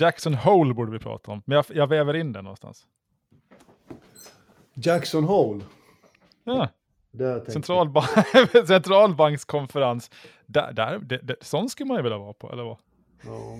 Jackson 0.00 0.34
Hole 0.34 0.74
borde 0.74 0.92
vi 0.92 0.98
prata 0.98 1.32
om, 1.32 1.42
men 1.44 1.56
jag, 1.56 1.64
jag 1.68 1.86
väver 1.86 2.14
in 2.14 2.32
den 2.32 2.44
någonstans. 2.44 2.86
Jackson 4.74 5.24
Hole. 5.24 5.64
Ja. 6.44 6.68
Där 7.10 7.44
Centralba 7.50 8.02
centralbankskonferens. 8.66 10.10
Där, 10.46 10.72
där, 10.72 10.98
det, 10.98 11.18
det, 11.18 11.36
sån 11.40 11.68
skulle 11.68 11.88
man 11.88 11.96
ju 11.96 12.02
vilja 12.02 12.18
vara 12.18 12.32
på, 12.32 12.52
eller 12.52 12.62
vad? 12.62 12.76
Ja. 13.24 13.58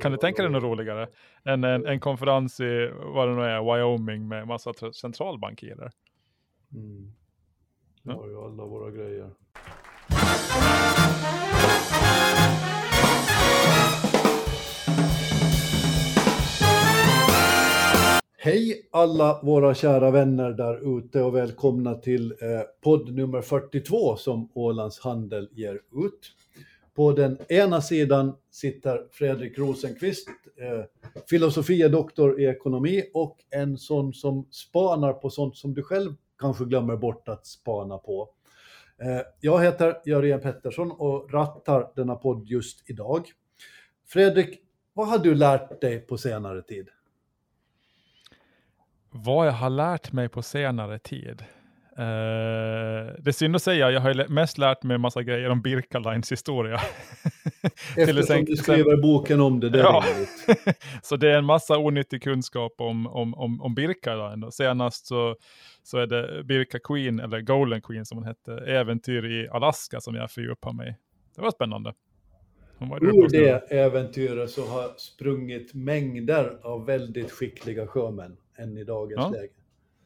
Kan 0.00 0.12
du 0.12 0.18
tänka 0.18 0.42
dig 0.42 0.50
något 0.50 0.62
roligare 0.62 1.08
än 1.44 1.64
en, 1.64 1.86
en 1.86 2.00
konferens 2.00 2.60
i, 2.60 2.90
vad 3.04 3.28
det 3.28 3.34
nu 3.34 3.42
är, 3.42 3.74
Wyoming 3.74 4.28
med 4.28 4.46
massa 4.46 4.72
centralbankirer? 4.92 5.90
Mm. 6.72 7.12
Vi 8.02 8.12
har 8.12 8.28
ju 8.28 8.44
alla 8.44 8.64
våra 8.64 8.90
grejer. 8.90 9.30
Hej 18.46 18.88
alla 18.90 19.40
våra 19.42 19.74
kära 19.74 20.10
vänner 20.10 20.50
där 20.50 20.98
ute 20.98 21.22
och 21.22 21.36
välkomna 21.36 21.94
till 21.94 22.32
eh, 22.32 22.60
podd 22.80 23.14
nummer 23.14 23.42
42 23.42 24.16
som 24.16 24.50
Ålands 24.54 25.00
Handel 25.00 25.48
ger 25.52 25.74
ut. 25.74 26.32
På 26.94 27.12
den 27.12 27.38
ena 27.48 27.80
sidan 27.80 28.36
sitter 28.50 29.06
Fredrik 29.12 29.58
Rosenqvist, 29.58 30.28
eh, 30.56 30.84
filosofie 31.30 31.88
doktor 31.88 32.40
i 32.40 32.44
ekonomi 32.44 33.02
och 33.14 33.38
en 33.50 33.78
sån 33.78 34.14
som 34.14 34.48
spanar 34.50 35.12
på 35.12 35.30
sånt 35.30 35.56
som 35.56 35.74
du 35.74 35.82
själv 35.82 36.14
kanske 36.38 36.64
glömmer 36.64 36.96
bort 36.96 37.28
att 37.28 37.46
spana 37.46 37.98
på. 37.98 38.28
Eh, 39.02 39.20
jag 39.40 39.64
heter 39.64 39.96
Jörgen 40.04 40.40
Pettersson 40.40 40.90
och 40.90 41.32
rattar 41.32 41.92
denna 41.96 42.14
podd 42.14 42.46
just 42.46 42.90
idag. 42.90 43.32
Fredrik, 44.08 44.60
vad 44.92 45.08
har 45.08 45.18
du 45.18 45.34
lärt 45.34 45.80
dig 45.80 45.98
på 46.00 46.18
senare 46.18 46.62
tid? 46.62 46.88
Vad 49.24 49.46
jag 49.46 49.52
har 49.52 49.70
lärt 49.70 50.12
mig 50.12 50.28
på 50.28 50.42
senare 50.42 50.98
tid? 50.98 51.44
Uh, 51.98 52.04
det 53.18 53.26
är 53.26 53.32
synd 53.32 53.56
att 53.56 53.62
säga, 53.62 53.90
jag 53.90 54.00
har 54.00 54.28
mest 54.28 54.58
lärt 54.58 54.82
mig 54.82 54.94
en 54.94 55.00
massa 55.00 55.22
grejer 55.22 55.50
om 55.50 55.62
Birka-Lines 55.62 56.32
historia. 56.32 56.80
Eftersom 57.96 58.44
du 58.44 58.56
skriver 58.56 59.02
boken 59.02 59.40
om 59.40 59.60
det, 59.60 59.70
det 59.70 59.78
ja. 59.78 60.04
Så 61.02 61.16
det 61.16 61.30
är 61.30 61.38
en 61.38 61.44
massa 61.44 61.78
onyttig 61.78 62.22
kunskap 62.22 62.74
om, 62.78 63.06
om, 63.06 63.34
om, 63.34 63.62
om 63.62 63.74
Birka-Line. 63.74 64.50
Senast 64.52 65.06
så, 65.06 65.36
så 65.82 65.98
är 65.98 66.06
det 66.06 66.44
Birka 66.44 66.78
Queen, 66.78 67.20
eller 67.20 67.40
Golden 67.40 67.82
Queen 67.82 68.06
som 68.06 68.18
hon 68.18 68.26
hette, 68.26 68.52
äventyr 68.52 69.24
i 69.24 69.48
Alaska 69.48 70.00
som 70.00 70.14
jag 70.14 70.30
fördjupar 70.30 70.72
mig. 70.72 70.96
Det 71.36 71.42
var 71.42 71.50
spännande. 71.50 71.94
Ur 72.80 73.28
det 73.28 73.72
äventyret 73.72 74.50
så 74.50 74.66
har 74.66 74.90
sprungit 74.96 75.74
mängder 75.74 76.58
av 76.62 76.86
väldigt 76.86 77.30
skickliga 77.30 77.86
sjömän 77.86 78.36
än 78.58 78.78
i 78.78 78.84
dagens 78.84 79.24
ja. 79.24 79.30
läge. 79.30 79.52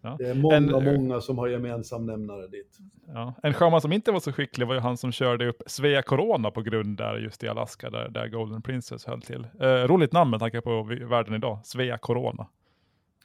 Ja. 0.03 0.17
Det 0.19 0.29
är 0.29 0.35
många, 0.35 0.57
en, 0.57 0.85
många 0.85 1.21
som 1.21 1.39
har 1.39 1.49
gemensam 1.49 2.07
nämnare 2.07 2.47
dit. 2.47 2.79
Ja. 3.07 3.35
En 3.43 3.55
sjöman 3.55 3.81
som 3.81 3.93
inte 3.93 4.13
var 4.13 4.21
så 4.21 4.33
skicklig 4.33 4.67
var 4.67 4.75
ju 4.75 4.81
han 4.81 4.97
som 4.97 5.13
körde 5.13 5.49
upp 5.49 5.63
Svea 5.67 6.03
Corona 6.03 6.51
på 6.51 6.63
grund 6.63 6.97
där 6.97 7.17
just 7.17 7.45
i 7.45 7.49
Alaska, 7.49 7.91
där, 7.91 8.09
där 8.09 8.29
Golden 8.29 8.63
Princess 8.63 9.07
höll 9.07 9.23
till. 9.23 9.47
Eh, 9.61 9.67
roligt 9.67 10.13
namn 10.13 10.31
med 10.31 10.41
tanke 10.41 10.61
på 10.61 10.83
världen 10.83 11.35
idag, 11.35 11.59
Svea 11.65 11.99
Corona. 11.99 12.47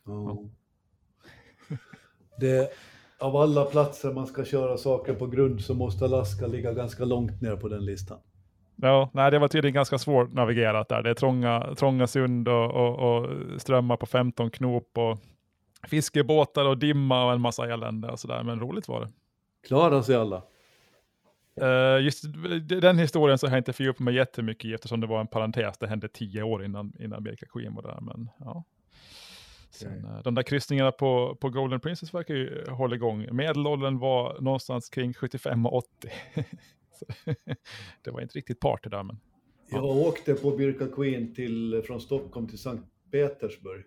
Ja. 0.05 0.37
Det, 2.39 2.71
av 3.19 3.35
alla 3.35 3.65
platser 3.65 4.13
man 4.13 4.27
ska 4.27 4.45
köra 4.45 4.77
saker 4.77 5.13
på 5.13 5.27
grund 5.27 5.61
så 5.61 5.73
måste 5.73 6.05
Alaska 6.05 6.47
ligga 6.47 6.73
ganska 6.73 7.05
långt 7.05 7.41
ner 7.41 7.55
på 7.55 7.67
den 7.67 7.85
listan. 7.85 8.17
Ja, 8.75 9.09
nej, 9.13 9.31
det 9.31 9.39
var 9.39 9.47
tydligen 9.47 9.73
ganska 9.73 9.97
svårt 9.97 10.33
navigerat 10.33 10.89
där. 10.89 11.03
Det 11.03 11.09
är 11.09 11.13
trånga, 11.13 11.75
trånga 11.75 12.07
sund 12.07 12.47
och, 12.47 12.71
och, 12.71 13.17
och 13.17 13.29
strömmar 13.61 13.97
på 13.97 14.05
15 14.05 14.49
knop 14.49 14.97
och 14.97 15.19
fiskebåtar 15.87 16.65
och 16.65 16.77
dimma 16.77 17.25
och 17.25 17.33
en 17.33 17.41
massa 17.41 17.73
elände 17.73 18.07
och 18.07 18.19
sådär. 18.19 18.43
Men 18.43 18.59
roligt 18.59 18.87
var 18.87 19.01
det. 19.01 19.07
Klarar 19.67 20.01
sig 20.01 20.15
alla. 20.15 20.41
Uh, 21.61 22.03
just 22.03 22.23
den 22.81 22.99
historien 22.99 23.37
så 23.37 23.47
har 23.47 23.51
jag 23.51 23.59
inte 23.59 23.73
fördjupat 23.73 23.99
mig 23.99 24.15
jättemycket 24.15 24.65
i 24.65 24.73
eftersom 24.73 25.01
det 25.01 25.07
var 25.07 25.19
en 25.19 25.27
parentes. 25.27 25.77
Det 25.77 25.87
hände 25.87 26.07
tio 26.07 26.43
år 26.43 26.65
innan, 26.65 26.93
innan 26.99 27.23
Birka 27.23 27.45
Queen 27.45 27.75
var 27.75 27.81
där. 27.81 27.97
Men, 28.01 28.29
ja. 28.39 28.63
Sen, 29.69 30.05
okay. 30.05 30.21
De 30.23 30.35
där 30.35 30.43
kryssningarna 30.43 30.91
på, 30.91 31.37
på 31.41 31.49
Golden 31.49 31.79
Princess 31.79 32.13
verkar 32.13 32.33
ju 32.33 32.65
hålla 32.69 32.95
igång. 32.95 33.27
Medelåldern 33.31 33.99
var 33.99 34.41
någonstans 34.41 34.89
kring 34.89 35.13
75 35.13 35.65
och 35.65 35.73
80. 35.73 36.09
det 38.03 38.11
var 38.11 38.21
inte 38.21 38.37
riktigt 38.37 38.59
party 38.59 38.89
där. 38.89 39.03
Men, 39.03 39.19
ja. 39.69 39.77
Jag 39.77 39.85
åkte 39.85 40.33
på 40.33 40.51
Birka 40.51 40.87
Queen 40.87 41.33
till, 41.33 41.83
från 41.85 42.01
Stockholm 42.01 42.47
till 42.47 42.59
Sankt 42.59 42.85
Petersburg. 43.11 43.83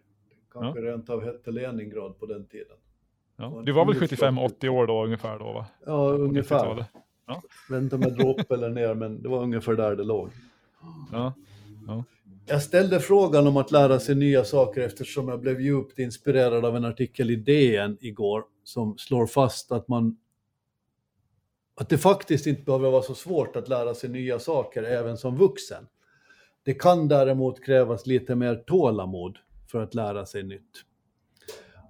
Kanske 0.52 0.80
ja. 0.80 0.92
rent 0.92 1.10
av 1.10 1.24
hette 1.24 1.50
Leningrad 1.50 2.18
på 2.18 2.26
den 2.26 2.46
tiden. 2.46 2.76
Ja. 3.36 3.62
Du 3.64 3.72
var 3.72 3.86
väl 3.86 3.94
75-80 3.94 4.68
år 4.68 4.86
då 4.86 5.04
ungefär 5.04 5.38
då 5.38 5.52
va? 5.52 5.66
Ja, 5.86 6.10
ungefär. 6.10 6.84
Ja. 7.26 7.42
Vänta 7.70 7.98
med 7.98 8.12
dropp 8.12 8.52
eller 8.52 8.68
ner, 8.68 8.94
men 8.94 9.22
det 9.22 9.28
var 9.28 9.42
ungefär 9.42 9.72
där 9.72 9.96
det 9.96 10.04
låg. 10.04 10.30
Ja. 11.12 11.34
ja. 11.86 12.04
Jag 12.46 12.62
ställde 12.62 13.00
frågan 13.00 13.46
om 13.46 13.56
att 13.56 13.70
lära 13.70 14.00
sig 14.00 14.14
nya 14.14 14.44
saker 14.44 14.80
eftersom 14.80 15.28
jag 15.28 15.40
blev 15.40 15.60
djupt 15.60 15.98
inspirerad 15.98 16.64
av 16.64 16.76
en 16.76 16.84
artikel 16.84 17.30
i 17.30 17.36
DN 17.36 17.98
igår 18.00 18.44
som 18.64 18.98
slår 18.98 19.26
fast 19.26 19.72
att 19.72 19.88
man 19.88 20.16
att 21.80 21.88
det 21.88 21.98
faktiskt 21.98 22.46
inte 22.46 22.62
behöver 22.62 22.90
vara 22.90 23.02
så 23.02 23.14
svårt 23.14 23.56
att 23.56 23.68
lära 23.68 23.94
sig 23.94 24.10
nya 24.10 24.38
saker 24.38 24.82
även 24.82 25.16
som 25.16 25.36
vuxen. 25.36 25.86
Det 26.62 26.74
kan 26.74 27.08
däremot 27.08 27.64
krävas 27.64 28.06
lite 28.06 28.34
mer 28.34 28.54
tålamod 28.54 29.38
för 29.70 29.82
att 29.82 29.94
lära 29.94 30.26
sig 30.26 30.42
nytt. 30.42 30.84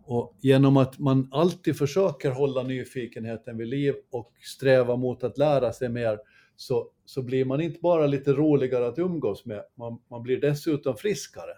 Och 0.04 0.36
genom 0.40 0.76
att 0.76 0.98
man 0.98 1.28
alltid 1.32 1.78
försöker 1.78 2.30
hålla 2.30 2.62
nyfikenheten 2.62 3.56
vid 3.56 3.68
liv 3.68 3.94
och 4.10 4.32
sträva 4.40 4.96
mot 4.96 5.24
att 5.24 5.38
lära 5.38 5.72
sig 5.72 5.88
mer 5.88 6.18
så, 6.56 6.90
så 7.04 7.22
blir 7.22 7.44
man 7.44 7.60
inte 7.60 7.80
bara 7.80 8.06
lite 8.06 8.32
roligare 8.32 8.86
att 8.86 8.98
umgås 8.98 9.46
med, 9.46 9.64
man, 9.74 10.00
man 10.10 10.22
blir 10.22 10.40
dessutom 10.40 10.96
friskare. 10.96 11.52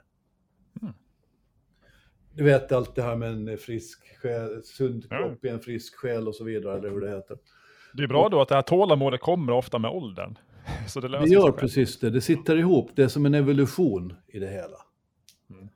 Mm. 0.83 0.95
Du 2.35 2.45
vet 2.45 2.73
allt 2.73 2.95
det 2.95 3.03
här 3.03 3.17
med 3.17 3.31
en 3.31 3.59
frisk 3.59 4.19
själ, 4.23 4.63
sund 4.63 5.09
kropp 5.09 5.45
i 5.45 5.49
en 5.49 5.61
frisk 5.61 5.95
själ 5.95 6.29
och 6.29 6.35
så 6.35 6.45
vidare, 6.45 6.79
eller 6.79 6.91
hur 6.91 7.01
det 7.01 7.11
heter. 7.11 7.39
Det 7.93 8.03
är 8.03 8.09
bra 8.09 8.29
då 8.29 8.41
att 8.41 8.49
det 8.49 8.55
här 8.55 8.63
tålamodet 8.63 9.21
kommer 9.21 9.53
ofta 9.53 9.79
med 9.79 9.91
åldern. 9.91 10.39
Så 10.89 11.01
det, 11.01 11.09
det 11.09 11.29
gör 11.29 11.53
precis 11.53 12.01
det, 12.01 12.11
det 12.11 12.21
sitter 12.21 12.57
ihop, 12.57 12.91
det 12.95 13.03
är 13.03 13.09
som 13.09 13.27
en 13.27 13.35
evolution 13.35 14.15
i 14.27 14.39
det 14.39 14.49
hela. 14.49 14.77
Mm. 15.51 15.69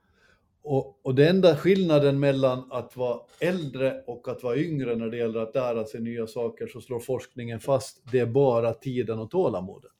Och, 0.63 1.05
och 1.05 1.15
den 1.15 1.27
enda 1.27 1.55
skillnaden 1.55 2.19
mellan 2.19 2.71
att 2.71 2.97
vara 2.97 3.19
äldre 3.39 4.01
och 4.07 4.27
att 4.27 4.43
vara 4.43 4.57
yngre 4.57 4.95
när 4.95 5.09
det 5.09 5.17
gäller 5.17 5.39
att 5.39 5.55
lära 5.55 5.85
sig 5.85 6.01
nya 6.01 6.27
saker 6.27 6.67
så 6.67 6.81
slår 6.81 6.99
forskningen 6.99 7.59
fast, 7.59 8.11
det 8.11 8.19
är 8.19 8.25
bara 8.25 8.73
tiden 8.73 9.19
och 9.19 9.31
tålamodet. 9.31 9.91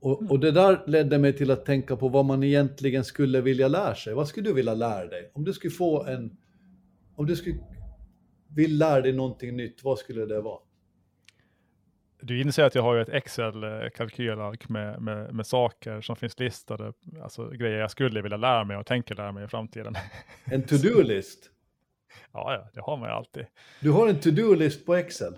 Och, 0.00 0.30
och, 0.30 0.40
det 0.40 0.50
där 0.50 0.82
ledde 0.86 1.18
mig 1.18 1.32
till 1.32 1.50
att 1.50 1.64
tänka 1.64 1.96
på 1.96 2.08
vad 2.08 2.24
man 2.24 2.42
egentligen 2.42 3.04
skulle 3.04 3.40
vilja 3.40 3.68
lära 3.68 3.94
sig. 3.94 4.14
Vad 4.14 4.28
skulle 4.28 4.48
du 4.48 4.54
vilja 4.54 4.74
lära 4.74 5.06
dig? 5.06 5.30
Om 5.34 5.44
du 5.44 5.52
skulle 5.52 5.70
få 5.70 6.04
en... 6.04 6.36
Om 7.16 7.26
du 7.26 7.36
skulle 7.36 7.56
vill 8.54 8.78
lära 8.78 9.00
dig 9.00 9.12
någonting 9.12 9.56
nytt, 9.56 9.84
vad 9.84 9.98
skulle 9.98 10.26
det 10.26 10.40
vara? 10.40 10.60
Du 12.22 12.40
inser 12.40 12.64
att 12.64 12.74
jag 12.74 12.82
har 12.82 12.96
ett 12.96 13.08
Excel-kalkylark 13.08 14.68
med, 14.68 15.02
med, 15.02 15.34
med 15.34 15.46
saker 15.46 16.00
som 16.00 16.16
finns 16.16 16.38
listade, 16.38 16.92
alltså 17.22 17.48
grejer 17.48 17.78
jag 17.78 17.90
skulle 17.90 18.22
vilja 18.22 18.36
lära 18.36 18.64
mig 18.64 18.76
och 18.76 18.86
tänker 18.86 19.14
lära 19.14 19.32
mig 19.32 19.44
i 19.44 19.48
framtiden. 19.48 19.94
En 20.44 20.62
to-do-list? 20.62 21.50
ja, 22.32 22.54
ja, 22.54 22.70
det 22.74 22.80
har 22.80 22.96
man 22.96 23.08
ju 23.08 23.14
alltid. 23.14 23.46
Du 23.80 23.90
har 23.90 24.08
en 24.08 24.20
to-do-list 24.20 24.86
på 24.86 24.94
Excel? 24.94 25.36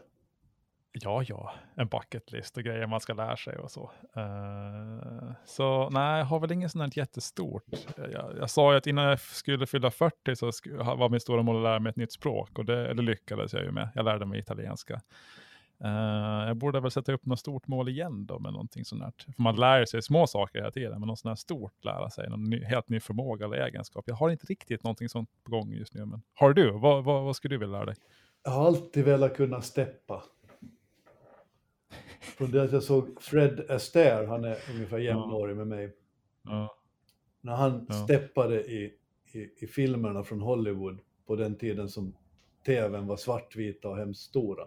Ja, 0.94 1.22
ja, 1.22 1.54
en 1.74 1.88
bucket 1.88 2.32
list 2.32 2.56
och 2.56 2.62
grejer 2.62 2.86
man 2.86 3.00
ska 3.00 3.14
lära 3.14 3.36
sig 3.36 3.56
och 3.56 3.70
så. 3.70 3.90
Uh, 4.16 5.32
så 5.44 5.90
nej, 5.90 6.18
jag 6.18 6.24
har 6.24 6.40
väl 6.40 6.52
inget 6.52 6.72
sånt 6.72 6.94
här 6.94 7.00
jättestort. 7.00 7.64
Jag, 7.96 8.36
jag 8.38 8.50
sa 8.50 8.72
ju 8.72 8.78
att 8.78 8.86
innan 8.86 9.04
jag 9.04 9.20
skulle 9.20 9.66
fylla 9.66 9.90
40 9.90 10.36
så 10.36 10.46
var 10.96 11.08
min 11.08 11.20
stora 11.20 11.42
mål 11.42 11.56
att 11.56 11.62
lära 11.62 11.78
mig 11.78 11.90
ett 11.90 11.96
nytt 11.96 12.12
språk 12.12 12.58
och 12.58 12.64
det, 12.64 12.94
det 12.94 13.02
lyckades 13.02 13.52
jag 13.52 13.64
ju 13.64 13.72
med. 13.72 13.88
Jag 13.94 14.04
lärde 14.04 14.26
mig 14.26 14.38
italienska. 14.38 15.00
Uh, 15.84 16.46
jag 16.46 16.56
borde 16.56 16.80
väl 16.80 16.90
sätta 16.90 17.12
upp 17.12 17.26
något 17.26 17.38
stort 17.38 17.66
mål 17.66 17.88
igen 17.88 18.26
då 18.26 18.38
med 18.38 18.52
någonting 18.52 18.84
sånt 18.84 19.02
här. 19.02 19.12
För 19.36 19.42
man 19.42 19.56
lär 19.56 19.84
sig 19.84 20.02
små 20.02 20.26
saker 20.26 20.58
hela 20.58 20.70
tiden, 20.70 21.00
men 21.00 21.08
något 21.08 21.18
sånt 21.18 21.30
här 21.30 21.36
stort 21.36 21.84
lära 21.84 22.10
sig, 22.10 22.30
någon 22.30 22.44
ny, 22.44 22.64
helt 22.64 22.88
ny 22.88 23.00
förmåga 23.00 23.46
eller 23.46 23.56
egenskap. 23.56 24.04
Jag 24.06 24.14
har 24.14 24.30
inte 24.30 24.46
riktigt 24.46 24.84
någonting 24.84 25.08
sånt 25.08 25.30
på 25.44 25.50
gång 25.50 25.72
just 25.72 25.94
nu, 25.94 26.04
men 26.04 26.22
har 26.34 26.52
du? 26.52 26.70
Vad, 26.70 27.04
vad, 27.04 27.24
vad 27.24 27.36
skulle 27.36 27.54
du 27.54 27.58
vilja 27.58 27.76
lära 27.76 27.86
dig? 27.86 27.96
Jag 28.44 28.52
har 28.52 28.66
alltid 28.66 29.04
velat 29.04 29.36
kunna 29.36 29.60
steppa. 29.60 30.22
Från 32.22 32.50
det 32.50 32.62
att 32.62 32.72
jag 32.72 32.82
såg 32.82 33.22
Fred 33.22 33.70
Astaire, 33.70 34.26
han 34.26 34.44
är 34.44 34.56
ungefär 34.74 34.98
jämnårig 34.98 35.56
med 35.56 35.66
mig. 35.66 35.92
Ja. 36.42 36.76
När 37.40 37.54
han 37.54 37.86
ja. 37.88 37.94
steppade 37.94 38.64
i, 38.64 38.94
i, 39.32 39.64
i 39.64 39.66
filmerna 39.66 40.24
från 40.24 40.40
Hollywood 40.40 40.98
på 41.26 41.36
den 41.36 41.58
tiden 41.58 41.88
som 41.88 42.16
tvn 42.66 43.06
var 43.06 43.16
svartvita 43.16 43.88
och 43.88 43.96
hemskt 43.96 44.22
stora. 44.22 44.64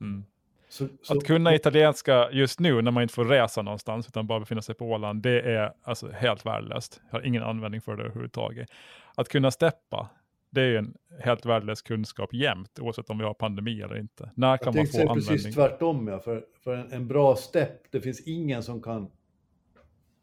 Mm. 0.00 0.24
Så, 0.68 0.88
så, 1.02 1.18
Att 1.18 1.24
kunna 1.24 1.54
italienska 1.54 2.30
just 2.30 2.60
nu 2.60 2.82
när 2.82 2.90
man 2.90 3.02
inte 3.02 3.14
får 3.14 3.24
resa 3.24 3.62
någonstans 3.62 4.08
utan 4.08 4.26
bara 4.26 4.40
befinna 4.40 4.62
sig 4.62 4.74
på 4.74 4.86
Åland, 4.86 5.22
det 5.22 5.40
är 5.40 5.72
alltså 5.82 6.10
helt 6.10 6.46
värdelöst. 6.46 7.00
Jag 7.10 7.18
har 7.18 7.26
ingen 7.26 7.42
användning 7.42 7.80
för 7.80 7.96
det 7.96 8.02
överhuvudtaget. 8.02 8.68
Att 9.14 9.28
kunna 9.28 9.50
steppa, 9.50 10.08
det 10.54 10.62
är 10.62 10.66
ju 10.66 10.76
en 10.76 10.94
helt 11.20 11.46
värdelös 11.46 11.82
kunskap 11.82 12.34
jämt, 12.34 12.78
oavsett 12.78 13.10
om 13.10 13.18
vi 13.18 13.24
har 13.24 13.34
pandemi 13.34 13.80
eller 13.80 13.98
inte. 13.98 14.30
När 14.34 14.50
jag 14.50 14.60
kan 14.60 14.76
man 14.76 14.86
få 14.86 14.98
användning? 15.00 15.26
precis 15.26 15.54
tvärtom, 15.54 16.08
ja. 16.08 16.20
För, 16.20 16.44
för 16.64 16.74
en, 16.74 16.92
en 16.92 17.08
bra 17.08 17.36
stepp, 17.36 17.90
det 17.90 18.00
finns 18.00 18.20
ingen 18.20 18.62
som 18.62 18.82
kan, 18.82 19.10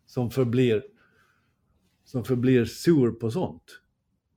som 0.06 0.32
förblir, 0.32 0.84
som 2.04 2.24
förblir 2.24 2.66
sur 2.66 3.12
på 3.12 3.32
sånt. 3.32 3.82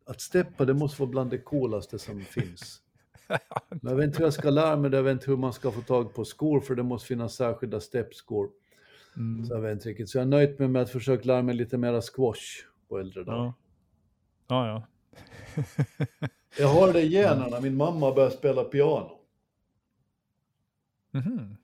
Att 0.06 0.20
steppa, 0.20 0.64
det 0.64 0.74
måste 0.74 1.02
vara 1.02 1.10
bland 1.10 1.30
det 1.30 1.38
coolaste 1.38 1.98
som 1.98 2.20
finns. 2.20 2.80
Men 3.68 3.80
jag 3.82 3.96
vet 3.96 4.04
inte 4.04 4.18
hur 4.18 4.24
jag 4.24 4.32
ska 4.32 4.50
lära 4.50 4.76
mig 4.76 4.90
det, 4.90 4.96
jag 4.96 5.04
vet 5.04 5.12
inte 5.12 5.30
hur 5.30 5.36
man 5.36 5.52
ska 5.52 5.70
få 5.70 5.80
tag 5.80 6.14
på 6.14 6.24
skor, 6.24 6.60
för 6.60 6.74
det 6.74 6.82
måste 6.82 7.08
finnas 7.08 7.34
särskilda 7.34 7.80
steppskor. 7.80 8.50
Mm. 9.16 9.44
Så 9.44 9.54
jag 9.54 9.60
vet 9.60 9.72
inte 9.72 9.88
riktigt. 9.88 10.08
Så 10.08 10.18
jag 10.18 10.22
är 10.22 10.28
nöjd 10.28 10.60
med, 10.60 10.70
med 10.70 10.82
att 10.82 10.90
försöka 10.90 11.24
lära 11.24 11.42
mig 11.42 11.54
lite 11.54 11.78
mera 11.78 12.00
squash 12.00 12.66
på 12.88 12.98
äldre 12.98 13.24
dagar. 13.24 13.36
Ja, 13.36 13.54
ja. 14.48 14.66
ja. 14.66 14.86
Jag 16.58 16.68
har 16.68 16.92
det 16.92 17.00
i 17.02 17.08
generna, 17.08 17.60
min 17.60 17.76
mamma 17.76 18.12
började 18.14 18.34
spela 18.34 18.64
piano. 18.64 19.10
Mhm. 21.10 21.56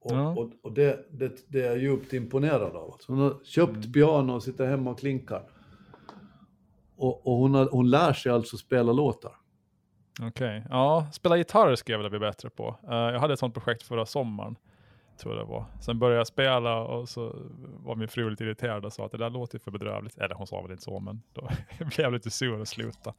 Och, 0.00 0.12
Ja. 0.12 0.28
och, 0.28 0.50
och 0.62 0.72
det, 0.72 1.06
det, 1.10 1.44
det 1.48 1.60
är 1.62 1.66
jag 1.66 1.78
djupt 1.78 2.12
imponerad 2.12 2.76
av. 2.76 2.96
Hon 3.06 3.18
har 3.18 3.36
köpt 3.44 3.76
Mm. 3.76 3.92
piano 3.92 4.32
och 4.34 4.42
sitter 4.42 4.66
hemma 4.66 4.90
och 4.90 4.98
klinkar. 4.98 5.42
Och, 6.96 7.26
och 7.26 7.36
hon, 7.36 7.54
har, 7.54 7.68
hon 7.72 7.90
lär 7.90 8.12
sig 8.12 8.32
alltså 8.32 8.56
spela 8.56 8.92
låtar. 8.92 9.32
Okej, 10.22 10.64
ja, 10.70 11.06
spela 11.12 11.36
gitarr 11.36 11.74
skulle 11.74 11.94
jag 11.94 11.98
vilja 11.98 12.10
bli 12.10 12.18
bättre 12.18 12.50
på. 12.50 12.78
Eh, 12.88 12.94
jag 12.94 13.18
hade 13.20 13.32
ett 13.32 13.38
sånt 13.38 13.54
projekt 13.54 13.82
förra 13.82 14.06
sommaren, 14.06 14.56
tror 15.18 15.34
jag 15.36 15.46
det 15.46 15.50
var. 15.50 15.64
Sen 15.80 15.98
började 15.98 16.18
jag 16.20 16.26
spela 16.26 16.80
och 16.84 17.08
så 17.08 17.36
var 17.84 17.96
min 17.96 18.08
fru 18.08 18.30
lite 18.30 18.44
irriterad 18.44 18.84
och 18.84 18.92
sa 18.92 19.06
att 19.06 19.12
det 19.12 19.18
där 19.18 19.30
låter 19.30 19.58
för 19.58 19.70
bedrövligt. 19.70 20.18
Eller 20.18 20.34
hon 20.34 20.46
sa 20.46 20.62
väl 20.62 20.70
inte 20.70 20.82
så, 20.82 21.00
men 21.00 21.22
då 21.32 21.48
blev 21.78 21.90
jag 22.00 22.12
lite 22.12 22.30
sur 22.30 22.60
och 22.60 22.68
sluta. 22.68 23.14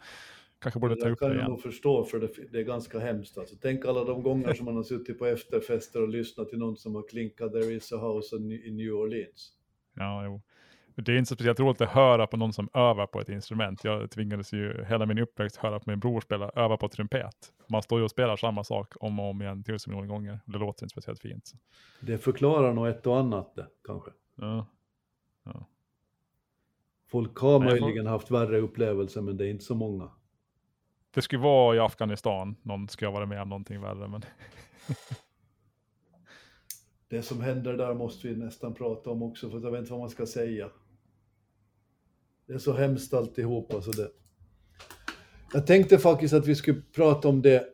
Kanske 0.60 0.80
borde 0.80 0.96
ta 0.96 1.06
Det 1.06 1.12
upp 1.12 1.20
kan 1.20 1.30
det 1.30 1.36
jag 1.36 1.40
igen. 1.42 1.52
nog 1.52 1.62
förstå, 1.62 2.04
för 2.04 2.20
det, 2.20 2.30
det 2.52 2.60
är 2.60 2.64
ganska 2.64 3.00
hemskt. 3.00 3.38
Alltså, 3.38 3.56
tänk 3.62 3.86
alla 3.86 4.04
de 4.04 4.24
gånger 4.24 4.54
som 4.54 4.66
man 4.66 4.76
har 4.76 4.84
suttit 4.84 5.20
på 5.20 5.26
efterfester 5.26 6.02
och 6.02 6.10
lyssnat 6.10 6.50
till 6.50 6.60
någon 6.60 6.78
som 6.78 6.96
har 6.96 7.08
klinkat 7.10 7.52
There 7.52 7.74
is 7.74 7.92
a 7.92 7.98
house 7.98 8.36
in- 8.36 8.52
i 8.52 8.72
New 8.72 8.94
Orleans. 8.94 9.54
Ja, 9.96 10.26
jo. 10.26 10.42
Det 10.96 11.12
är 11.14 11.18
inte 11.18 11.30
så 11.30 11.36
speciellt 11.36 11.60
roligt 11.60 11.82
att 11.82 11.90
höra 11.90 12.28
på 12.28 12.38
någon 12.38 12.54
som 12.54 12.70
övar 12.74 13.08
på 13.08 13.22
ett 13.22 13.30
instrument. 13.30 13.84
Jag 13.84 14.12
tvingades 14.12 14.54
ju 14.54 14.86
hela 14.86 15.06
min 15.06 15.18
uppväxt 15.20 15.56
höra 15.58 15.80
på 15.80 15.90
min 15.90 16.00
bror 16.00 16.22
spela, 16.22 16.50
öva 16.56 16.78
på 16.78 16.90
trumpet. 16.90 17.54
Man 17.70 17.82
står 17.82 18.00
ju 18.00 18.04
och 18.04 18.12
spelar 18.12 18.36
samma 18.36 18.64
sak 18.64 18.94
om 19.00 19.20
och 19.20 19.30
om 19.30 19.42
igen 19.42 19.64
tusen 19.64 19.92
miljoner 19.94 20.08
gånger. 20.14 20.40
Det 20.46 20.58
låter 20.58 20.86
inte 20.86 20.92
speciellt 20.94 21.20
fint. 21.20 21.52
Det 22.02 22.18
förklarar 22.18 22.74
nog 22.74 22.88
ett 22.88 23.08
och 23.08 23.18
annat 23.20 23.56
det, 23.56 23.68
kanske. 23.88 24.12
Ja. 24.36 24.66
Folk 27.08 27.38
har 27.38 27.60
Men 27.60 27.68
jag 27.68 27.78
får- 27.78 27.86
möjligen 27.86 28.08
haft 28.08 28.32
värre 28.32 28.58
upplevelser, 28.60 29.22
men 29.22 29.38
det 29.38 29.46
är 29.48 29.50
inte 29.50 29.64
så 29.64 29.76
många. 29.76 30.12
Det 31.14 31.22
skulle 31.22 31.42
vara 31.42 31.76
i 31.76 31.80
Afghanistan, 31.80 32.56
någon 32.62 32.88
ska 32.88 33.10
vara 33.12 33.26
med 33.26 33.42
om 33.42 33.50
någonting 33.50 33.82
värre. 33.82 34.08
Men 34.08 34.22
Det 37.08 37.22
som 37.22 37.42
händer 37.42 37.78
där 37.78 37.94
måste 37.94 38.28
vi 38.28 38.36
nästan 38.36 38.74
prata 38.74 39.10
om 39.10 39.24
också, 39.24 39.50
för 39.50 39.60
jag 39.60 39.72
vet 39.72 39.80
inte 39.80 39.92
vad 39.92 40.00
man 40.00 40.10
ska 40.10 40.26
säga. 40.26 40.70
Det 42.48 42.54
är 42.54 42.58
så 42.58 42.74
hemskt 42.74 43.14
alltihop. 43.14 43.74
Alltså 43.74 43.92
det... 43.92 44.12
Jag 45.54 45.68
tänkte 45.68 45.98
faktiskt 45.98 46.34
att 46.34 46.48
vi 46.48 46.56
skulle 46.56 46.82
prata 46.82 47.28
om 47.28 47.42
det 47.42 47.68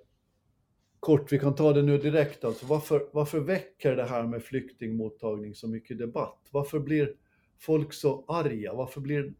kort. 0.99 1.31
Vi 1.31 1.39
kan 1.39 1.55
ta 1.55 1.73
det 1.73 1.81
nu 1.81 1.97
direkt. 1.97 2.43
Alltså, 2.43 2.65
varför, 2.65 3.09
varför 3.13 3.39
väcker 3.39 3.95
det 3.95 4.05
här 4.05 4.23
med 4.23 4.43
flyktingmottagning 4.43 5.55
så 5.55 5.67
mycket 5.67 5.97
debatt? 5.97 6.47
Varför 6.51 6.79
blir 6.79 7.13
folk 7.59 7.93
så 7.93 8.25
arga? 8.27 8.73
Varför, 8.73 9.01
blir, 9.01 9.33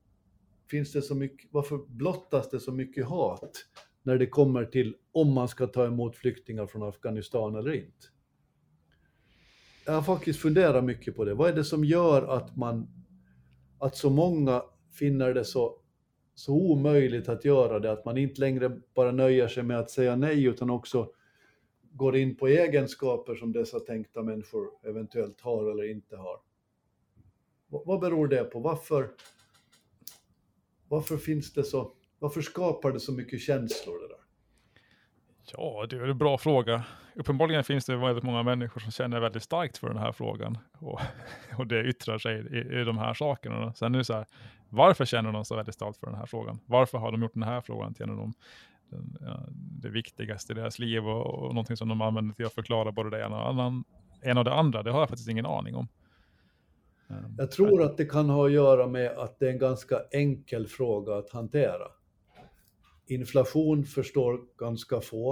finns 0.69 0.91
det 0.91 1.01
så 1.01 1.15
mycket, 1.15 1.49
varför 1.51 1.77
blottas 1.87 2.49
det 2.49 2.59
så 2.59 2.71
mycket 2.71 3.05
hat 3.05 3.65
när 4.03 4.17
det 4.17 4.27
kommer 4.27 4.65
till 4.65 4.95
om 5.11 5.33
man 5.33 5.47
ska 5.47 5.67
ta 5.67 5.85
emot 5.85 6.15
flyktingar 6.15 6.67
från 6.67 6.83
Afghanistan 6.83 7.55
eller 7.55 7.73
inte? 7.73 8.07
Jag 9.85 9.93
har 9.93 10.01
faktiskt 10.01 10.39
funderat 10.39 10.83
mycket 10.83 11.15
på 11.15 11.25
det. 11.25 11.33
Vad 11.33 11.49
är 11.49 11.53
det 11.53 11.63
som 11.63 11.85
gör 11.85 12.37
att 12.37 12.55
man, 12.55 12.87
att 13.79 13.95
så 13.95 14.09
många 14.09 14.63
finner 14.91 15.33
det 15.33 15.45
så, 15.45 15.79
så 16.35 16.53
omöjligt 16.53 17.29
att 17.29 17.45
göra 17.45 17.79
det, 17.79 17.91
att 17.91 18.05
man 18.05 18.17
inte 18.17 18.41
längre 18.41 18.81
bara 18.93 19.11
nöjer 19.11 19.47
sig 19.47 19.63
med 19.63 19.79
att 19.79 19.89
säga 19.89 20.15
nej, 20.15 20.45
utan 20.45 20.69
också 20.69 21.11
går 21.91 22.17
in 22.17 22.35
på 22.35 22.47
egenskaper 22.47 23.35
som 23.35 23.51
dessa 23.51 23.79
tänkta 23.79 24.23
människor 24.23 24.69
eventuellt 24.83 25.41
har 25.41 25.71
eller 25.71 25.91
inte 25.91 26.17
har. 26.17 26.39
Vad, 27.67 27.99
beror 27.99 28.27
det 28.27 28.43
på? 28.43 28.59
Varför, 28.59 29.09
varför 30.87 31.17
finns 31.17 31.53
det 31.53 31.63
så, 31.63 31.93
varför 32.19 32.41
skapar 32.41 32.91
det 32.91 32.99
så 32.99 33.11
mycket 33.11 33.41
känslor 33.41 33.99
det 33.99 34.07
där? 34.07 34.19
ja, 35.57 35.85
det 35.89 35.95
är 35.95 36.07
en 36.07 36.17
bra 36.17 36.37
fråga. 36.37 36.83
Uppenbarligen 37.15 37.63
finns 37.63 37.85
det 37.85 37.95
väldigt 37.95 38.23
många 38.23 38.43
människor 38.43 38.81
som 38.81 38.91
känner 38.91 39.19
väldigt 39.19 39.43
starkt 39.43 39.77
för 39.77 39.87
den 39.87 39.97
här 39.97 40.11
frågan. 40.11 40.57
Och, 40.79 40.99
och 41.57 41.67
det 41.67 41.83
yttrar 41.83 42.17
sig 42.17 42.35
i, 42.35 42.79
i 42.81 42.83
de 42.83 42.97
här 42.97 43.13
sakerna. 43.13 43.73
Sen 43.73 43.95
är 43.95 43.97
det 43.97 44.05
så 44.05 44.13
här, 44.13 44.25
varför 44.69 45.05
känner 45.05 45.31
de 45.31 45.45
så 45.45 45.55
väldigt 45.55 45.75
starkt 45.75 45.97
för 45.97 46.07
den 46.07 46.15
här 46.15 46.25
frågan? 46.25 46.59
Varför 46.65 46.97
har 46.97 47.11
de 47.11 47.21
gjort 47.21 47.33
den 47.33 47.43
här 47.43 47.61
frågan 47.61 47.93
till 47.93 48.03
en 48.03 48.09
av 48.09 48.17
de, 48.17 48.33
den, 48.89 49.17
ja, 49.21 49.45
det 49.51 49.89
viktigaste 49.89 50.53
i 50.53 50.55
deras 50.55 50.79
liv 50.79 51.07
och, 51.07 51.25
och 51.25 51.55
någonting 51.55 51.77
som 51.77 51.87
de 51.87 52.01
använder 52.01 52.35
till 52.35 52.45
att 52.45 52.53
förklara 52.53 52.91
både 52.91 53.09
det 53.09 53.25
ena 53.25 53.41
och, 53.41 53.49
annan, 53.49 53.83
ena 54.21 54.39
och 54.39 54.45
det 54.45 54.53
andra? 54.53 54.83
Det 54.83 54.91
har 54.91 54.99
jag 54.99 55.09
faktiskt 55.09 55.29
ingen 55.29 55.45
aning 55.45 55.75
om. 55.75 55.87
Um, 57.07 57.35
Jag 57.37 57.51
tror 57.51 57.83
att 57.83 57.97
det 57.97 58.05
kan 58.05 58.29
ha 58.29 58.45
att 58.45 58.51
göra 58.51 58.87
med 58.87 59.11
att 59.11 59.39
det 59.39 59.47
är 59.47 59.51
en 59.51 59.59
ganska 59.59 59.99
enkel 60.11 60.67
fråga 60.67 61.15
att 61.15 61.29
hantera. 61.29 61.87
Inflation 63.07 63.85
förstår 63.85 64.41
ganska 64.57 65.01
få. 65.01 65.31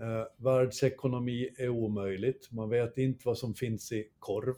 Eh, 0.00 0.44
världsekonomi 0.44 1.48
är 1.58 1.68
omöjligt. 1.68 2.52
Man 2.52 2.68
vet 2.68 2.98
inte 2.98 3.22
vad 3.24 3.38
som 3.38 3.54
finns 3.54 3.92
i 3.92 4.04
korv. 4.18 4.54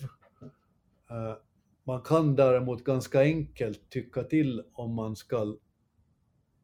Eh, 1.11 1.37
man 1.85 2.03
kan 2.03 2.37
däremot 2.37 2.85
ganska 2.85 3.21
enkelt 3.21 3.91
tycka 3.91 4.23
till 4.23 4.63
om 4.73 4.95
man 4.95 5.17
ska 5.17 5.57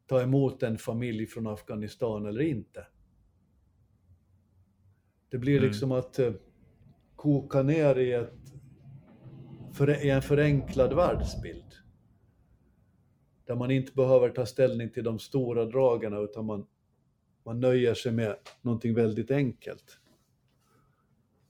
ta 0.07 0.21
emot 0.21 0.63
en 0.63 0.77
familj 0.77 1.25
från 1.27 1.47
Afghanistan 1.47 2.25
eller 2.25 2.41
inte. 2.41 2.87
Det 5.29 5.37
blir 5.37 5.57
Mm. 5.57 5.67
liksom 5.67 5.91
att 5.91 6.19
eh, 6.19 6.33
koka 7.15 7.63
ner 7.63 7.97
i, 7.99 8.13
ett, 8.13 8.33
i 10.03 10.09
en 10.09 10.21
förenklad 10.21 10.93
världsbild. 10.93 11.73
Där 13.45 13.55
man 13.55 13.71
inte 13.71 13.91
behöver 13.93 14.29
ta 14.29 14.45
ställning 14.45 14.89
till 14.89 15.03
de 15.03 15.19
stora 15.19 15.65
dragen 15.65 16.13
utan 16.13 16.45
man, 16.45 16.67
man 17.45 17.59
nöjer 17.59 17.93
sig 17.93 18.11
med 18.11 18.35
någonting 18.61 18.93
väldigt 18.93 19.31
enkelt. 19.31 19.98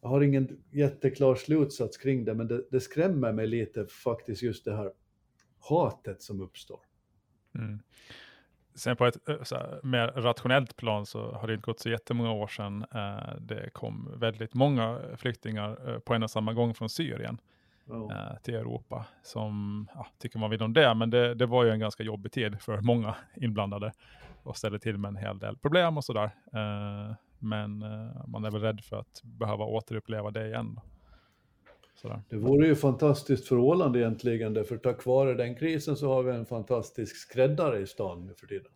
Jag 0.01 0.09
har 0.09 0.21
ingen 0.21 0.63
jätteklar 0.71 1.35
slutsats 1.35 1.97
kring 1.97 2.25
det, 2.25 2.33
men 2.33 2.47
det, 2.47 2.63
det 2.71 2.79
skrämmer 2.79 3.31
mig 3.31 3.47
lite 3.47 3.85
faktiskt 3.85 4.43
just 4.43 4.65
det 4.65 4.75
här 4.75 4.91
hatet 5.69 6.21
som 6.21 6.41
uppstår. 6.41 6.79
Mm. 7.55 7.79
Sen 8.75 8.95
på 8.95 9.05
ett 9.05 9.29
eh, 9.29 9.35
här, 9.35 9.79
mer 9.83 10.07
rationellt 10.07 10.75
plan 10.75 11.05
så 11.05 11.31
har 11.31 11.47
det 11.47 11.53
inte 11.53 11.65
gått 11.65 11.79
så 11.79 11.89
jättemånga 11.89 12.31
år 12.31 12.47
sedan 12.47 12.85
eh, 12.93 13.35
det 13.39 13.69
kom 13.73 14.19
väldigt 14.19 14.53
många 14.53 14.99
flyktingar 15.17 15.89
eh, 15.89 15.99
på 15.99 16.13
en 16.13 16.23
och 16.23 16.31
samma 16.31 16.53
gång 16.53 16.73
från 16.73 16.89
Syrien 16.89 17.37
Ja. 17.85 18.11
eh, 18.11 18.41
till 18.41 18.55
Europa. 18.55 19.05
Som, 19.23 19.87
ja, 19.95 20.07
tycker 20.17 20.39
man 20.39 20.49
vill 20.49 20.63
om 20.63 20.73
det, 20.73 20.93
men 20.95 21.09
det, 21.09 21.35
det 21.35 21.45
var 21.45 21.63
ju 21.63 21.69
en 21.69 21.79
ganska 21.79 22.03
jobbig 22.03 22.31
tid 22.31 22.61
för 22.61 22.81
många 22.81 23.15
inblandade 23.35 23.91
och 24.43 24.57
ställde 24.57 24.79
till 24.79 24.97
med 24.97 25.09
en 25.09 25.15
hel 25.15 25.39
del 25.39 25.57
problem 25.57 25.97
och 25.97 26.03
sådär. 26.05 26.31
Men 27.39 27.81
eh, 27.81 28.27
man 28.27 28.46
är 28.46 28.51
väl 28.51 28.62
rädd 28.62 28.81
för 28.84 28.96
att 28.96 29.22
behöva 29.24 29.65
återuppleva 29.65 30.31
det 30.31 30.48
igen. 30.48 30.79
Sådär. 31.96 32.22
Det 32.29 32.38
vore 32.38 32.67
ju 32.67 32.75
fantastiskt 32.75 33.48
för 33.48 33.58
Åland 33.58 33.96
egentligen, 33.96 34.53
därför 34.53 34.77
tack 34.77 35.05
vare 35.05 35.34
den 35.34 35.55
krisen 35.55 35.96
så 35.96 36.13
har 36.13 36.24
vi 36.24 36.31
en 36.31 36.46
fantastisk 36.46 37.15
skräddare 37.15 37.79
i 37.79 37.88
stan 37.88 38.25
nu 38.25 38.34
för 38.34 38.48
tiden. 38.48 38.72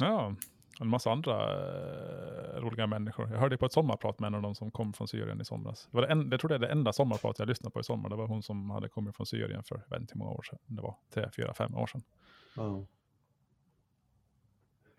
Ja, 0.00 0.34
en 0.80 0.88
massa 0.88 1.10
andra 1.12 1.52
eh, 1.52 2.60
roliga 2.60 2.86
människor. 2.86 3.30
Jag 3.30 3.38
hörde 3.38 3.56
på 3.56 3.66
ett 3.66 3.72
sommarprat 3.72 4.20
med 4.20 4.28
en 4.28 4.34
av 4.34 4.42
dem 4.42 4.54
som 4.54 4.70
kom 4.70 4.92
från 4.92 5.08
Syrien 5.08 5.40
i 5.40 5.44
somras. 5.44 5.88
Det 5.90 5.96
var 5.96 6.02
det 6.02 6.12
en, 6.12 6.28
jag 6.30 6.40
tror 6.40 6.48
det 6.48 6.54
är 6.54 6.58
det 6.58 6.68
enda 6.68 6.92
sommarprat 6.92 7.38
jag 7.38 7.48
lyssnade 7.48 7.72
på 7.72 7.80
i 7.80 7.84
sommar. 7.84 8.08
Det 8.08 8.16
var 8.16 8.26
hon 8.26 8.42
som 8.42 8.70
hade 8.70 8.88
kommit 8.88 9.16
från 9.16 9.26
Syrien 9.26 9.62
för, 9.62 9.82
jag 9.88 9.96
vet 9.96 10.00
inte 10.00 10.14
hur 10.14 10.18
många 10.18 10.30
år 10.30 10.42
sedan. 10.42 10.58
Det 10.66 10.82
var 10.82 10.96
tre, 11.14 11.28
fyra, 11.36 11.54
fem 11.54 11.74
år 11.74 11.86
sedan. 11.86 12.02
Ja. 12.56 12.86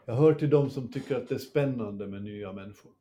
Jag 0.09 0.15
hör 0.15 0.33
till 0.33 0.49
dem 0.49 0.69
som 0.69 0.91
tycker 0.91 1.15
att 1.15 1.29
det 1.29 1.35
är 1.35 1.39
spännande 1.39 2.07
med 2.07 2.23
nya 2.23 2.53
människor. 2.53 2.91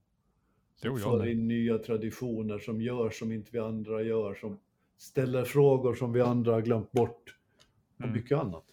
Som 0.82 0.98
för 0.98 1.26
in 1.26 1.48
nya 1.48 1.78
traditioner, 1.78 2.58
som 2.58 2.82
gör 2.82 3.10
som 3.10 3.32
inte 3.32 3.50
vi 3.52 3.58
andra 3.58 4.02
gör, 4.02 4.34
som 4.34 4.58
ställer 4.96 5.44
frågor 5.44 5.94
som 5.94 6.12
vi 6.12 6.20
andra 6.20 6.52
har 6.52 6.60
glömt 6.60 6.92
bort 6.92 7.36
och 7.96 8.04
Mm. 8.04 8.12
mycket 8.16 8.38
annat. 8.38 8.64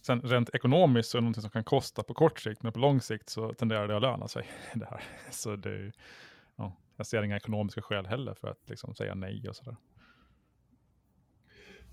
Sen 0.00 0.20
rent 0.20 0.54
ekonomiskt 0.54 1.10
så 1.10 1.18
är 1.18 1.20
det 1.20 1.24
någonting 1.24 1.42
som 1.42 1.50
kan 1.50 1.64
kosta 1.64 2.02
på 2.02 2.14
kort 2.14 2.40
sikt, 2.40 2.62
men 2.62 2.72
på 2.72 2.78
lång 2.78 3.00
sikt 3.00 3.28
så 3.28 3.54
tenderar 3.54 3.88
det 3.88 3.96
att 3.96 4.02
löna 4.02 4.28
sig. 4.28 4.46
Det 4.74 4.86
här. 4.90 5.02
Så 5.30 5.56
det 5.56 5.70
är, 5.70 5.92
ja, 6.56 6.76
jag 6.96 7.06
ser 7.06 7.22
inga 7.22 7.36
ekonomiska 7.36 7.82
skäl 7.82 8.06
heller 8.06 8.34
för 8.34 8.48
att 8.48 8.68
liksom 8.68 8.94
säga 8.94 9.14
nej 9.14 9.48
och 9.48 9.56
sådär. 9.56 9.76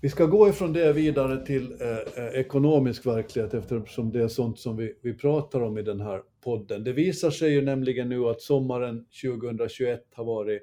Vi 0.02 0.08
ska 0.08 0.26
gå 0.26 0.48
ifrån 0.48 0.72
det 0.72 0.92
vidare 0.92 1.46
till 1.46 1.76
eh, 1.80 2.24
eh, 2.24 2.40
ekonomisk 2.40 3.06
verklighet 3.06 3.54
eftersom 3.54 4.12
det 4.12 4.22
är 4.22 4.28
sånt 4.28 4.58
som 4.58 4.76
vi, 4.76 4.98
vi 5.02 5.14
pratar 5.14 5.60
om 5.60 5.78
i 5.78 5.82
den 5.82 6.00
här 6.00 6.22
podden. 6.40 6.84
Det 6.84 6.92
visar 6.92 7.30
sig 7.30 7.52
ju 7.52 7.62
nämligen 7.62 8.08
nu 8.08 8.24
att 8.24 8.40
sommaren 8.40 9.06
2021 9.22 10.06
har 10.14 10.24
varit 10.24 10.62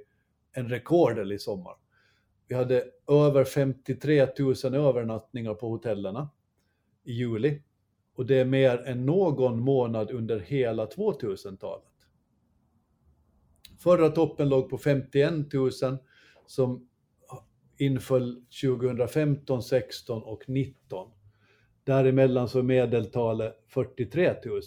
en 0.52 0.70
rekordlig 0.70 1.42
sommar. 1.42 1.74
Vi 2.48 2.56
hade 2.56 2.84
över 3.08 3.44
53 3.44 4.28
000 4.40 4.76
övernattningar 4.76 5.54
på 5.54 5.70
hotellerna 5.70 6.30
i 7.04 7.12
juli 7.14 7.62
och 8.16 8.26
det 8.26 8.36
är 8.36 8.46
mer 8.46 8.78
än 8.78 9.06
någon 9.06 9.60
månad 9.60 10.12
under 10.12 10.40
hela 10.40 10.86
2000-talet. 10.86 11.86
Förra 13.80 14.10
toppen 14.10 14.50
låg 14.50 14.70
på 14.70 14.78
51 14.78 15.54
000 15.54 15.72
som 16.46 16.87
inföll 17.78 18.42
2015, 18.62 19.64
16 19.64 20.24
och 20.24 20.44
19. 20.48 21.12
Däremellan 21.84 22.50
så 22.50 22.60
är 22.60 22.64
medeltalet 22.64 23.56
43 23.68 24.34
000. 24.46 24.62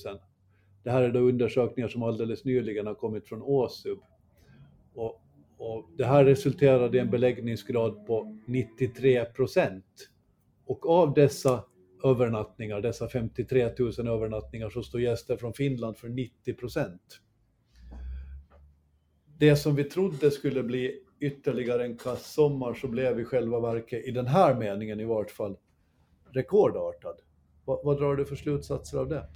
Det 0.82 0.90
här 0.90 1.02
är 1.02 1.12
då 1.12 1.18
undersökningar 1.18 1.88
som 1.88 2.02
alldeles 2.02 2.44
nyligen 2.44 2.86
har 2.86 2.94
kommit 2.94 3.28
från 3.28 3.42
ÅSUB. 3.42 3.98
Och, 4.94 5.22
och 5.58 5.90
det 5.96 6.04
här 6.04 6.24
resulterade 6.24 6.96
i 6.96 7.00
en 7.00 7.10
beläggningsgrad 7.10 8.06
på 8.06 8.38
93 8.46 9.24
procent. 9.24 10.10
Och 10.66 10.88
av 10.88 11.14
dessa 11.14 11.64
övernattningar, 12.04 12.80
dessa 12.80 13.08
53 13.08 13.70
000 13.78 14.08
övernattningar, 14.08 14.70
så 14.70 14.82
står 14.82 15.00
gäster 15.00 15.36
från 15.36 15.52
Finland 15.52 15.96
för 15.98 16.08
90 16.08 16.54
procent. 16.54 17.20
Det 19.38 19.56
som 19.56 19.74
vi 19.74 19.84
trodde 19.84 20.30
skulle 20.30 20.62
bli 20.62 21.02
ytterligare 21.20 21.84
en 21.84 21.96
kass 21.96 22.32
sommar 22.32 22.74
så 22.74 22.88
blev 22.88 23.20
i 23.20 23.24
själva 23.24 23.60
verket, 23.60 24.04
i 24.04 24.10
den 24.10 24.26
här 24.26 24.54
meningen 24.54 25.00
i 25.00 25.04
vart 25.04 25.30
fall, 25.30 25.56
rekordartad. 26.30 27.16
Vad, 27.64 27.84
vad 27.84 27.98
drar 27.98 28.16
du 28.16 28.24
för 28.24 28.36
slutsatser 28.36 28.98
av 28.98 29.08
det? 29.08 29.26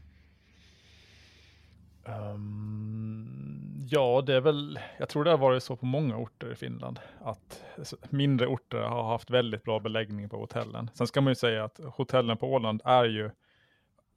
Um, 2.07 3.85
ja, 3.91 4.23
det 4.27 4.35
är 4.35 4.41
väl, 4.41 4.79
jag 4.99 5.09
tror 5.09 5.25
det 5.25 5.31
har 5.31 5.39
varit 5.39 5.63
så 5.63 5.77
på 5.77 5.87
många 5.87 6.17
orter 6.17 6.53
i 6.53 6.55
Finland, 6.55 7.01
att 7.21 7.65
mindre 8.11 8.47
orter 8.47 8.79
har 8.79 9.03
haft 9.03 9.31
väldigt 9.31 9.63
bra 9.63 9.81
beläggning 9.81 10.29
på 10.29 10.37
hotellen. 10.37 10.91
Sen 10.95 11.07
ska 11.07 11.21
man 11.21 11.31
ju 11.31 11.35
säga 11.35 11.65
att 11.65 11.81
hotellen 11.85 12.37
på 12.37 12.53
Åland 12.53 12.83
är 12.85 13.05
ju 13.05 13.25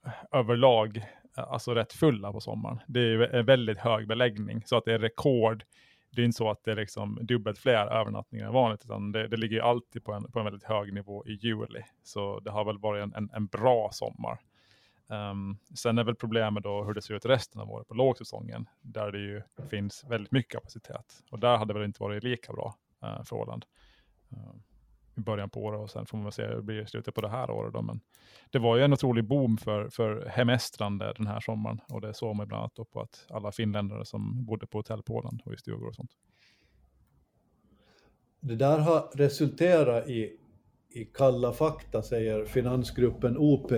eh, 0.06 0.12
överlag 0.32 0.96
eh, 1.38 1.52
alltså 1.52 1.74
rätt 1.74 1.92
fulla 1.92 2.32
på 2.32 2.40
sommaren. 2.40 2.78
Det 2.86 3.00
är 3.00 3.04
ju 3.04 3.24
en 3.26 3.46
väldigt 3.46 3.78
hög 3.78 4.08
beläggning, 4.08 4.62
så 4.66 4.76
att 4.76 4.84
det 4.84 4.94
är 4.94 4.98
rekord 4.98 5.64
det 6.18 6.22
är 6.22 6.24
inte 6.24 6.36
så 6.36 6.50
att 6.50 6.64
det 6.64 6.70
är 6.70 6.76
liksom 6.76 7.18
dubbelt 7.22 7.58
fler 7.58 7.86
övernattningar 7.86 8.46
än 8.46 8.52
vanligt, 8.52 8.84
utan 8.84 9.12
det, 9.12 9.28
det 9.28 9.36
ligger 9.36 9.60
alltid 9.60 10.04
på 10.04 10.12
en, 10.12 10.32
på 10.32 10.38
en 10.38 10.44
väldigt 10.44 10.64
hög 10.64 10.92
nivå 10.92 11.26
i 11.26 11.32
juli. 11.32 11.82
Så 12.02 12.40
det 12.40 12.50
har 12.50 12.64
väl 12.64 12.78
varit 12.78 13.02
en, 13.02 13.14
en, 13.14 13.30
en 13.32 13.46
bra 13.46 13.90
sommar. 13.92 14.40
Um, 15.06 15.58
sen 15.74 15.98
är 15.98 16.04
väl 16.04 16.14
problemet 16.14 16.64
då 16.64 16.84
hur 16.84 16.94
det 16.94 17.02
ser 17.02 17.14
ut 17.14 17.26
resten 17.26 17.60
av 17.60 17.70
året 17.70 17.88
på 17.88 17.94
lågsäsongen, 17.94 18.68
där 18.80 19.12
det 19.12 19.18
ju 19.18 19.42
finns 19.70 20.04
väldigt 20.08 20.32
mycket 20.32 20.52
kapacitet. 20.52 21.22
Och 21.30 21.38
där 21.38 21.56
hade 21.56 21.72
det 21.72 21.78
väl 21.78 21.86
inte 21.86 22.02
varit 22.02 22.24
lika 22.24 22.52
bra 22.52 22.74
uh, 23.04 23.24
för 23.24 23.36
Åland. 23.36 23.64
Uh, 24.32 24.54
i 25.18 25.20
början 25.20 25.50
på 25.50 25.64
året 25.64 25.80
och 25.80 25.90
sen 25.90 26.06
får 26.06 26.18
man 26.18 26.32
se 26.32 26.46
hur 26.46 26.54
det 26.54 26.62
blir 26.62 26.82
i 26.82 26.86
slutet 26.86 27.14
på 27.14 27.20
det 27.20 27.28
här 27.28 27.50
året. 27.50 27.72
Då. 27.72 27.82
Men 27.82 28.00
det 28.50 28.58
var 28.58 28.76
ju 28.76 28.82
en 28.82 28.92
otrolig 28.92 29.24
boom 29.24 29.58
för, 29.58 29.88
för 29.88 30.26
hemestrande 30.28 31.12
den 31.16 31.26
här 31.26 31.40
sommaren 31.40 31.80
och 31.88 32.00
det 32.00 32.14
såg 32.14 32.36
man 32.36 32.48
bland 32.48 32.60
annat 32.60 32.90
på 32.90 33.00
att 33.00 33.26
alla 33.30 33.52
finländare 33.52 34.04
som 34.04 34.44
bodde 34.44 34.66
på 34.66 34.78
hotell 34.78 35.02
på 35.02 35.14
Åland 35.14 35.42
och 35.44 35.54
i 35.54 35.56
stugor 35.56 35.88
och 35.88 35.94
sånt. 35.94 36.10
Det 38.40 38.56
där 38.56 38.78
har 38.78 39.10
resulterat 39.14 40.08
i, 40.08 40.36
i 40.90 41.04
kalla 41.04 41.52
fakta, 41.52 42.02
säger 42.02 42.44
finansgruppen 42.44 43.36
OP, 43.38 43.72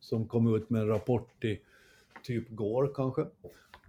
som 0.00 0.28
kom 0.28 0.54
ut 0.56 0.70
med 0.70 0.82
en 0.82 0.88
rapport 0.88 1.44
i 1.44 1.60
typ 2.22 2.50
går 2.50 2.92
kanske, 2.94 3.26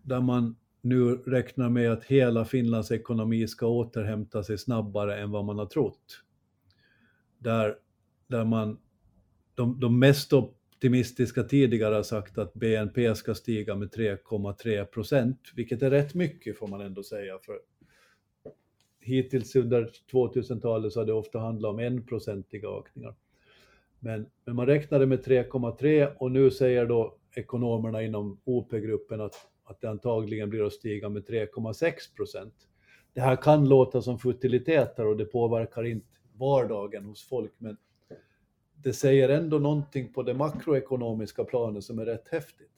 där 0.04 0.22
man 0.22 0.56
nu 0.82 1.16
räknar 1.16 1.70
med 1.70 1.92
att 1.92 2.04
hela 2.04 2.46
Finlands 2.46 2.92
ekonomi 2.92 3.48
ska 3.48 3.68
återhämta 3.68 4.44
sig 4.44 4.58
snabbare 4.58 5.22
än 5.22 5.32
vad 5.32 5.46
man 5.46 5.60
har 5.60 5.66
trott 5.66 6.24
där, 7.42 7.76
där 8.28 8.46
man, 8.46 8.80
de, 9.56 9.80
de 9.80 10.00
mest 10.00 10.34
optimistiska 10.34 11.44
tidigare 11.44 11.96
har 11.96 12.04
sagt 12.04 12.38
att 12.38 12.54
BNP 12.54 13.16
ska 13.16 13.36
stiga 13.36 13.76
med 13.76 13.90
3,3 13.90 14.86
procent, 14.86 15.40
vilket 15.56 15.82
är 15.82 15.90
rätt 15.90 16.14
mycket 16.14 16.58
får 16.58 16.68
man 16.68 16.82
ändå 16.82 17.04
säga. 17.04 17.40
För 17.46 17.60
hittills 19.00 19.56
under 19.56 19.92
2000-talet 20.12 20.94
så 20.94 21.00
har 21.00 21.06
det 21.06 21.14
ofta 21.14 21.40
handlat 21.40 21.70
om 21.70 21.80
enprocentiga 21.80 22.70
ökningar. 22.70 23.16
Men, 24.00 24.26
men 24.46 24.56
man 24.56 24.66
räknade 24.66 25.06
med 25.06 25.26
3,3 25.26 26.16
och 26.18 26.32
nu 26.32 26.52
säger 26.52 26.86
då 26.86 27.18
ekonomerna 27.36 28.04
inom 28.04 28.42
OP-gruppen 28.44 29.22
att, 29.22 29.36
att 29.64 29.82
det 29.82 29.90
antagligen 29.90 30.50
blir 30.50 30.66
att 30.66 30.74
stiga 30.74 31.10
med 31.10 31.28
3,6 31.28 32.16
procent. 32.16 32.54
Det 33.14 33.22
här 33.22 33.36
kan 33.36 33.70
låta 33.70 34.02
som 34.02 34.20
futiliteter 34.20 35.08
och 35.08 35.18
det 35.18 35.26
påverkar 35.26 35.84
inte 35.84 36.08
vardagen 36.34 37.06
hos 37.06 37.24
folk, 37.24 37.54
men 37.58 37.78
det 38.84 38.94
säger 38.94 39.30
ändå 39.30 39.60
någonting 39.60 40.14
på 40.14 40.24
det 40.24 40.34
makroekonomiska 40.34 41.44
planet 41.44 41.84
som 41.84 42.00
är 42.00 42.06
rätt 42.06 42.28
häftigt. 42.28 42.72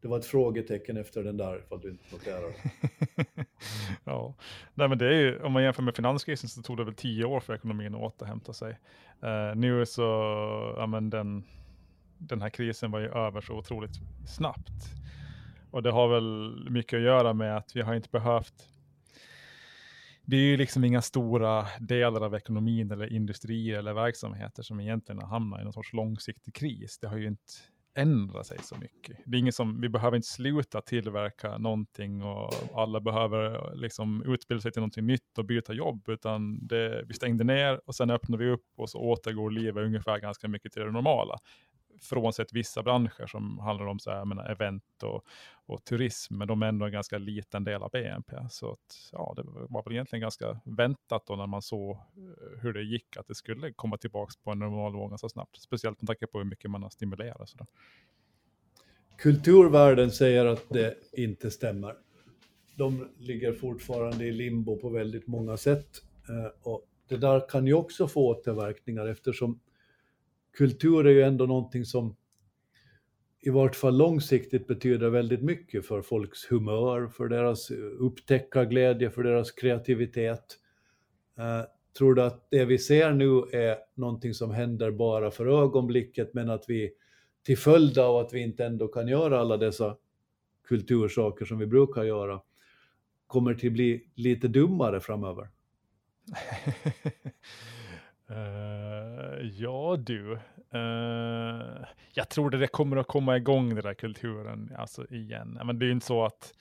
Det 0.00 0.08
var 0.08 0.18
ett 0.18 0.26
frågetecken 0.26 0.96
efter 0.96 1.24
den 1.24 1.36
där, 1.36 1.58
ifall 1.58 1.80
du 1.80 1.90
inte 1.90 2.04
noterar 2.12 2.40
ja, 4.04 4.34
Nej, 4.74 4.88
men 4.88 4.98
det 4.98 5.06
är 5.06 5.20
ju, 5.20 5.42
om 5.42 5.52
man 5.52 5.62
jämför 5.62 5.82
med 5.82 5.96
finanskrisen 5.96 6.48
så 6.48 6.62
tog 6.62 6.76
det 6.76 6.84
väl 6.84 6.94
tio 6.94 7.24
år 7.24 7.40
för 7.40 7.54
ekonomin 7.54 7.94
att 7.94 8.00
återhämta 8.00 8.52
sig. 8.52 8.78
Uh, 9.24 9.56
nu 9.56 9.86
så, 9.86 10.02
ja 10.76 10.86
men 10.86 11.10
den, 11.10 11.44
den 12.18 12.42
här 12.42 12.50
krisen 12.50 12.90
var 12.90 13.00
ju 13.00 13.08
över 13.08 13.40
så 13.40 13.54
otroligt 13.54 13.94
snabbt. 14.26 14.72
Och 15.70 15.82
det 15.82 15.90
har 15.90 16.08
väl 16.08 16.70
mycket 16.70 16.96
att 16.96 17.02
göra 17.02 17.32
med 17.32 17.56
att 17.56 17.76
vi 17.76 17.80
har 17.80 17.94
inte 17.94 18.08
behövt 18.12 18.73
det 20.26 20.36
är 20.36 20.40
ju 20.40 20.56
liksom 20.56 20.84
inga 20.84 21.02
stora 21.02 21.66
delar 21.80 22.20
av 22.20 22.34
ekonomin 22.34 22.90
eller 22.90 23.12
industrier 23.12 23.78
eller 23.78 23.92
verksamheter 23.92 24.62
som 24.62 24.80
egentligen 24.80 25.18
har 25.18 25.28
hamnat 25.28 25.60
i 25.60 25.64
någon 25.64 25.72
sorts 25.72 25.92
långsiktig 25.92 26.54
kris. 26.54 26.98
Det 26.98 27.08
har 27.08 27.16
ju 27.16 27.26
inte 27.26 27.52
ändrat 27.96 28.46
sig 28.46 28.58
så 28.62 28.76
mycket. 28.76 29.16
Det 29.26 29.36
är 29.36 29.38
inget 29.38 29.54
som, 29.54 29.80
vi 29.80 29.88
behöver 29.88 30.16
inte 30.16 30.28
sluta 30.28 30.80
tillverka 30.80 31.58
någonting 31.58 32.22
och 32.22 32.52
alla 32.74 33.00
behöver 33.00 33.74
liksom 33.74 34.22
utbilda 34.26 34.60
sig 34.60 34.72
till 34.72 34.80
någonting 34.80 35.06
nytt 35.06 35.38
och 35.38 35.44
byta 35.44 35.72
jobb, 35.72 36.08
utan 36.08 36.66
det, 36.66 37.04
vi 37.08 37.14
stängde 37.14 37.44
ner 37.44 37.80
och 37.86 37.94
sen 37.94 38.10
öppnar 38.10 38.38
vi 38.38 38.50
upp 38.50 38.66
och 38.76 38.90
så 38.90 38.98
återgår 38.98 39.50
livet 39.50 39.84
ungefär 39.84 40.18
ganska 40.18 40.48
mycket 40.48 40.72
till 40.72 40.82
det 40.82 40.92
normala 40.92 41.38
frånsett 42.00 42.52
vissa 42.52 42.82
branscher 42.82 43.26
som 43.26 43.58
handlar 43.58 43.86
om 43.86 43.98
så 43.98 44.10
här, 44.10 44.24
menar, 44.24 44.50
event 44.50 45.02
och, 45.02 45.24
och 45.66 45.84
turism, 45.84 46.38
men 46.38 46.48
de 46.48 46.62
är 46.62 46.66
ändå 46.66 46.86
en 46.86 46.92
ganska 46.92 47.18
liten 47.18 47.64
del 47.64 47.82
av 47.82 47.90
BNP. 47.90 48.36
Så 48.50 48.72
att, 48.72 49.10
ja, 49.12 49.34
det 49.36 49.42
var 49.44 49.84
väl 49.84 49.92
egentligen 49.92 50.20
ganska 50.20 50.60
väntat 50.64 51.26
då 51.26 51.36
när 51.36 51.46
man 51.46 51.62
såg 51.62 51.96
eh, 51.96 52.60
hur 52.62 52.72
det 52.72 52.82
gick, 52.82 53.16
att 53.16 53.26
det 53.26 53.34
skulle 53.34 53.72
komma 53.72 53.96
tillbaka 53.96 54.32
på 54.44 54.50
en 54.50 54.58
normal 54.58 54.92
nivå 54.92 55.08
ganska 55.08 55.28
snabbt. 55.28 55.56
Speciellt 55.60 56.02
med 56.02 56.06
tanke 56.06 56.26
på 56.26 56.38
hur 56.38 56.44
mycket 56.44 56.70
man 56.70 56.82
har 56.82 56.90
stimulerat. 56.90 57.48
Så 57.48 57.58
Kulturvärlden 59.18 60.10
säger 60.10 60.46
att 60.46 60.68
det 60.68 60.94
inte 61.12 61.50
stämmer. 61.50 61.94
De 62.76 63.08
ligger 63.18 63.52
fortfarande 63.52 64.24
i 64.24 64.32
limbo 64.32 64.76
på 64.76 64.88
väldigt 64.88 65.26
många 65.26 65.56
sätt. 65.56 66.02
Eh, 66.28 66.70
och 66.70 66.86
det 67.08 67.16
där 67.16 67.48
kan 67.48 67.66
ju 67.66 67.74
också 67.74 68.08
få 68.08 68.28
återverkningar 68.28 69.06
eftersom 69.06 69.60
kultur 70.56 71.06
är 71.06 71.10
ju 71.10 71.22
ändå 71.22 71.46
någonting 71.46 71.84
som 71.84 72.16
i 73.40 73.50
vart 73.50 73.76
fall 73.76 73.96
långsiktigt 73.96 74.66
betyder 74.66 75.10
väldigt 75.10 75.42
mycket 75.42 75.86
för 75.86 76.02
folks 76.02 76.50
humör, 76.50 77.08
för 77.08 77.28
deras 77.28 77.70
upptäckarglädje, 77.98 79.10
för 79.10 79.22
deras 79.22 79.52
kreativitet. 79.52 80.58
Eh, 81.38 81.66
tror 81.98 82.14
du 82.14 82.22
att 82.22 82.46
det 82.50 82.64
vi 82.64 82.78
ser 82.78 83.12
nu 83.12 83.38
är 83.52 83.76
någonting 83.94 84.34
som 84.34 84.50
händer 84.50 84.90
bara 84.90 85.30
för 85.30 85.46
ögonblicket, 85.46 86.34
men 86.34 86.50
att 86.50 86.64
vi 86.68 86.92
till 87.42 87.58
följd 87.58 87.98
av 87.98 88.16
att 88.16 88.32
vi 88.32 88.40
inte 88.40 88.64
ändå 88.64 88.88
kan 88.88 89.08
göra 89.08 89.40
alla 89.40 89.56
dessa 89.56 89.96
kultursaker 90.68 91.44
som 91.44 91.58
vi 91.58 91.66
brukar 91.66 92.04
göra, 92.04 92.40
kommer 93.26 93.54
till 93.54 93.72
bli 93.72 94.10
lite 94.14 94.48
dummare 94.48 95.00
framöver? 95.00 95.48
Uh, 98.34 99.46
ja 99.46 99.96
du, 99.98 100.32
uh, 100.74 101.84
jag 102.12 102.28
tror 102.28 102.50
det 102.50 102.66
kommer 102.66 102.96
att 102.96 103.06
komma 103.06 103.36
igång 103.36 103.68
den 103.74 103.84
där 103.84 103.94
kulturen 103.94 104.72
alltså 104.78 105.06
igen. 105.10 105.60
Men 105.64 105.78
det 105.78 105.84
är 105.84 105.86
ju 105.86 105.92
inte 105.92 106.06
så 106.06 106.24
att 106.24 106.52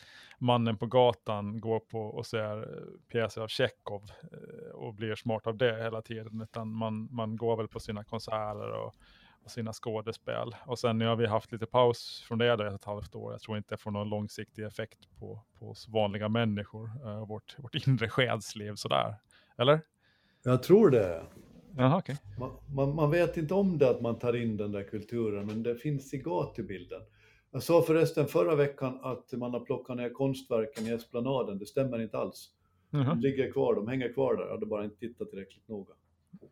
mannen 0.43 0.77
på 0.77 0.85
gatan 0.85 1.59
går 1.59 1.79
på 1.79 2.01
och 2.01 2.25
ser 2.25 2.57
eh, 2.57 2.83
pjäser 3.11 3.41
av 3.41 3.47
Tjechov 3.47 4.03
och 4.73 4.93
blir 4.93 5.15
smart 5.15 5.47
av 5.47 5.57
det 5.57 5.83
hela 5.83 6.01
tiden, 6.01 6.41
utan 6.41 6.67
man, 6.67 7.07
man 7.11 7.37
går 7.37 7.57
väl 7.57 7.67
på 7.67 7.79
sina 7.79 8.03
konserter 8.03 8.71
och, 8.71 8.95
sina 9.45 9.73
skådespel. 9.73 10.55
Och 10.65 10.79
sen 10.79 10.97
nu 10.97 11.07
har 11.07 11.15
vi 11.15 11.27
haft 11.27 11.51
lite 11.51 11.65
paus 11.65 12.23
från 12.27 12.37
det 12.37 12.55
då, 12.55 12.63
ett 12.63 12.83
halvt 12.83 13.15
år. 13.15 13.31
Jag 13.31 13.41
tror 13.41 13.57
inte 13.57 13.73
det 13.73 13.77
får 13.77 13.91
någon 13.91 14.09
långsiktig 14.09 14.63
effekt 14.63 14.99
på, 15.19 15.39
på 15.59 15.69
oss 15.69 15.87
vanliga 15.87 16.29
människor, 16.29 16.91
uh, 17.05 17.27
vårt, 17.27 17.55
vårt 17.59 17.75
inre 17.87 18.09
skedsliv 18.09 18.75
sådär. 18.75 19.15
Eller? 19.57 19.81
Jag 20.43 20.63
tror 20.63 20.89
det. 20.89 21.23
Jaha, 21.77 21.97
okay. 21.97 22.15
man, 22.39 22.51
man, 22.75 22.95
man, 22.95 23.11
vet 23.11 23.37
inte 23.37 23.53
om 23.53 23.77
det 23.77 23.89
att 23.89 24.01
man 24.01 24.19
tar 24.19 24.35
in 24.35 24.57
den 24.57 24.71
där 24.71 24.83
kulturen, 24.83 25.45
men 25.45 25.63
det 25.63 25.75
finns 25.75 26.13
i 26.13 26.17
gatubilden. 26.17 27.01
Jag 27.51 27.63
sa 27.63 27.81
förresten 27.81 28.27
förra 28.27 28.55
veckan 28.55 28.99
att 29.01 29.31
man 29.31 29.53
har 29.53 29.59
plockat 29.59 29.97
ner 29.97 30.09
konstverken 30.09 30.87
i 30.87 30.89
Esplanaden. 30.89 31.57
Det 31.59 31.65
stämmer 31.65 32.01
inte 32.01 32.17
alls. 32.17 32.49
Mm 32.93 33.05
-hmm. 33.05 33.09
De 33.09 33.19
ligger 33.19 33.51
kvar, 33.51 33.75
de 33.75 33.87
hänger 33.87 34.13
kvar 34.13 34.35
där. 34.35 34.43
Jag 34.43 34.51
hade 34.51 34.65
bara 34.65 34.83
inte 34.83 34.95
tittat 34.95 35.29
tillräckligt 35.29 35.67
noga. 35.67 35.93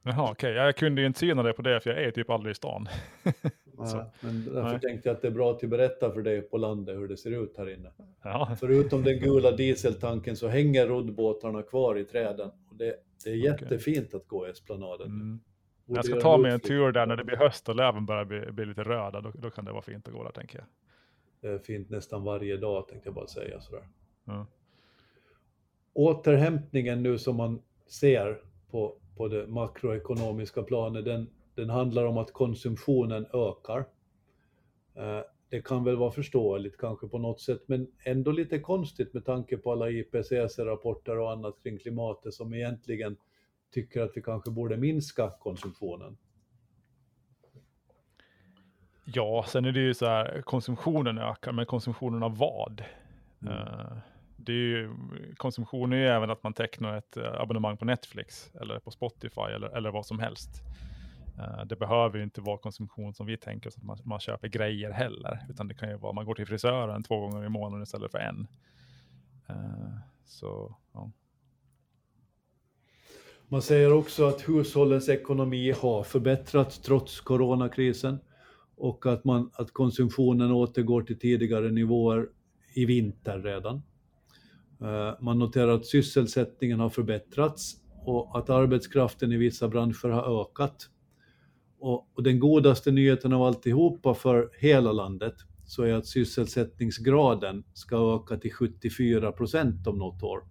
Jaha, 0.03 0.31
okej. 0.31 0.31
Okay. 0.31 0.65
Jag 0.65 0.75
kunde 0.75 1.01
ju 1.01 1.07
inte 1.07 1.19
syna 1.19 1.43
det 1.43 1.53
på 1.53 1.61
det, 1.61 1.79
för 1.79 1.89
jag 1.89 2.03
är 2.03 2.11
typ 2.11 2.29
aldrig 2.29 2.51
i 2.51 2.55
stan. 2.55 2.87
Nej, 3.81 4.05
men 4.21 4.45
därför 4.45 4.71
Nej. 4.71 4.79
tänkte 4.79 5.09
jag 5.09 5.15
att 5.15 5.21
det 5.21 5.27
är 5.27 5.31
bra 5.31 5.51
att 5.51 5.61
berätta 5.61 6.11
för 6.11 6.21
dig 6.21 6.41
på 6.41 6.57
landet 6.57 6.97
hur 6.97 7.07
det 7.07 7.17
ser 7.17 7.43
ut 7.43 7.57
här 7.57 7.69
inne. 7.69 7.91
Ja. 8.23 8.55
Förutom 8.59 9.03
den 9.03 9.19
gula 9.19 9.51
dieseltanken 9.51 10.35
så 10.35 10.47
hänger 10.47 10.87
roddbåtarna 10.87 11.63
kvar 11.63 11.97
i 11.97 12.05
träden. 12.05 12.51
Och 12.69 12.75
det, 12.75 12.95
det 13.23 13.29
är 13.29 13.35
jättefint 13.35 14.07
okay. 14.07 14.19
att 14.19 14.27
gå 14.27 14.47
i 14.47 14.49
Esplanaden. 14.49 15.07
Mm. 15.07 15.39
Jag 15.85 16.05
ska 16.05 16.21
ta 16.21 16.37
mig 16.37 16.51
en 16.51 16.59
tur 16.59 16.91
där 16.91 17.05
när 17.05 17.15
det 17.15 17.23
blir 17.23 17.37
höst 17.37 17.69
och 17.69 17.75
löven 17.75 18.05
börjar 18.05 18.25
bli, 18.25 18.51
bli 18.51 18.65
lite 18.65 18.83
röda. 18.83 19.21
Då, 19.21 19.31
då, 19.35 19.49
kan 19.49 19.65
det 19.65 19.71
vara 19.71 19.81
fint 19.81 20.07
att 20.07 20.13
gå 20.13 20.23
där, 20.23 20.31
tänker 20.31 20.57
jag. 20.57 20.67
Det 21.41 21.55
är 21.55 21.59
fint 21.59 21.89
nästan 21.89 22.23
varje 22.23 22.57
dag, 22.57 22.87
tänkte 22.87 23.07
jag 23.07 23.15
bara 23.15 23.27
säga 23.27 23.61
sådär. 23.61 23.83
Mm. 24.27 24.45
Återhämtningen 25.93 27.03
nu 27.03 27.17
som 27.17 27.35
man 27.35 27.61
ser 27.87 28.41
på 28.71 28.95
på 29.21 29.27
det 29.27 29.47
makroekonomiska 29.47 30.63
planet, 30.63 31.05
den, 31.05 31.27
den 31.55 31.69
handlar 31.69 32.05
om 32.05 32.17
att 32.17 32.33
konsumtionen 32.33 33.25
ökar. 33.33 33.85
Eh, 34.95 35.21
det 35.49 35.61
kan 35.61 35.83
väl 35.83 35.95
vara 35.95 36.11
förståeligt 36.11 36.77
kanske 36.77 37.07
på 37.07 37.17
något 37.17 37.41
sätt, 37.41 37.61
men 37.65 37.87
ändå 38.05 38.31
lite 38.31 38.59
konstigt 38.59 39.13
med 39.13 39.25
tanke 39.25 39.57
på 39.57 39.71
alla 39.71 39.89
IPCC-rapporter 39.89 41.19
och 41.19 41.31
annat 41.31 41.63
kring 41.63 41.77
klimatet 41.77 42.33
som 42.33 42.53
egentligen 42.53 43.17
tycker 43.73 44.01
att 44.01 44.11
vi 44.15 44.21
kanske 44.21 44.51
borde 44.51 44.77
minska 44.77 45.29
konsumtionen. 45.39 46.17
Ja, 49.05 49.45
sen 49.47 49.65
är 49.65 49.71
det 49.71 49.79
ju 49.79 49.93
så 49.93 50.05
här, 50.05 50.41
konsumtionen 50.41 51.17
ökar, 51.17 51.51
men 51.51 51.65
konsumtionen 51.65 52.23
av 52.23 52.37
vad? 52.37 52.83
Mm. 53.41 53.53
Uh, 53.53 53.97
det 54.45 54.51
är 54.51 54.55
ju, 54.55 54.95
konsumtion 55.37 55.93
är 55.93 55.97
ju 55.97 56.07
även 56.07 56.29
att 56.29 56.43
man 56.43 56.53
tecknar 56.53 56.97
ett 56.97 57.17
eh, 57.17 57.41
abonnemang 57.41 57.77
på 57.77 57.85
Netflix 57.85 58.51
eller 58.61 58.79
på 58.79 58.91
Spotify 58.91 59.41
eller, 59.41 59.67
eller 59.67 59.91
vad 59.91 60.05
som 60.05 60.19
helst. 60.19 60.49
Eh, 61.41 61.65
det 61.65 61.75
behöver 61.75 62.17
ju 62.17 62.23
inte 62.23 62.41
vara 62.41 62.57
konsumtion 62.57 63.13
som 63.13 63.25
vi 63.25 63.37
tänker 63.37 63.69
oss, 63.69 63.77
att 63.77 63.83
man, 63.83 63.97
man 64.03 64.19
köper 64.19 64.47
grejer 64.47 64.91
heller, 64.91 65.45
utan 65.49 65.67
det 65.67 65.73
kan 65.73 65.89
ju 65.89 65.97
vara 65.97 66.13
man 66.13 66.25
går 66.25 66.35
till 66.35 66.47
frisören 66.47 67.03
två 67.03 67.19
gånger 67.19 67.45
i 67.45 67.49
månaden 67.49 67.83
istället 67.83 68.11
för 68.11 68.17
en. 68.17 68.47
Uh, 69.49 69.97
så, 70.25 70.75
ja. 70.93 71.11
Man 73.47 73.61
säger 73.61 73.93
också 73.93 74.27
att 74.27 74.49
hushållens 74.49 75.09
ekonomi 75.09 75.71
har 75.71 76.03
förbättrats 76.03 76.79
trots 76.79 77.21
coronakrisen 77.21 78.19
och 78.75 79.05
att, 79.05 79.23
man, 79.23 79.51
att 79.53 79.73
konsumtionen 79.73 80.51
återgår 80.51 81.01
till 81.01 81.19
tidigare 81.19 81.71
nivåer 81.71 82.29
i 82.75 82.85
vinter 82.85 83.39
redan. 83.39 83.81
Eh, 84.81 85.13
man 85.21 85.39
noterar 85.39 85.71
att 85.71 85.85
sysselsättningen 85.85 86.79
har 86.79 86.89
förbättrats 86.89 87.75
och 88.05 88.39
att 88.39 88.49
arbetskraften 88.49 89.31
i 89.31 89.37
vissa 89.37 89.67
branscher 89.67 90.09
har 90.09 90.41
ökat. 90.41 90.89
Och, 91.81 92.23
den 92.23 92.39
godaste 92.39 92.91
nyheten 92.91 93.33
av 93.33 93.43
alltihopa 93.43 94.13
för 94.13 94.51
hela 94.59 94.91
landet 94.91 95.35
så 95.65 95.83
är 95.83 95.93
att 95.93 96.05
sysselsättningsgraden 96.05 97.63
ska 97.73 98.15
öka 98.15 98.37
till 98.37 98.53
74 98.53 99.31
procent 99.31 99.87
om 99.87 99.97
något 99.97 100.23
år, 100.23 100.43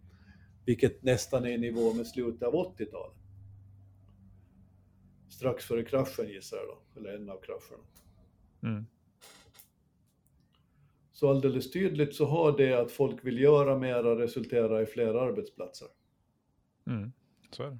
vilket 0.65 1.03
nästan 1.03 1.45
är 1.45 1.51
i 1.51 1.59
nivå 1.59 1.93
med 1.93 2.07
slutet 2.07 2.43
av 2.43 2.55
80-talet. 2.55 3.17
Strax 5.29 5.65
före 5.65 5.85
kraschen 5.85 6.29
gissar 6.29 6.57
jag 6.57 6.67
då, 6.67 7.01
eller 7.01 7.17
en 7.17 7.31
av 7.31 7.41
krascherna. 7.41 7.85
Mm. 8.63 8.87
Så 11.13 11.31
alldeles 11.31 11.71
tydligt 11.71 12.15
så 12.15 12.25
har 12.25 12.57
det 12.57 12.75
att 12.75 12.93
folk 12.93 13.25
vill 13.25 13.39
göra 13.39 13.79
mera 13.79 14.19
resultera 14.19 14.83
i 14.83 14.87
fler 14.87 15.15
arbetsplatser. 15.15 15.89
Mm, 16.87 17.13
så 17.51 17.63
är 17.63 17.71
det. 17.71 17.79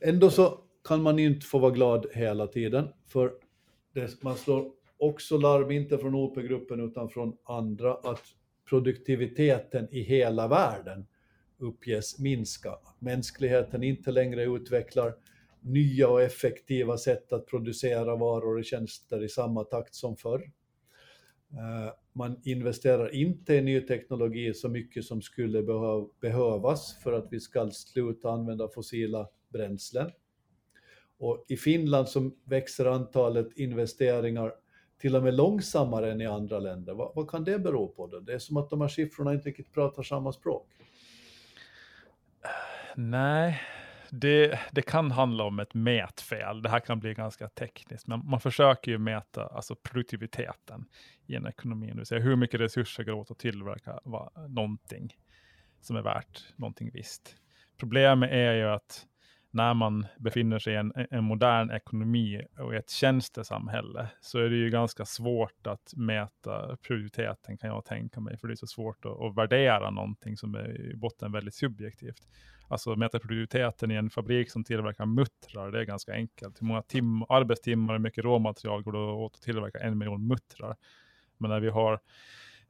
Ändå 0.00 0.30
så 0.30 0.58
kan 0.84 1.02
man 1.02 1.18
inte 1.18 1.46
få 1.46 1.58
vara 1.58 1.70
glad 1.70 2.06
hela 2.12 2.46
tiden, 2.46 2.88
för 3.06 3.32
det, 3.94 4.22
man 4.22 4.36
slår 4.36 4.72
också 4.96 5.38
larm, 5.38 5.70
inte 5.70 5.98
från 5.98 6.14
OP-gruppen 6.14 6.80
utan 6.80 7.08
från 7.08 7.36
andra, 7.44 7.94
att 7.94 8.22
produktiviteten 8.68 9.88
i 9.90 10.00
hela 10.00 10.48
världen 10.48 11.06
uppges 11.58 12.18
minska. 12.18 12.74
Mänskligheten 12.98 13.82
inte 13.82 14.12
längre 14.12 14.44
utvecklar 14.44 15.14
nya 15.60 16.08
och 16.08 16.22
effektiva 16.22 16.98
sätt 16.98 17.32
att 17.32 17.46
producera 17.46 18.16
varor 18.16 18.58
och 18.58 18.64
tjänster 18.64 19.24
i 19.24 19.28
samma 19.28 19.64
takt 19.64 19.94
som 19.94 20.16
förr. 20.16 20.50
Eh, 21.52 21.92
man 22.12 22.40
investerar 22.44 23.14
inte 23.14 23.54
i 23.54 23.62
ny 23.62 23.80
teknologi 23.80 24.54
så 24.54 24.68
mycket 24.68 25.04
som 25.04 25.22
skulle 25.22 25.62
behövas 26.20 26.98
för 27.02 27.12
att 27.12 27.28
vi 27.30 27.40
ska 27.40 27.70
sluta 27.70 28.30
använda 28.30 28.68
fossila 28.68 29.28
bränslen. 29.48 30.10
Och 31.18 31.44
I 31.48 31.56
Finland 31.56 32.08
så 32.08 32.30
växer 32.44 32.86
antalet 32.86 33.52
investeringar 33.56 34.52
till 34.98 35.16
och 35.16 35.22
med 35.22 35.34
långsammare 35.34 36.12
än 36.12 36.20
i 36.20 36.26
andra 36.26 36.58
länder. 36.58 36.94
Vad, 36.94 37.12
vad 37.14 37.30
kan 37.30 37.44
det 37.44 37.58
bero 37.58 37.88
på? 37.88 38.06
Då? 38.06 38.20
Det 38.20 38.34
är 38.34 38.38
som 38.38 38.56
att 38.56 38.70
de 38.70 38.80
här 38.80 38.88
siffrorna 38.88 39.34
inte 39.34 39.48
riktigt 39.48 39.72
pratar 39.72 40.02
samma 40.02 40.32
språk. 40.32 40.68
Nej, 42.96 43.62
det, 44.10 44.58
det 44.72 44.82
kan 44.82 45.10
handla 45.10 45.44
om 45.44 45.58
ett 45.58 45.74
mätfel. 45.74 46.62
Det 46.62 46.68
här 46.68 46.80
kan 46.80 47.00
bli 47.00 47.14
ganska 47.14 47.48
tekniskt, 47.48 48.06
men 48.06 48.22
man 48.24 48.40
försöker 48.40 48.90
ju 48.90 48.98
mäta 48.98 49.46
alltså 49.46 49.74
produktiviteten 49.74 50.84
i 51.26 51.34
en 51.34 51.46
ekonomi. 51.46 51.86
Det 51.86 51.96
vill 51.96 52.06
säga 52.06 52.20
hur 52.20 52.36
mycket 52.36 52.60
resurser 52.60 53.04
går 53.04 53.12
åt 53.12 53.30
att 53.30 53.38
tillverka 53.38 54.00
va, 54.04 54.32
någonting 54.48 55.16
som 55.80 55.96
är 55.96 56.02
värt 56.02 56.44
någonting 56.56 56.90
visst. 56.92 57.36
Problemet 57.76 58.30
är 58.32 58.54
ju 58.54 58.68
att 58.68 59.06
när 59.50 59.74
man 59.74 60.06
befinner 60.18 60.58
sig 60.58 60.72
i 60.72 60.76
en, 60.76 60.92
en, 61.10 61.24
modern 61.24 61.70
ekonomi 61.70 62.42
och 62.58 62.74
i 62.74 62.76
ett 62.76 62.90
tjänstesamhälle 62.90 64.08
så 64.20 64.38
är 64.38 64.50
det 64.50 64.56
ju 64.56 64.70
ganska 64.70 65.04
svårt 65.04 65.66
att 65.66 65.92
mäta 65.96 66.76
prioriteten 66.76 67.58
kan 67.58 67.70
jag 67.70 67.84
tänka 67.84 68.20
mig, 68.20 68.38
för 68.38 68.48
det 68.48 68.54
är 68.54 68.56
så 68.56 68.66
svårt 68.66 69.04
att, 69.04 69.20
att 69.20 69.36
värdera 69.36 69.90
någonting 69.90 70.36
som 70.36 70.54
är 70.54 70.90
i 70.90 70.96
botten 70.96 71.32
väldigt 71.32 71.54
subjektivt. 71.54 72.28
Alltså 72.68 72.96
mäta 72.96 73.18
produktiviteten 73.18 73.90
i 73.90 73.94
en 73.94 74.10
fabrik 74.10 74.50
som 74.50 74.64
tillverkar 74.64 75.06
muttrar, 75.06 75.70
det 75.70 75.80
är 75.80 75.84
ganska 75.84 76.12
enkelt. 76.12 76.62
Hur 76.62 76.66
många 76.66 76.82
tim 76.82 77.22
arbetstimmar 77.22 77.94
och 77.94 78.00
mycket 78.00 78.24
råmaterial 78.24 78.82
går 78.82 78.92
det 78.92 78.98
åt 78.98 79.34
att 79.34 79.42
tillverka 79.42 79.78
en 79.78 79.98
miljon 79.98 80.26
muttrar? 80.26 80.76
Men 81.38 81.50
när 81.50 81.60
vi 81.60 81.68
har 81.68 82.00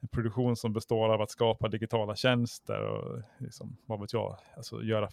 en 0.00 0.08
produktion 0.08 0.56
som 0.56 0.72
består 0.72 1.14
av 1.14 1.22
att 1.22 1.30
skapa 1.30 1.68
digitala 1.68 2.16
tjänster 2.16 2.80
och 2.80 3.22
liksom, 3.38 3.76
vad 3.86 4.00
vet 4.00 4.12
jag, 4.12 4.38
alltså 4.56 4.82
göra 4.82 5.08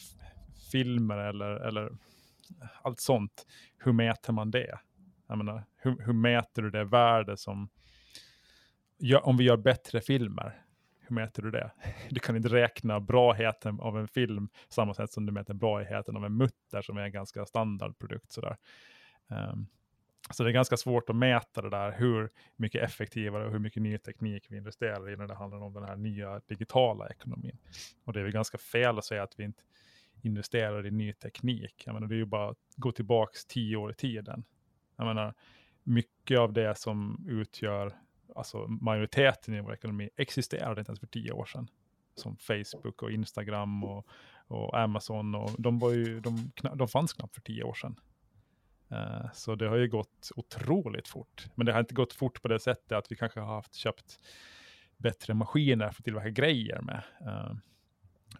filmer 0.71 1.17
eller, 1.17 1.49
eller 1.49 1.97
allt 2.81 2.99
sånt. 2.99 3.45
Hur 3.77 3.93
mäter 3.93 4.33
man 4.33 4.51
det? 4.51 4.79
Jag 5.27 5.37
menar, 5.37 5.63
hur, 5.77 6.05
hur 6.05 6.13
mäter 6.13 6.61
du 6.61 6.71
det 6.71 6.83
värde 6.83 7.37
som, 7.37 7.69
om 9.21 9.37
vi 9.37 9.43
gör 9.43 9.57
bättre 9.57 10.01
filmer, 10.01 10.61
hur 10.99 11.15
mäter 11.15 11.43
du 11.43 11.51
det? 11.51 11.71
Du 12.09 12.19
kan 12.19 12.35
inte 12.35 12.49
räkna 12.49 12.99
braheten 12.99 13.79
av 13.79 13.99
en 13.99 14.07
film 14.07 14.49
samma 14.69 14.93
sätt 14.93 15.11
som 15.11 15.25
du 15.25 15.31
mäter 15.31 15.53
braheten 15.53 16.17
av 16.17 16.25
en 16.25 16.37
mutter 16.37 16.81
som 16.81 16.97
är 16.97 17.01
en 17.01 17.11
ganska 17.11 17.45
standardprodukt. 17.45 18.31
Sådär. 18.31 18.57
Um, 19.27 19.37
ehm, 19.37 19.67
så 20.29 20.43
det 20.43 20.49
är 20.49 20.53
ganska 20.53 20.77
svårt 20.77 21.09
att 21.09 21.15
mäta 21.15 21.61
det 21.61 21.69
där, 21.69 21.91
hur 21.91 22.29
mycket 22.55 22.83
effektivare 22.83 23.45
och 23.45 23.51
hur 23.51 23.59
mycket 23.59 23.81
ny 23.81 23.97
teknik 23.97 24.45
vi 24.49 24.57
investerar 24.57 25.09
i 25.09 25.15
när 25.15 25.27
det 25.27 25.35
handlar 25.35 25.59
om 25.59 25.73
den 25.73 25.83
här 25.83 25.95
nya 25.95 26.41
digitala 26.47 27.09
ekonomin. 27.09 27.57
Och 28.03 28.13
det 28.13 28.19
är 28.19 28.23
väl 28.23 28.31
ganska 28.31 28.57
fel 28.57 28.97
att 28.97 29.05
säga 29.05 29.23
att 29.23 29.39
vi 29.39 29.43
inte 29.43 29.63
investerar 30.21 30.87
i 30.87 30.91
ny 30.91 31.13
teknik. 31.13 31.83
Jag 31.85 31.93
menar, 31.93 32.07
det 32.07 32.15
är 32.15 32.17
ju 32.17 32.25
bara 32.25 32.49
att 32.49 32.57
gå 32.75 32.91
tillbaka 32.91 33.33
tio 33.47 33.75
år 33.77 33.91
i 33.91 33.95
tiden. 33.95 34.43
Jag 34.95 35.07
menar, 35.07 35.33
mycket 35.83 36.39
av 36.39 36.53
det 36.53 36.77
som 36.77 37.25
utgör 37.29 37.95
alltså 38.35 38.67
majoriteten 38.67 39.53
i 39.53 39.61
vår 39.61 39.73
ekonomi 39.73 40.09
existerade 40.15 40.81
inte 40.81 40.89
ens 40.89 40.99
för 40.99 41.07
tio 41.07 41.31
år 41.31 41.45
sedan. 41.45 41.67
Som 42.15 42.37
Facebook 42.37 43.03
och 43.03 43.11
Instagram 43.11 43.83
och, 43.83 44.07
och 44.47 44.79
Amazon. 44.79 45.35
Och 45.35 45.51
de, 45.57 45.79
var 45.79 45.91
ju, 45.91 46.19
de, 46.19 46.51
de 46.75 46.87
fanns 46.87 47.13
knappt 47.13 47.35
för 47.35 47.41
tio 47.41 47.63
år 47.63 47.73
sedan. 47.73 47.99
Uh, 48.91 49.31
så 49.33 49.55
det 49.55 49.67
har 49.67 49.75
ju 49.75 49.87
gått 49.87 50.31
otroligt 50.35 51.07
fort. 51.07 51.47
Men 51.55 51.65
det 51.65 51.73
har 51.73 51.79
inte 51.79 51.93
gått 51.93 52.13
fort 52.13 52.41
på 52.41 52.47
det 52.47 52.59
sättet 52.59 52.91
att 52.91 53.11
vi 53.11 53.15
kanske 53.15 53.39
har 53.39 53.55
haft 53.55 53.73
köpt 53.73 54.19
bättre 54.97 55.33
maskiner 55.33 55.89
för 55.89 56.01
att 56.01 56.05
tillverka 56.05 56.29
grejer 56.29 56.81
med. 56.81 57.03
Uh, 57.21 57.55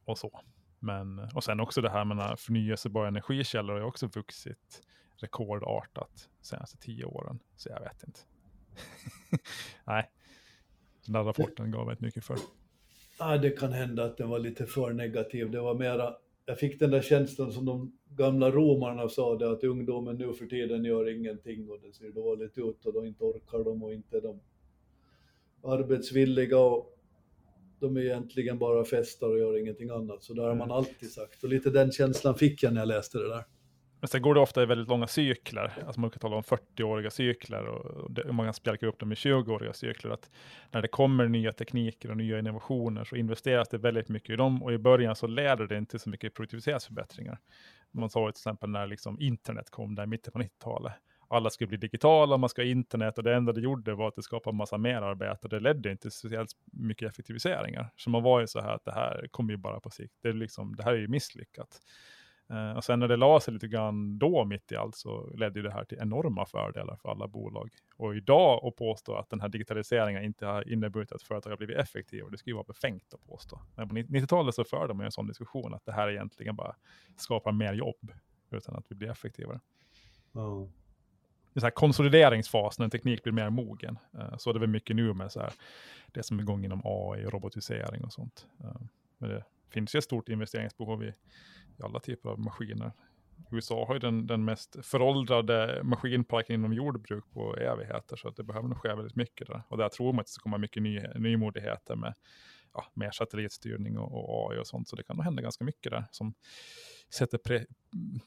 och 0.06 0.18
så. 0.18 0.42
Men, 0.86 1.20
och 1.20 1.44
sen 1.44 1.60
också 1.60 1.82
det 1.82 1.90
här 1.90 2.06
med 2.06 2.40
förnyelsebara 2.40 3.08
energikällor 3.08 3.74
har 3.74 3.80
ju 3.80 3.86
också 3.86 4.08
vuxit 4.08 4.84
rekordartat 5.16 6.30
de 6.42 6.48
senaste 6.48 6.78
tio 6.78 7.06
åren. 7.06 7.40
Så 7.56 7.70
jag 7.70 7.80
vet 7.80 8.04
inte. 8.04 8.20
Nej, 9.86 10.10
den 11.06 11.14
där 11.14 11.24
rapporten 11.24 11.72
gav 11.72 11.92
inte 11.92 12.04
mycket 12.04 12.26
för. 12.26 12.38
Ja, 13.20 13.38
det 13.38 13.50
kan 13.50 13.74
hända 13.74 14.06
att 14.06 14.18
den 14.18 14.30
var 14.30 14.40
lite 14.40 14.66
för 14.66 14.94
negativ. 14.94 15.52
Det 15.52 15.62
var 15.62 15.76
mera, 15.76 16.16
jag 16.46 16.60
fick 16.60 16.80
den 16.80 16.92
där 16.92 17.02
känslan 17.02 17.52
som 17.52 17.66
de 17.66 17.98
gamla 18.10 18.52
romarna 18.52 19.10
sa 19.10 19.38
det, 19.38 19.52
att 19.52 19.64
ungdomen 19.64 20.16
nu 20.16 20.34
för 20.34 20.46
tiden 20.46 20.86
gör 20.86 21.10
ingenting 21.10 21.70
och 21.70 21.80
det 21.82 21.94
ser 21.94 22.10
dåligt 22.12 22.58
ut 22.58 22.86
och 22.86 22.94
då 22.94 23.06
inte 23.06 23.24
orkar 23.24 23.64
de 23.64 23.84
och 23.84 23.94
inte 23.94 24.20
de 24.20 24.40
arbetsvilliga 25.64 26.60
och 26.60 26.95
de 27.80 27.98
är 27.98 28.02
egentligen 28.02 28.60
bara 28.60 28.86
festar 28.86 29.28
och 29.28 29.40
gör 29.40 29.60
ingenting 29.60 29.90
annat. 29.90 30.24
Så 30.24 30.34
där 30.34 30.44
har 30.44 30.56
man 30.56 30.72
alltid 30.72 31.12
sagt. 31.12 31.44
Och 31.44 31.50
lite 31.50 31.70
den 31.70 31.92
känslan 31.92 32.36
fick 32.36 32.64
jag 32.64 32.74
när 32.74 32.82
jag 32.82 32.88
läste 32.88 33.18
det 33.18 33.30
där. 33.30 33.44
Men 34.00 34.08
sen 34.08 34.22
går 34.22 34.34
det 34.34 34.40
ofta 34.40 34.64
i 34.64 34.66
väldigt 34.66 34.88
långa 34.88 35.08
cykler. 35.08 35.84
Alltså 35.86 36.02
man 36.02 36.10
kan 36.10 36.20
tala 36.20 36.36
om 36.36 36.44
40-åriga 36.44 37.10
cykler 37.10 37.68
och 37.68 38.12
det, 38.12 38.34
man 38.34 38.46
kan 38.46 38.54
spjälka 38.54 38.88
upp 38.88 39.00
dem 39.00 39.12
i 39.12 39.16
20-åriga 39.16 39.74
cykler. 39.74 40.12
Att 40.12 40.30
när 40.72 40.82
det 40.82 40.88
kommer 40.88 41.28
nya 41.28 41.52
tekniker 41.52 42.12
och 42.12 42.18
nya 42.18 42.40
innovationer 42.40 43.04
så 43.04 43.16
investeras 43.16 43.70
det 43.70 43.78
väldigt 43.78 44.10
mycket 44.10 44.30
i 44.30 44.36
dem 44.36 44.64
och 44.64 44.74
i 44.74 44.78
början 44.78 45.16
så 45.16 45.28
leder 45.28 45.68
det 45.68 45.78
inte 45.78 46.00
så 46.00 46.10
mycket 46.10 46.34
produktivitetsförbättringar. 46.34 47.40
Man 47.92 48.10
sa 48.10 48.32
till 48.32 48.40
exempel 48.40 48.70
när 48.70 48.88
liksom 48.88 49.20
internet 49.20 49.70
kom 49.70 49.96
där 49.96 50.04
i 50.04 50.08
mitten 50.08 50.34
på 50.34 50.40
90-talet 50.40 50.94
alla 51.28 51.50
skulle 51.50 51.68
bli 51.68 51.78
digitala, 51.78 52.38
man 52.38 52.50
ska 52.50 52.62
ha 52.62 52.68
internet 52.68 53.18
och 53.18 53.24
det 53.24 53.36
enda 53.36 53.54
det 53.54 53.62
gjorde 53.62 53.96
var 53.96 54.08
att 54.08 54.16
det 54.16 54.24
skapade 54.24 54.58
massa 54.58 54.78
merarbete. 54.78 55.48
Det 55.48 55.60
ledde 55.60 55.92
inte 55.92 56.02
till 56.02 56.12
speciellt 56.12 56.52
mycket 56.66 57.12
effektiviseringar. 57.12 57.90
Så 57.96 58.10
man 58.10 58.24
var 58.24 58.40
ju 58.40 58.48
så 58.48 58.62
här 58.62 58.74
att 58.76 58.86
det 58.86 58.92
här 58.92 59.28
kommer 59.32 59.52
ju 59.52 59.58
bara 59.58 59.80
på 59.80 59.90
sikt. 59.90 60.14
Det, 60.22 60.30
är 60.30 60.34
liksom, 60.34 60.76
det 60.76 60.84
här 60.84 60.94
är 60.94 60.98
ju 60.98 61.08
misslyckat. 61.08 61.80
Uh, 62.52 62.72
och 62.72 62.84
sen 62.84 63.00
när 63.00 63.08
det 63.08 63.16
la 63.16 63.40
sig 63.40 63.54
lite 63.54 63.68
grann 63.68 64.20
då 64.20 64.46
mitt 64.46 64.72
i 64.72 64.76
allt 64.76 64.96
så 64.96 65.34
ledde 65.38 65.62
det 65.62 65.72
här 65.72 65.84
till 65.84 65.98
enorma 65.98 66.46
fördelar 66.46 66.96
för 66.96 67.10
alla 67.10 67.28
bolag. 67.28 67.70
Och 67.98 68.16
idag 68.16 68.66
att 68.66 68.76
påstå 68.76 69.16
att 69.16 69.30
den 69.30 69.42
här 69.42 69.50
digitaliseringen 69.50 70.24
inte 70.24 70.46
har 70.46 70.72
inneburit 70.72 71.12
att 71.12 71.24
företag 71.24 71.50
har 71.50 71.58
blivit 71.58 71.78
effektiva, 71.78 72.30
det 72.30 72.38
skulle 72.38 72.52
ju 72.52 72.56
vara 72.56 72.66
befängt 72.68 73.14
att 73.14 73.26
påstå. 73.26 73.62
Men 73.76 73.90
på 73.90 73.96
90-talet 73.96 74.56
så 74.56 74.64
förde 74.64 74.94
man 74.94 75.06
en 75.06 75.12
sån 75.12 75.28
diskussion 75.28 75.74
att 75.74 75.86
det 75.86 75.92
här 75.92 76.10
egentligen 76.10 76.56
bara 76.56 76.76
skapar 77.18 77.52
mer 77.52 77.74
jobb 77.74 78.12
utan 78.52 78.76
att 78.76 78.86
vi 78.90 78.96
blir 78.96 79.10
effektivare. 79.10 79.60
Oh 80.34 80.68
en 81.56 81.62
så 81.62 81.66
här 81.66 81.72
konsolideringsfas 81.72 82.80
när 82.80 82.84
en 82.84 82.90
teknik 82.90 83.24
blir 83.24 83.34
mer 83.34 83.50
mogen. 83.50 84.00
Uh, 84.16 84.38
så 84.38 84.50
är 84.50 84.54
det 84.54 84.60
väl 84.60 84.70
mycket 84.70 84.96
nu 84.96 85.14
med 85.14 85.32
så 85.32 85.40
här, 85.40 85.54
det 86.08 86.24
som 86.24 86.40
är 86.40 86.44
igång 86.44 86.66
inom 86.66 86.82
AI 86.86 87.26
och 87.26 87.34
robotisering 87.34 88.04
och 88.04 88.14
sånt. 88.14 88.48
Uh, 88.64 88.82
men 89.18 89.30
det 89.30 89.44
finns 89.70 89.96
ju 89.96 89.98
ett 89.98 90.04
stort 90.04 90.30
investeringsbehov 90.30 91.04
i, 91.04 91.08
i 91.78 91.84
alla 91.84 92.00
typer 92.00 92.30
av 92.30 92.40
maskiner. 92.40 92.92
USA 93.52 93.86
har 93.86 93.94
ju 93.94 94.00
den, 94.00 94.28
den 94.28 94.46
mest 94.46 94.86
föråldrade 94.86 95.82
maskinparken 95.84 96.56
inom 96.56 96.74
jordbruk 96.74 97.24
på 97.34 97.56
evigheter, 97.56 98.16
så 98.16 98.28
att 98.28 98.36
det 98.36 98.44
behöver 98.44 98.68
nog 98.68 98.78
ske 98.78 98.96
väldigt 98.96 99.16
mycket 99.16 99.48
där. 99.48 99.62
Och 99.68 99.78
där 99.78 99.90
tror 99.90 100.14
man 100.14 100.20
att 100.20 100.26
det 100.26 100.32
ska 100.32 100.44
komma 100.44 100.58
mycket 100.58 100.84
ny, 100.84 101.00
nymodigheter 101.16 101.96
med 101.96 102.14
ja, 102.74 102.86
mer 102.94 103.12
satellitstyrning 103.12 103.98
och, 103.98 104.12
och, 104.12 104.52
AI 104.52 104.60
och 104.60 104.68
sånt, 104.68 104.88
så 104.88 104.96
det 104.96 105.04
kan 105.04 105.16
nog 105.16 105.26
hända 105.26 105.42
ganska 105.42 105.64
mycket 105.64 105.92
där 105.92 106.06
som 106.12 106.34
sätter 107.14 107.38
pre, 107.38 107.66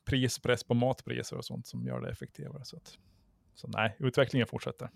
prispress 0.05 0.65
på 0.65 0.75
matpriser 0.75 1.37
och 1.37 1.45
sånt 1.45 1.67
som 1.67 1.87
gör 1.87 2.01
det 2.01 2.11
effektivare. 2.11 2.65
Så 2.65 2.77
att 2.77 2.99
så 3.59 3.69
nej, 3.69 3.97
utvecklingen 3.99 4.47
fortsätter. 4.47 4.91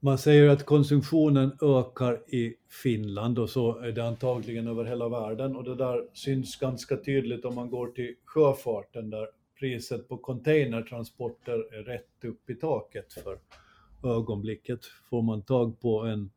Man 0.00 0.18
säger 0.18 0.48
att 0.48 0.66
konsumtionen 0.66 1.58
ökar 1.62 2.34
i 2.34 2.54
Finland 2.82 3.38
och 3.38 3.50
så 3.50 3.78
är 3.78 3.92
det 3.92 4.06
antagligen 4.06 4.68
över 4.68 4.84
hela 4.84 5.08
världen 5.08 5.56
och 5.56 5.64
det 5.64 5.74
där 5.74 6.04
syns 6.12 6.56
ganska 6.56 6.96
tydligt 6.96 7.44
om 7.44 7.54
man 7.54 7.70
går 7.70 7.86
till 7.86 8.14
sjöfarten 8.24 9.10
där 9.10 9.26
priset 9.60 10.08
på 10.08 10.16
containertransporter 10.16 11.74
är 11.74 11.82
rätt 11.82 12.24
upp 12.24 12.50
i 12.50 12.54
taket 12.54 13.12
för 13.12 13.38
ögonblicket. 14.04 14.80
Får 15.10 15.22
man 15.22 15.42
tag 15.42 15.80
på 15.80 16.00
en, 16.00 16.30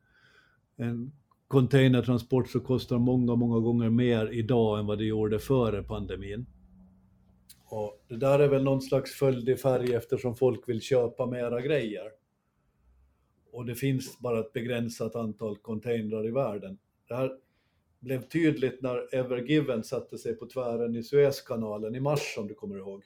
en 0.76 1.12
containertransport 1.48 2.50
så 2.50 2.60
kostar 2.60 2.98
många, 2.98 3.36
många 3.36 3.60
gånger 3.60 3.90
mer 3.90 4.28
idag 4.28 4.80
än 4.80 4.86
vad 4.86 4.98
det 4.98 5.06
gjorde 5.06 5.40
före 5.40 5.84
pandemin. 5.84 6.46
Och 7.76 8.04
det 8.08 8.18
där 8.18 8.40
är 8.40 8.48
väl 8.48 8.64
någon 8.64 8.82
slags 8.82 9.12
följd 9.12 9.60
färg 9.60 9.94
eftersom 9.94 10.36
folk 10.36 10.70
vill 10.70 10.82
köpa 10.82 11.26
mera 11.26 11.62
grejer. 11.62 12.12
Och 13.52 13.66
det 13.66 13.76
finns 13.76 14.20
bara 14.20 14.40
ett 14.40 14.54
begränsat 14.54 15.16
antal 15.16 15.58
containrar 15.58 16.28
i 16.28 16.32
världen. 16.32 16.78
Det 17.08 17.16
här 17.16 17.32
blev 18.00 18.22
tydligt 18.22 18.82
när 18.82 19.16
Evergiven 19.16 19.84
satte 19.84 20.18
sig 20.18 20.36
på 20.36 20.46
tvären 20.46 20.96
i 20.96 21.04
Suezkanalen 21.04 21.96
i 21.96 22.00
mars 22.00 22.36
om 22.38 22.48
du 22.48 22.54
kommer 22.54 22.78
ihåg. 22.78 23.04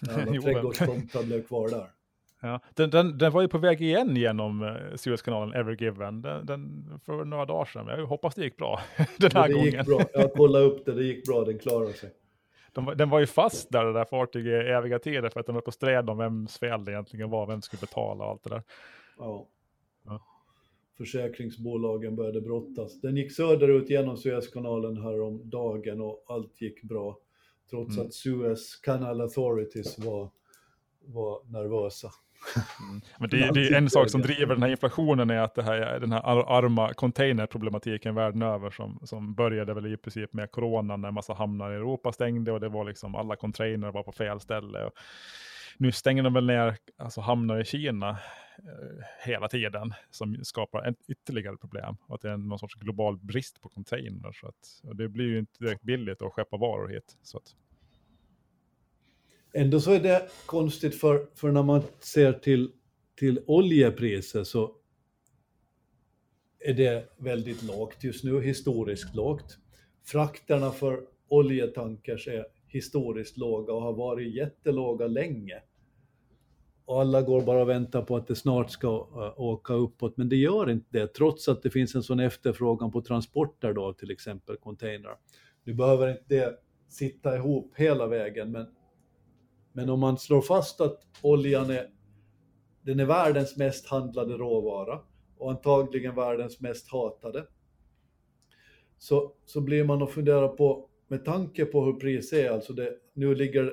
När 0.00 0.12
alla 0.22 0.42
trädgårdstomtar 0.42 1.22
blev 1.22 1.46
kvar 1.46 1.68
där. 1.68 1.90
Ja, 2.40 2.60
den, 2.74 2.90
den, 2.90 3.18
den, 3.18 3.32
var 3.32 3.42
ju 3.42 3.48
på 3.48 3.58
väg 3.58 3.82
igen 3.82 4.16
genom 4.16 4.62
uh, 4.62 4.96
Suezkanalen, 4.96 5.54
Evergiven, 5.54 6.22
den, 6.22 6.46
den, 6.46 6.90
för 7.04 7.24
några 7.24 7.44
dagar 7.44 7.64
sedan. 7.64 7.86
Jag 7.86 8.06
hoppas 8.06 8.34
det 8.34 8.44
gick 8.44 8.56
bra 8.56 8.80
den 9.18 9.30
här 9.34 9.48
det 9.48 9.54
gången. 9.54 9.66
Gick 9.66 9.86
bra. 9.86 10.00
Jag 10.14 10.32
kollade 10.32 10.64
upp 10.64 10.86
det, 10.86 10.94
det 10.94 11.04
gick 11.04 11.26
bra, 11.26 11.44
den 11.44 11.58
klarade 11.58 11.92
sig 11.92 12.10
de, 12.76 12.96
den 12.96 13.10
var 13.10 13.20
ju 13.20 13.26
fast 13.26 13.72
där, 13.72 13.84
det 13.84 13.92
där 13.92 14.04
fartyget 14.04 14.64
i 14.64 14.68
eviga 14.68 14.98
tider 14.98 15.28
för 15.28 15.40
att 15.40 15.46
de 15.46 15.54
var 15.54 15.62
på 15.62 15.72
sträd 15.72 16.10
om 16.10 16.18
vems 16.18 16.58
fel 16.58 16.84
det 16.84 16.92
egentligen 16.92 17.30
var, 17.30 17.46
vem 17.46 17.62
skulle 17.62 17.80
betala 17.80 18.24
och 18.24 18.30
allt 18.30 18.42
det 18.42 18.50
där. 18.50 18.62
Ja. 19.18 19.48
ja. 20.04 20.22
Försäkringsbolagen 20.96 22.16
började 22.16 22.40
brottas. 22.40 23.00
Den 23.00 23.16
gick 23.16 23.32
söderut 23.32 23.90
genom 23.90 24.16
Suezkanalen 24.16 24.96
här 24.96 25.20
om 25.20 25.50
dagen 25.50 26.00
och 26.00 26.24
allt 26.26 26.60
gick 26.60 26.82
bra. 26.82 27.18
Trots 27.70 27.96
mm. 27.96 28.06
att 28.06 28.14
Suez 28.14 28.76
Canal 28.76 29.20
Authorities 29.20 29.98
var, 29.98 30.30
var 31.00 31.52
nervösa. 31.52 32.10
Mm. 32.80 33.00
Men 33.18 33.30
det, 33.30 33.50
det, 33.54 33.68
är 33.68 33.78
en 33.78 33.90
sak 33.90 34.10
som 34.10 34.22
driver 34.22 34.54
den 34.54 34.62
här 34.62 34.70
inflationen 34.70 35.30
är 35.30 35.38
att 35.38 35.54
det 35.54 35.62
här, 35.62 36.00
den 36.00 36.12
här 36.12 36.20
arma 36.58 36.94
containerproblematiken 36.94 38.14
världen 38.14 38.42
över 38.42 38.70
som, 38.70 39.00
som 39.04 39.34
började 39.34 39.74
väl 39.74 39.86
i 39.86 39.96
princip 39.96 40.32
med 40.32 40.50
corona 40.50 40.96
när 40.96 41.10
massa 41.10 41.34
hamnar 41.34 41.72
i 41.72 41.74
Europa 41.74 42.12
stängde 42.12 42.52
och 42.52 42.60
det 42.60 42.68
var 42.68 42.84
liksom 42.84 43.14
alla 43.14 43.36
container 43.36 43.92
var 43.92 44.02
på 44.02 44.12
fel 44.12 44.40
ställe. 44.40 44.84
Och 44.84 44.92
nu 45.78 45.92
stänger 45.92 46.22
de 46.22 46.34
väl 46.34 46.46
ner 46.46 46.76
alltså 46.96 47.20
hamnar 47.20 47.60
i 47.60 47.64
Kina 47.64 48.10
eh, 48.58 49.04
hela 49.24 49.48
tiden 49.48 49.94
som 50.10 50.44
skapar 50.44 50.88
ett 50.88 50.96
ytterligare 51.08 51.56
problem. 51.56 51.96
Och 52.06 52.14
att 52.14 52.20
det 52.20 52.30
är 52.30 52.36
någon 52.36 52.58
sorts 52.58 52.74
global 52.74 53.18
brist 53.18 53.62
på 53.62 53.68
container. 53.68 54.32
Så 54.32 54.48
att, 54.48 54.80
och 54.82 54.96
det 54.96 55.08
blir 55.08 55.24
ju 55.24 55.38
inte 55.38 55.64
direkt 55.64 55.82
billigt 55.82 56.22
att 56.22 56.32
skeppa 56.32 56.56
varor 56.56 56.88
hit. 56.88 57.18
Så 57.22 57.36
att, 57.36 57.54
Ändå 59.58 59.80
så 59.80 59.92
är 59.92 60.00
det 60.00 60.28
konstigt 60.46 60.94
för, 60.94 61.26
för 61.34 61.52
när 61.52 61.62
man 61.62 61.82
ser 62.00 62.32
till, 62.32 62.72
till 63.18 63.40
oljepriser 63.46 64.44
så 64.44 64.72
är 66.58 66.74
det 66.74 67.08
väldigt 67.16 67.62
lågt 67.62 68.04
just 68.04 68.24
nu, 68.24 68.40
historiskt 68.40 69.14
lågt. 69.14 69.58
Frakterna 70.04 70.70
för 70.70 71.00
oljetankers 71.28 72.28
är 72.28 72.46
historiskt 72.66 73.36
låga 73.36 73.72
och 73.72 73.82
har 73.82 73.92
varit 73.92 74.34
jättelåga 74.34 75.06
länge. 75.06 75.62
Och 76.84 77.00
alla 77.00 77.22
går 77.22 77.42
bara 77.42 77.62
och 77.62 77.68
väntar 77.68 78.02
på 78.02 78.16
att 78.16 78.26
det 78.26 78.36
snart 78.36 78.70
ska 78.70 78.88
eh, 78.88 79.40
åka 79.40 79.74
uppåt, 79.74 80.16
men 80.16 80.28
det 80.28 80.36
gör 80.36 80.70
inte 80.70 80.86
det, 80.90 81.06
trots 81.06 81.48
att 81.48 81.62
det 81.62 81.70
finns 81.70 81.94
en 81.94 82.02
sån 82.02 82.20
efterfrågan 82.20 82.92
på 82.92 83.02
transporter 83.02 83.72
då, 83.72 83.92
till 83.92 84.10
exempel 84.10 84.56
containrar. 84.56 85.16
Nu 85.64 85.74
behöver 85.74 86.10
inte 86.10 86.24
det 86.28 86.58
sitta 86.88 87.36
ihop 87.36 87.72
hela 87.76 88.06
vägen, 88.06 88.52
men 88.52 88.66
men 89.76 89.90
om 89.90 90.00
man 90.00 90.18
slår 90.18 90.42
fast 90.42 90.80
att 90.80 91.06
oljan 91.22 91.70
är, 91.70 91.90
den 92.82 93.00
är 93.00 93.04
världens 93.04 93.56
mest 93.56 93.86
handlade 93.86 94.34
råvara 94.34 95.00
och 95.38 95.50
antagligen 95.50 96.14
världens 96.14 96.60
mest 96.60 96.90
hatade, 96.90 97.46
så, 98.98 99.32
så 99.46 99.60
blir 99.60 99.84
man 99.84 100.02
att 100.02 100.10
fundera 100.10 100.48
på, 100.48 100.88
med 101.08 101.24
tanke 101.24 101.64
på 101.64 101.84
hur 101.84 101.92
priset 101.92 102.38
är, 102.38 102.50
alltså 102.50 102.72
det, 102.72 102.96
nu 103.12 103.34
ligger 103.34 103.72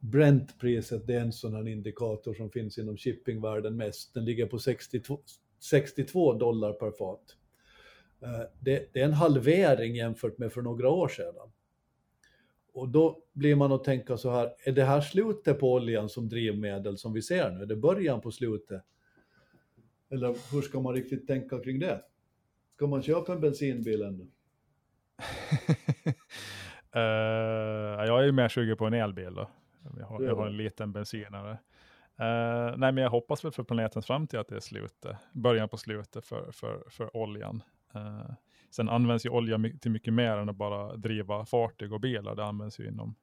Brent-priset, 0.00 1.06
det 1.06 1.14
är 1.14 1.20
en 1.20 1.32
sån 1.32 1.54
här 1.54 1.68
indikator 1.68 2.34
som 2.34 2.50
finns 2.50 2.78
inom 2.78 2.96
shippingvärlden 2.96 3.76
mest, 3.76 4.14
den 4.14 4.24
ligger 4.24 4.46
på 4.46 4.58
62, 4.58 5.18
62 5.70 6.32
dollar 6.32 6.72
per 6.72 6.90
fat. 6.90 7.36
Eh, 8.22 8.42
det, 8.60 8.88
det, 8.92 9.00
är 9.00 9.04
en 9.04 9.12
halvering 9.12 9.94
jämfört 9.94 10.38
med 10.38 10.52
för 10.52 10.62
några 10.62 10.88
år 10.88 11.08
sedan. 11.08 11.34
Och 12.74 12.88
då 12.88 13.22
blir 13.32 13.56
man 13.56 13.72
att 13.72 13.84
tänka 13.84 14.16
så 14.16 14.30
här, 14.30 14.54
är 14.64 14.72
det 14.72 14.84
här 14.84 15.00
slutet 15.00 15.60
på 15.60 15.72
oljan 15.72 16.08
som 16.08 16.28
drivmedel 16.28 16.98
som 16.98 17.12
vi 17.12 17.22
ser 17.22 17.50
nu? 17.50 17.62
Är 17.62 17.66
det 17.66 17.76
början 17.76 18.20
på 18.20 18.30
slutet? 18.30 18.82
Eller 20.10 20.52
hur 20.52 20.62
ska 20.62 20.80
man 20.80 20.94
riktigt 20.94 21.26
tänka 21.26 21.58
kring 21.58 21.78
det? 21.78 22.02
Ska 22.74 22.86
man 22.86 23.02
köpa 23.02 23.32
en 23.32 23.40
bensinbil 23.40 24.02
ännu? 24.02 24.22
uh, 26.96 28.06
jag 28.06 28.20
är 28.20 28.24
ju 28.24 28.32
mer 28.32 28.48
sugen 28.48 28.76
på 28.76 28.86
en 28.86 28.94
elbil 28.94 29.34
då. 29.34 29.50
Jag 29.98 30.06
har, 30.06 30.22
jag 30.22 30.36
har 30.36 30.46
en 30.46 30.56
liten 30.56 30.92
bensinare. 30.92 31.50
Uh, 31.50 32.76
nej, 32.76 32.92
men 32.92 32.96
jag 32.96 33.10
hoppas 33.10 33.44
väl 33.44 33.52
för 33.52 33.62
planetens 33.62 34.06
framtid 34.06 34.40
att 34.40 34.48
det 34.48 34.56
är 34.56 34.60
slutet, 34.60 35.16
början 35.32 35.68
på 35.68 35.76
slutet 35.76 36.26
för, 36.26 36.52
för, 36.52 36.84
för 36.90 37.16
oljan. 37.16 37.62
Uh, 37.96 38.30
Sen 38.76 38.88
används 38.88 39.26
ju 39.26 39.30
olja 39.30 39.60
till 39.80 39.90
mycket 39.90 40.14
mer 40.14 40.36
än 40.36 40.48
att 40.48 40.56
bara 40.56 40.96
driva 40.96 41.46
fartyg 41.46 41.92
och 41.92 42.00
bilar. 42.00 42.34
Det 42.34 42.44
används 42.44 42.80
ju 42.80 42.88
inom 42.88 43.14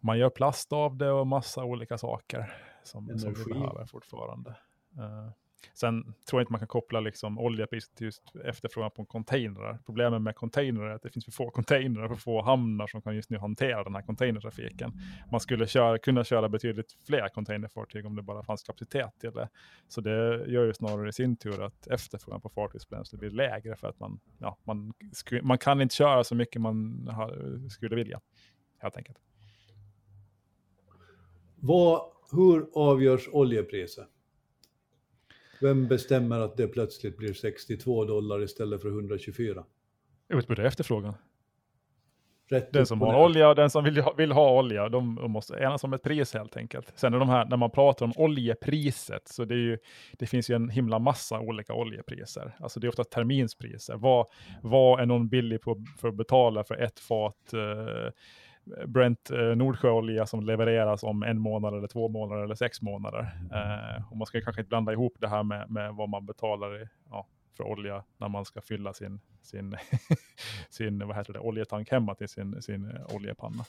man 0.00 0.18
gör 0.18 0.30
plast 0.30 0.72
av 0.72 0.96
det 0.96 1.10
och 1.10 1.26
massa 1.26 1.64
olika 1.64 1.98
saker 1.98 2.54
som, 2.82 3.18
som 3.18 3.34
vi 3.34 3.44
behöver 3.44 3.86
fortfarande. 3.86 4.50
Eh, 4.98 5.30
sen 5.74 6.02
tror 6.02 6.40
jag 6.40 6.42
inte 6.42 6.52
man 6.52 6.58
kan 6.58 6.68
koppla 6.68 7.00
liksom 7.00 7.38
oljepriset 7.38 7.94
till 7.94 8.04
just 8.04 8.22
efterfrågan 8.44 8.90
på 8.90 9.04
containrar. 9.04 9.78
Problemet 9.86 10.22
med 10.22 10.36
containrar 10.36 10.90
är 10.90 10.94
att 10.94 11.02
det 11.02 11.10
finns 11.10 11.24
för 11.24 11.32
få 11.32 11.50
containrar 11.50 12.04
och 12.04 12.10
för 12.10 12.16
få 12.16 12.42
hamnar 12.42 12.86
som 12.86 13.02
kan 13.02 13.16
just 13.16 13.30
nu 13.30 13.38
hantera 13.38 13.84
den 13.84 13.94
här 13.94 14.02
containertrafiken. 14.02 14.92
Man 15.30 15.40
skulle 15.40 15.66
köra, 15.66 15.98
kunna 15.98 16.24
köra 16.24 16.48
betydligt 16.48 16.96
fler 17.06 17.28
containerfartyg 17.28 18.06
om 18.06 18.16
det 18.16 18.22
bara 18.22 18.42
fanns 18.42 18.62
kapacitet 18.62 19.10
till 19.20 19.30
det. 19.30 19.48
Så 19.88 20.00
det 20.00 20.44
gör 20.46 20.64
ju 20.64 20.74
snarare 20.74 21.08
i 21.08 21.12
sin 21.12 21.36
tur 21.36 21.62
att 21.62 21.86
efterfrågan 21.86 22.40
på 22.40 22.48
fartygsbränsle 22.48 23.18
blir 23.18 23.30
lägre 23.30 23.76
för 23.76 23.88
att 23.88 24.00
man, 24.00 24.20
ja, 24.38 24.58
man, 24.64 24.92
sku, 25.12 25.42
man 25.42 25.58
kan 25.58 25.80
inte 25.80 25.94
köra 25.94 26.24
så 26.24 26.34
mycket 26.34 26.62
man 26.62 27.08
har, 27.12 27.68
skulle 27.68 27.96
vilja. 27.96 28.20
Helt 28.78 28.96
enkelt. 28.96 29.18
Vad, 31.56 32.02
hur 32.32 32.68
avgörs 32.74 33.28
oljepriset? 33.32 34.08
Vem 35.64 35.88
bestämmer 35.88 36.40
att 36.40 36.56
det 36.56 36.68
plötsligt 36.68 37.16
blir 37.16 37.32
62 37.32 38.04
dollar 38.04 38.42
istället 38.42 38.82
för 38.82 38.88
124? 38.88 39.64
Utbud 40.28 40.58
efterfrågan. 40.58 41.14
Rätt 42.48 42.72
Den 42.72 42.86
som 42.86 43.00
har 43.00 43.24
olja 43.24 43.48
och 43.48 43.54
den 43.54 43.70
som 43.70 43.84
vill 43.84 44.00
ha, 44.00 44.12
vill 44.12 44.32
ha 44.32 44.58
olja, 44.58 44.88
de, 44.88 45.14
de 45.14 45.30
måste 45.30 45.54
enas 45.54 45.84
om 45.84 45.92
ett 45.92 46.02
pris 46.02 46.34
helt 46.34 46.56
enkelt. 46.56 46.92
Sen 46.94 47.14
är 47.14 47.18
de 47.18 47.28
här, 47.28 47.44
när 47.44 47.56
man 47.56 47.70
pratar 47.70 48.06
om 48.06 48.12
oljepriset, 48.16 49.28
så 49.28 49.44
det, 49.44 49.54
ju, 49.54 49.78
det 50.12 50.26
finns 50.26 50.50
ju 50.50 50.54
en 50.54 50.68
himla 50.68 50.98
massa 50.98 51.40
olika 51.40 51.74
oljepriser. 51.74 52.56
Alltså 52.58 52.80
det 52.80 52.86
är 52.86 52.88
ofta 52.88 53.04
terminspriser. 53.04 53.96
Vad, 53.96 54.26
vad 54.62 55.00
är 55.00 55.06
någon 55.06 55.28
billig 55.28 55.60
på, 55.60 55.84
för 56.00 56.08
att 56.08 56.14
betala 56.14 56.64
för 56.64 56.74
ett 56.74 57.00
fat 57.00 57.52
eh, 57.52 58.12
Brent 58.86 59.30
eh, 59.30 59.38
Nordsjöolja 59.38 60.26
som 60.26 60.46
levereras 60.46 61.02
om 61.02 61.22
en 61.22 61.38
månad 61.38 61.74
eller 61.74 61.88
två 61.88 62.08
månader 62.08 62.42
eller 62.42 62.54
sex 62.54 62.82
månader. 62.82 63.30
Eh, 63.52 64.10
och 64.10 64.16
man 64.16 64.26
ska 64.26 64.40
kanske 64.40 64.62
inte 64.62 64.68
blanda 64.68 64.92
ihop 64.92 65.16
det 65.20 65.28
här 65.28 65.42
med, 65.42 65.70
med 65.70 65.94
vad 65.94 66.08
man 66.08 66.26
betalar 66.26 66.82
i, 66.82 66.88
ja, 67.10 67.26
för 67.56 67.64
olja 67.64 68.04
när 68.16 68.28
man 68.28 68.44
ska 68.44 68.60
fylla 68.60 68.92
sin, 68.92 69.20
sin, 69.42 69.76
sin 70.70 71.06
vad 71.06 71.16
heter 71.16 71.32
det, 71.32 71.38
oljetank 71.38 71.90
hemma 71.90 72.14
till 72.14 72.28
sin, 72.28 72.62
sin 72.62 72.90
eh, 72.90 73.14
oljepanna. 73.16 73.64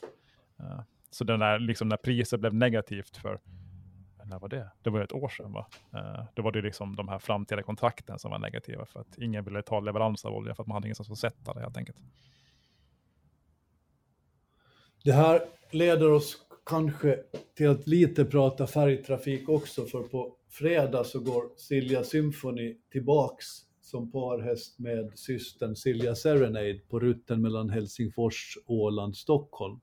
Eh, 0.60 0.80
så 1.10 1.24
den 1.24 1.40
där, 1.40 1.60
liksom 1.60 1.90
när 1.90 1.98
priset 1.98 2.40
blev 2.40 2.54
negativt 2.54 3.18
för, 3.18 3.40
när 4.24 4.40
var 4.40 4.50
det? 4.50 4.72
Det 4.82 4.90
var 4.90 5.02
ett 5.02 5.14
år 5.14 5.30
sedan 5.30 5.52
va? 5.52 5.68
Eh, 5.94 6.24
då 6.34 6.42
var 6.42 6.52
det 6.52 6.62
liksom 6.62 6.96
de 6.96 7.08
här 7.08 7.20
framtida 7.20 7.64
kontrakten 7.64 8.20
som 8.20 8.32
var 8.32 8.40
negativa 8.40 8.86
för 8.86 9.00
att 9.00 9.18
ingen 9.18 9.44
ville 9.44 9.62
ta 9.62 9.80
leverans 9.80 10.26
av 10.26 10.34
olja 10.34 10.56
för 10.56 10.64
att 10.64 10.68
man 10.68 10.76
hade 10.76 10.88
ingenstans 10.88 11.12
att 11.12 11.18
sätta 11.18 11.54
det 11.54 11.62
helt 11.62 11.78
enkelt. 11.78 11.98
Det 15.06 15.14
här 15.14 15.42
leder 15.72 16.12
oss 16.12 16.38
kanske 16.66 17.20
till 17.56 17.70
att 17.70 17.88
lite 17.88 18.26
prata 18.26 18.68
färgtrafik 18.68 19.50
också, 19.50 19.86
för 19.86 20.04
på 20.04 20.36
fredag 20.50 21.04
så 21.04 21.20
går 21.20 21.44
Silja 21.58 22.04
Symphony 22.04 22.78
tillbaks 22.92 23.46
som 23.82 24.12
parhäst 24.12 24.80
med 24.80 25.12
systern 25.16 25.76
Silja 25.76 26.16
Serenade 26.16 26.80
på 26.90 27.00
rutten 27.00 27.42
mellan 27.42 27.70
Helsingfors, 27.70 28.58
Åland, 28.66 29.18
Stockholm. 29.18 29.80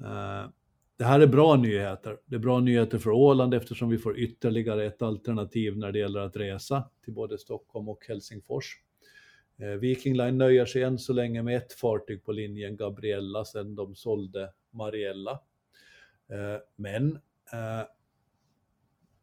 Eh, 0.00 0.50
det 0.96 1.04
här 1.04 1.20
är 1.20 1.26
bra 1.26 1.56
nyheter. 1.56 2.18
Det 2.26 2.34
är 2.36 2.40
bra 2.40 2.60
nyheter 2.60 2.98
för 2.98 3.10
Åland 3.10 3.54
eftersom 3.54 3.88
vi 3.88 3.98
får 3.98 4.18
ytterligare 4.18 4.86
ett 4.86 5.02
alternativ 5.02 5.76
när 5.76 5.92
det 5.92 5.98
gäller 5.98 6.20
att 6.20 6.36
resa 6.36 6.90
till 7.04 7.14
både 7.14 7.38
Stockholm 7.38 7.88
och 7.88 8.04
Helsingfors. 8.08 8.76
Eh, 9.58 9.68
Viking 9.68 10.16
Line 10.16 10.38
nöjer 10.38 10.66
sig 10.66 10.82
än 10.82 10.98
så 10.98 11.12
länge 11.12 11.42
med 11.42 11.56
ett 11.56 11.72
fartyg 11.72 12.24
på 12.24 12.32
linjen 12.32 12.76
Gabriella 12.76 13.44
sedan 13.44 13.74
de 13.74 13.94
sålde 13.94 14.52
Mariella. 14.70 15.40
Eh, 16.28 16.60
men 16.76 17.12
eh, 17.52 17.86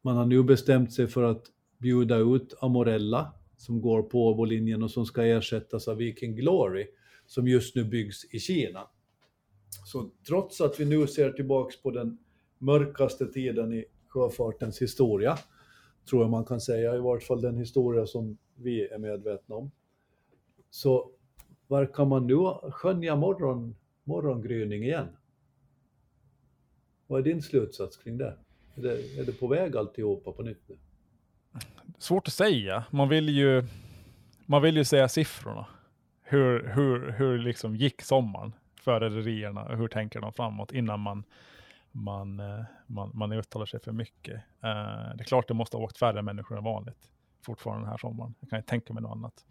man 0.02 0.18
har 0.18 0.26
nu 0.26 0.44
bestämt 0.44 0.94
sig 0.94 1.08
för 1.08 1.24
att 1.24 1.46
bjuda 1.78 2.18
ut 2.18 2.54
Amorella 2.60 3.34
som 3.58 3.82
går 3.82 4.04
på 4.04 4.28
Åbo-linjen 4.28 4.84
och 4.84 4.92
som 4.92 5.06
ska 5.06 5.26
ersättas 5.26 5.88
av 5.88 5.98
Viking 5.98 6.36
Glory 6.36 6.88
som 7.26 7.48
just 7.48 7.76
nu 7.76 7.84
byggs 7.84 8.26
i 8.34 8.40
Kina. 8.40 8.88
Så 9.86 10.12
trots 10.28 10.62
att 10.62 10.80
vi 10.80 10.86
nu 10.86 11.08
ser 11.08 11.32
tillbaks 11.32 11.82
på 11.82 11.92
den 11.92 12.18
mörkaste 12.58 13.26
tiden 13.26 13.74
i 13.74 13.86
sjöfartens 14.08 14.82
historia, 14.82 15.38
tror 16.10 16.22
jag 16.22 16.32
man 16.32 16.46
kan 16.46 16.62
säga, 16.62 16.96
i 16.96 17.00
vart 17.00 17.24
fall 17.24 17.42
den 17.42 17.58
historia 17.58 18.06
som 18.06 18.38
vi 18.56 18.88
är 18.88 18.98
medvetna 18.98 19.56
om, 19.56 19.72
så 20.76 21.10
verkar 21.68 22.06
man 22.06 22.28
nu 22.28 22.36
skönja 22.72 23.16
morgon, 23.16 23.76
morgongryning 24.04 24.84
igen. 24.84 25.08
Vad 27.08 27.20
är 27.20 27.24
din 27.24 27.42
slutsats 27.42 27.98
kring 27.98 28.18
det? 28.18 28.38
Är 28.76 28.82
det, 28.82 29.20
är 29.20 29.26
det 29.26 29.32
på 29.32 29.48
väg 29.48 29.78
alltihopa 29.78 30.32
på 30.32 30.44
nytt 30.44 30.62
nu? 30.68 30.78
Svårt 31.98 32.28
att 32.28 32.34
säga. 32.34 32.86
Man 32.92 33.10
vill 33.10 33.30
ju, 33.30 33.64
man 34.46 34.62
vill 34.62 34.78
ju 34.78 34.86
säga 34.86 35.10
siffrorna. 35.10 35.66
Hur, 36.24 36.68
hur, 36.68 37.12
hur 37.12 37.38
liksom 37.38 37.76
gick 37.76 38.02
sommaren 38.02 38.54
för 38.82 39.00
rederierna 39.00 39.76
hur 39.76 39.88
tänker 39.88 40.22
de 40.22 40.34
framåt 40.34 40.72
innan 40.72 41.00
man, 41.00 41.24
man, 41.92 42.40
eh, 42.40 42.64
man, 42.88 43.12
man 43.14 43.32
uttalar 43.32 43.66
sig 43.66 43.80
för 43.80 43.92
mycket. 43.92 44.36
Eh, 44.36 45.16
det 45.16 45.22
är 45.22 45.24
klart 45.24 45.48
det 45.48 45.54
måste 45.54 45.78
ha 45.78 45.84
åkt 45.84 45.98
färre 45.98 46.22
människor 46.22 46.58
än 46.58 46.64
vanligt 46.64 47.12
fortfarande 47.46 47.84
den 47.84 47.92
här 47.92 47.98
sommaren. 47.98 48.36
Jag 48.40 48.50
kan 48.50 48.58
inte 48.58 48.70
tänka 48.70 48.94
mig 48.94 49.04
något 49.04 49.12
annat. 49.12 49.46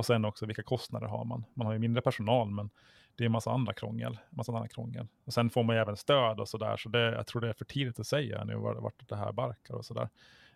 Och 0.00 0.06
sen 0.06 0.24
också 0.24 0.46
vilka 0.46 0.62
kostnader 0.62 1.06
har 1.06 1.24
man? 1.24 1.44
Man 1.54 1.66
har 1.66 1.72
ju 1.72 1.78
mindre 1.78 2.02
personal 2.02 2.50
men 2.50 2.70
det 3.16 3.24
är 3.24 3.26
en 3.26 3.32
massa 3.32 3.50
andra 3.50 3.72
krångel. 3.72 4.18
Massa 4.30 4.52
andra 4.52 4.68
krångel. 4.68 5.06
Och 5.24 5.32
sen 5.32 5.50
får 5.50 5.62
man 5.62 5.76
ju 5.76 5.82
även 5.82 5.96
stöd 5.96 6.40
och 6.40 6.48
sådär 6.48 6.76
så 6.76 6.88
det, 6.88 7.14
jag 7.14 7.26
tror 7.26 7.42
det 7.42 7.48
är 7.48 7.52
för 7.52 7.64
tidigt 7.64 8.00
att 8.00 8.06
säga 8.06 8.44
nu 8.44 8.54
vart 8.56 9.08
det 9.08 9.16
här 9.16 9.32
barkar 9.32 9.74
och 9.74 9.84
sådär. 9.84 10.08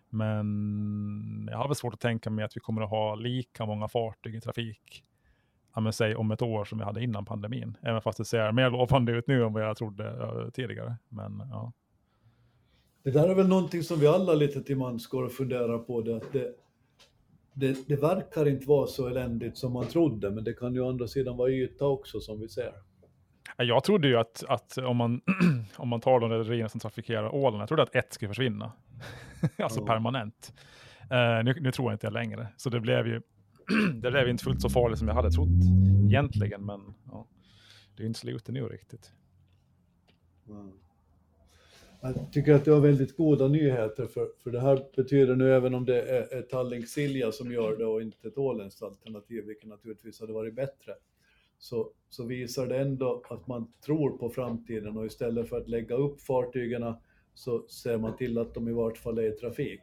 Men 0.09 1.49
jag 1.51 1.57
har 1.57 1.67
väl 1.67 1.75
svårt 1.75 1.93
att 1.93 1.99
tänka 1.99 2.29
mig 2.29 2.45
att 2.45 2.57
vi 2.57 2.59
kommer 2.59 2.81
att 2.81 2.89
ha 2.89 3.15
lika 3.15 3.65
många 3.65 3.87
fartyg 3.87 4.35
i 4.35 4.41
trafik 4.41 5.03
ja, 5.75 5.81
men 5.81 5.93
säg 5.93 6.15
om 6.15 6.31
ett 6.31 6.41
år 6.41 6.65
som 6.65 6.77
vi 6.77 6.83
hade 6.83 7.03
innan 7.03 7.25
pandemin. 7.25 7.77
Även 7.81 8.01
fast 8.01 8.17
det 8.17 8.25
ser 8.25 8.51
mer 8.51 8.69
lovande 8.69 9.11
ut 9.11 9.27
nu 9.27 9.45
än 9.45 9.53
vad 9.53 9.63
jag 9.63 9.77
trodde 9.77 10.07
eh, 10.07 10.49
tidigare. 10.49 10.95
Men 11.09 11.43
ja. 11.51 11.71
Det 13.03 13.11
där 13.11 13.29
är 13.29 13.35
väl 13.35 13.47
någonting 13.47 13.83
som 13.83 13.99
vi 13.99 14.07
alla 14.07 14.33
lite 14.33 14.63
till 14.63 14.77
mans 14.77 15.07
går 15.07 15.23
och 15.23 15.31
funderar 15.31 15.77
på. 15.77 16.01
Det, 16.01 16.17
att 16.17 16.33
det, 16.33 16.53
det, 17.55 17.87
det 17.87 17.95
verkar 17.95 18.47
inte 18.47 18.67
vara 18.67 18.87
så 18.87 19.07
eländigt 19.07 19.57
som 19.57 19.73
man 19.73 19.87
trodde, 19.87 20.31
men 20.31 20.43
det 20.43 20.53
kan 20.53 20.73
ju 20.73 20.79
å 20.81 20.89
andra 20.89 21.07
sidan 21.07 21.37
vara 21.37 21.49
yta 21.51 21.85
också 21.85 22.19
som 22.19 22.39
vi 22.39 22.49
ser. 22.49 22.73
Ja, 23.57 23.63
Jag 23.63 23.83
trodde 23.83 24.07
ju 24.07 24.17
att, 24.17 24.43
att 24.47 24.77
om, 24.77 24.97
man, 24.97 25.21
om 25.77 25.89
man 25.89 26.01
tar 26.01 26.19
de 26.19 26.29
rederierna 26.29 26.69
som 26.69 26.79
trafikerar 26.79 27.35
Åland, 27.35 27.61
jag 27.61 27.67
trodde 27.67 27.83
att 27.83 27.95
ett 27.95 28.13
skulle 28.13 28.29
försvinna. 28.29 28.71
alltså 29.57 29.79
Ja. 29.79 29.85
permanent. 29.85 30.53
Eh, 31.11 31.43
nu, 31.43 31.55
nu 31.61 31.71
tror 31.71 31.87
jag 31.91 31.95
inte 31.95 32.07
det 32.07 32.13
längre. 32.13 32.47
Så 32.57 32.69
det 32.69 32.79
blev 32.79 33.07
ju 33.07 33.21
det 34.01 34.11
blev 34.11 34.29
inte 34.29 34.43
fullt 34.43 34.61
så 34.61 34.69
farligt 34.69 34.99
som 34.99 35.07
jag 35.07 35.15
hade 35.15 35.31
trott 35.31 35.47
egentligen. 36.07 36.65
Men 36.65 36.93
ja, 37.11 37.27
det 37.95 38.01
är 38.01 38.03
ju 38.03 38.07
inte 38.07 38.19
slutet 38.19 38.53
nu 38.53 38.61
riktigt. 38.63 39.11
Jag 42.05 42.31
tycker 42.31 42.53
att 42.53 42.65
det 42.65 42.71
var 42.71 42.79
väldigt 42.79 43.17
goda 43.17 43.47
nyheter, 43.47 44.07
för, 44.07 44.27
för 44.43 44.51
det 44.51 44.59
här 44.59 44.85
betyder 44.95 45.35
nu, 45.35 45.53
även 45.53 45.73
om 45.73 45.85
det 45.85 46.01
är, 46.01 46.37
är 46.37 46.41
Tallink 46.41 46.87
Silja 46.87 47.31
som 47.31 47.51
gör 47.51 47.77
det 47.77 47.85
och 47.85 48.01
inte 48.01 48.27
ett 48.27 48.37
åländskt 48.37 48.83
alternativ, 48.83 49.45
vilket 49.45 49.69
naturligtvis 49.69 50.19
hade 50.19 50.33
varit 50.33 50.55
bättre, 50.55 50.93
så, 51.57 51.91
så 52.09 52.25
visar 52.25 52.67
det 52.67 52.77
ändå 52.77 53.23
att 53.29 53.47
man 53.47 53.73
tror 53.85 54.17
på 54.17 54.29
framtiden 54.29 54.97
och 54.97 55.05
istället 55.05 55.49
för 55.49 55.57
att 55.57 55.67
lägga 55.67 55.95
upp 55.95 56.21
fartygen 56.21 56.93
så 57.33 57.67
ser 57.67 57.97
man 57.97 58.17
till 58.17 58.37
att 58.37 58.53
de 58.53 58.67
i 58.67 58.71
vart 58.71 58.97
fall 58.97 59.17
är 59.17 59.23
i 59.23 59.31
trafik. 59.31 59.81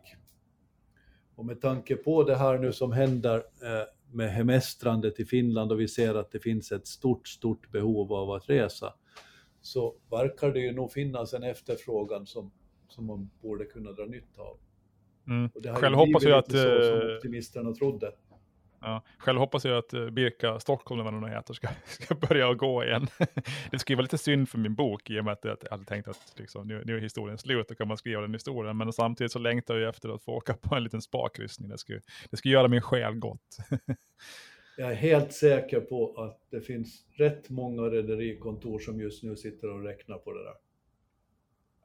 Och 1.35 1.45
med 1.45 1.61
tanke 1.61 1.97
på 1.97 2.25
det 2.25 2.35
här 2.35 2.59
nu 2.59 2.73
som 2.73 2.93
händer 2.93 3.37
eh, 3.37 3.87
med 4.13 4.33
hemestrandet 4.33 5.21
i 5.21 5.25
Finland 5.25 5.73
och 5.73 5.81
vi 5.81 5.89
ser 5.89 6.15
att 6.15 6.31
det 6.31 6.41
finns 6.41 6.73
ett 6.73 6.87
stort, 6.87 7.29
stort 7.29 7.71
behov 7.71 8.13
av 8.13 8.31
att 8.31 8.49
resa, 8.49 8.95
så 9.63 9.95
verkar 10.11 10.53
det 10.53 10.61
ju 10.61 10.73
nog 10.73 10.93
finnas 10.93 11.35
en 11.35 11.43
efterfrågan 11.43 12.27
som, 12.27 12.53
som 12.89 13.07
man 13.07 13.31
borde 13.43 13.65
kunna 13.65 13.93
dra 13.93 14.05
nytta 14.05 14.43
av. 14.43 14.59
Mm. 15.27 15.51
Och 15.55 15.63
det 15.63 15.69
har 15.69 15.77
ju 15.77 15.81
Själv 15.81 15.97
hoppas 15.97 16.23
jag 16.23 16.39
att, 16.39 16.53
så 16.53 16.59
som 16.59 17.11
eh, 17.11 17.17
optimisterna 17.17 17.75
trodde. 17.75 18.13
Ja, 18.81 19.03
själv 19.19 19.39
hoppas 19.39 19.65
jag 19.65 19.79
att 19.79 19.93
eh, 19.93 20.11
Birka 20.11 20.61
Stockholm, 20.61 21.01
eller 21.01 21.13
vad 21.13 21.23
den 21.23 21.31
heter, 21.31 21.55
ska, 21.55 21.69
ska 21.87 22.15
börja 22.15 22.51
att 22.51 22.59
gå 22.59 22.85
igen. 22.85 23.07
det 23.71 23.79
skulle 23.79 23.97
vara 23.97 24.03
lite 24.03 24.19
synd 24.19 24.49
för 24.49 24.59
min 24.59 24.75
bok 24.75 25.11
i 25.11 25.21
och 25.21 25.25
med 25.25 25.33
att 25.33 25.45
jag 25.45 25.57
hade 25.71 25.85
tänkt 25.85 26.09
att 26.09 26.35
liksom, 26.37 26.69
nu, 26.69 26.83
nu 26.87 26.97
är 26.97 27.01
historien 27.01 27.39
slut, 27.39 27.69
då 27.69 27.75
kan 27.75 27.89
man 27.89 27.97
skriva 27.97 28.21
den 28.21 28.33
historien. 28.33 28.77
Men 28.77 28.93
samtidigt 28.93 29.33
så 29.33 29.39
längtar 29.39 29.77
jag 29.77 29.89
efter 29.89 30.09
att 30.09 30.23
få 30.23 30.33
åka 30.33 30.55
på 30.55 30.75
en 30.75 30.85
liten 30.85 31.03
spakryssning. 31.03 31.69
Det 31.69 31.79
skulle, 31.79 32.01
det 32.31 32.37
skulle 32.37 32.55
göra 32.55 32.69
min 32.69 32.83
själ 32.83 33.15
gott. 33.15 33.57
Jag 34.77 34.91
är 34.91 34.95
helt 34.95 35.33
säker 35.33 35.81
på 35.81 36.15
att 36.17 36.41
det 36.51 36.61
finns 36.61 37.07
rätt 37.11 37.51
många 37.51 37.83
rederikontor 37.83 38.79
som 38.79 39.01
just 39.01 39.23
nu 39.23 39.37
sitter 39.37 39.71
och 39.71 39.85
räknar 39.85 40.19
på 40.19 40.33
det 40.33 40.45
där. 40.45 40.55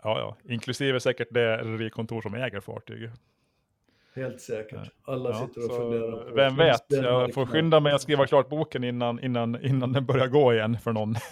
ja, 0.03 0.19
ja, 0.19 0.53
inklusive 0.53 0.99
säkert 0.99 1.27
det 1.31 1.57
rederikontor 1.57 2.21
som 2.21 2.33
äger 2.33 2.59
fartyg. 2.59 3.09
Helt 4.15 4.41
säkert. 4.41 4.91
Alla 5.03 5.29
Ja, 5.29 5.47
sitter 5.47 5.65
och 5.65 5.77
funderar 5.77 6.29
på 6.29 6.35
vem 6.35 6.55
vet, 6.55 6.85
jag 6.89 7.33
får 7.33 7.45
skynda 7.45 7.79
mig 7.79 7.93
att 7.93 8.01
skriva 8.01 8.27
klart 8.27 8.49
boken 8.49 8.83
innan, 8.83 9.23
innan, 9.23 9.65
innan 9.65 9.93
den 9.93 10.05
börjar 10.05 10.27
gå 10.27 10.53
igen 10.53 10.77
för 10.83 10.91
någon. 10.91 11.15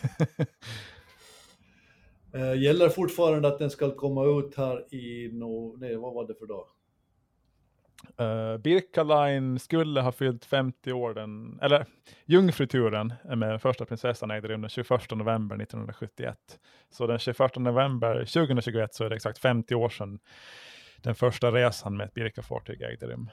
Eh, 2.34 2.62
gäller 2.62 2.90
fortfarande 2.90 3.48
att 3.48 3.60
den 3.60 3.70
ska 3.70 3.96
komma 3.96 4.26
ut 4.26 4.56
här 4.56 4.94
i, 4.94 5.30
no, 5.34 5.78
nej 5.78 5.96
vad 5.96 6.14
var 6.14 6.28
det 6.28 6.36
för 6.36 6.46
dag? 6.46 6.66
Eh, 8.18 8.26
uh, 8.26 8.58
Birka 8.58 9.04
Line 9.04 9.60
skulle 9.60 10.02
ha 10.02 10.12
fyllt 10.12 10.46
50 10.46 10.94
år, 10.94 11.14
den, 11.14 11.60
eller 11.62 11.86
jungfruturen 12.26 13.14
med 13.36 13.62
första 13.62 13.86
prinsessan 13.86 14.32
ägde 14.32 14.48
rum 14.48 14.62
den 14.62 14.70
21 14.70 15.12
november 15.12 15.56
1971. 15.56 16.38
Så 16.90 17.08
den 17.08 17.20
21 17.20 17.56
november 17.56 18.16
2021 18.20 18.94
så 18.94 19.04
är 19.04 19.10
det 19.10 19.16
exakt 19.16 19.40
50 19.40 19.76
år 19.76 19.90
sedan 19.90 20.20
den 20.98 21.16
första 21.16 21.52
resan 21.52 21.98
med 21.98 22.06
ett 22.06 22.14
Birka-fartyg 22.14 22.82
ägde 22.82 23.08
rum. 23.08 23.30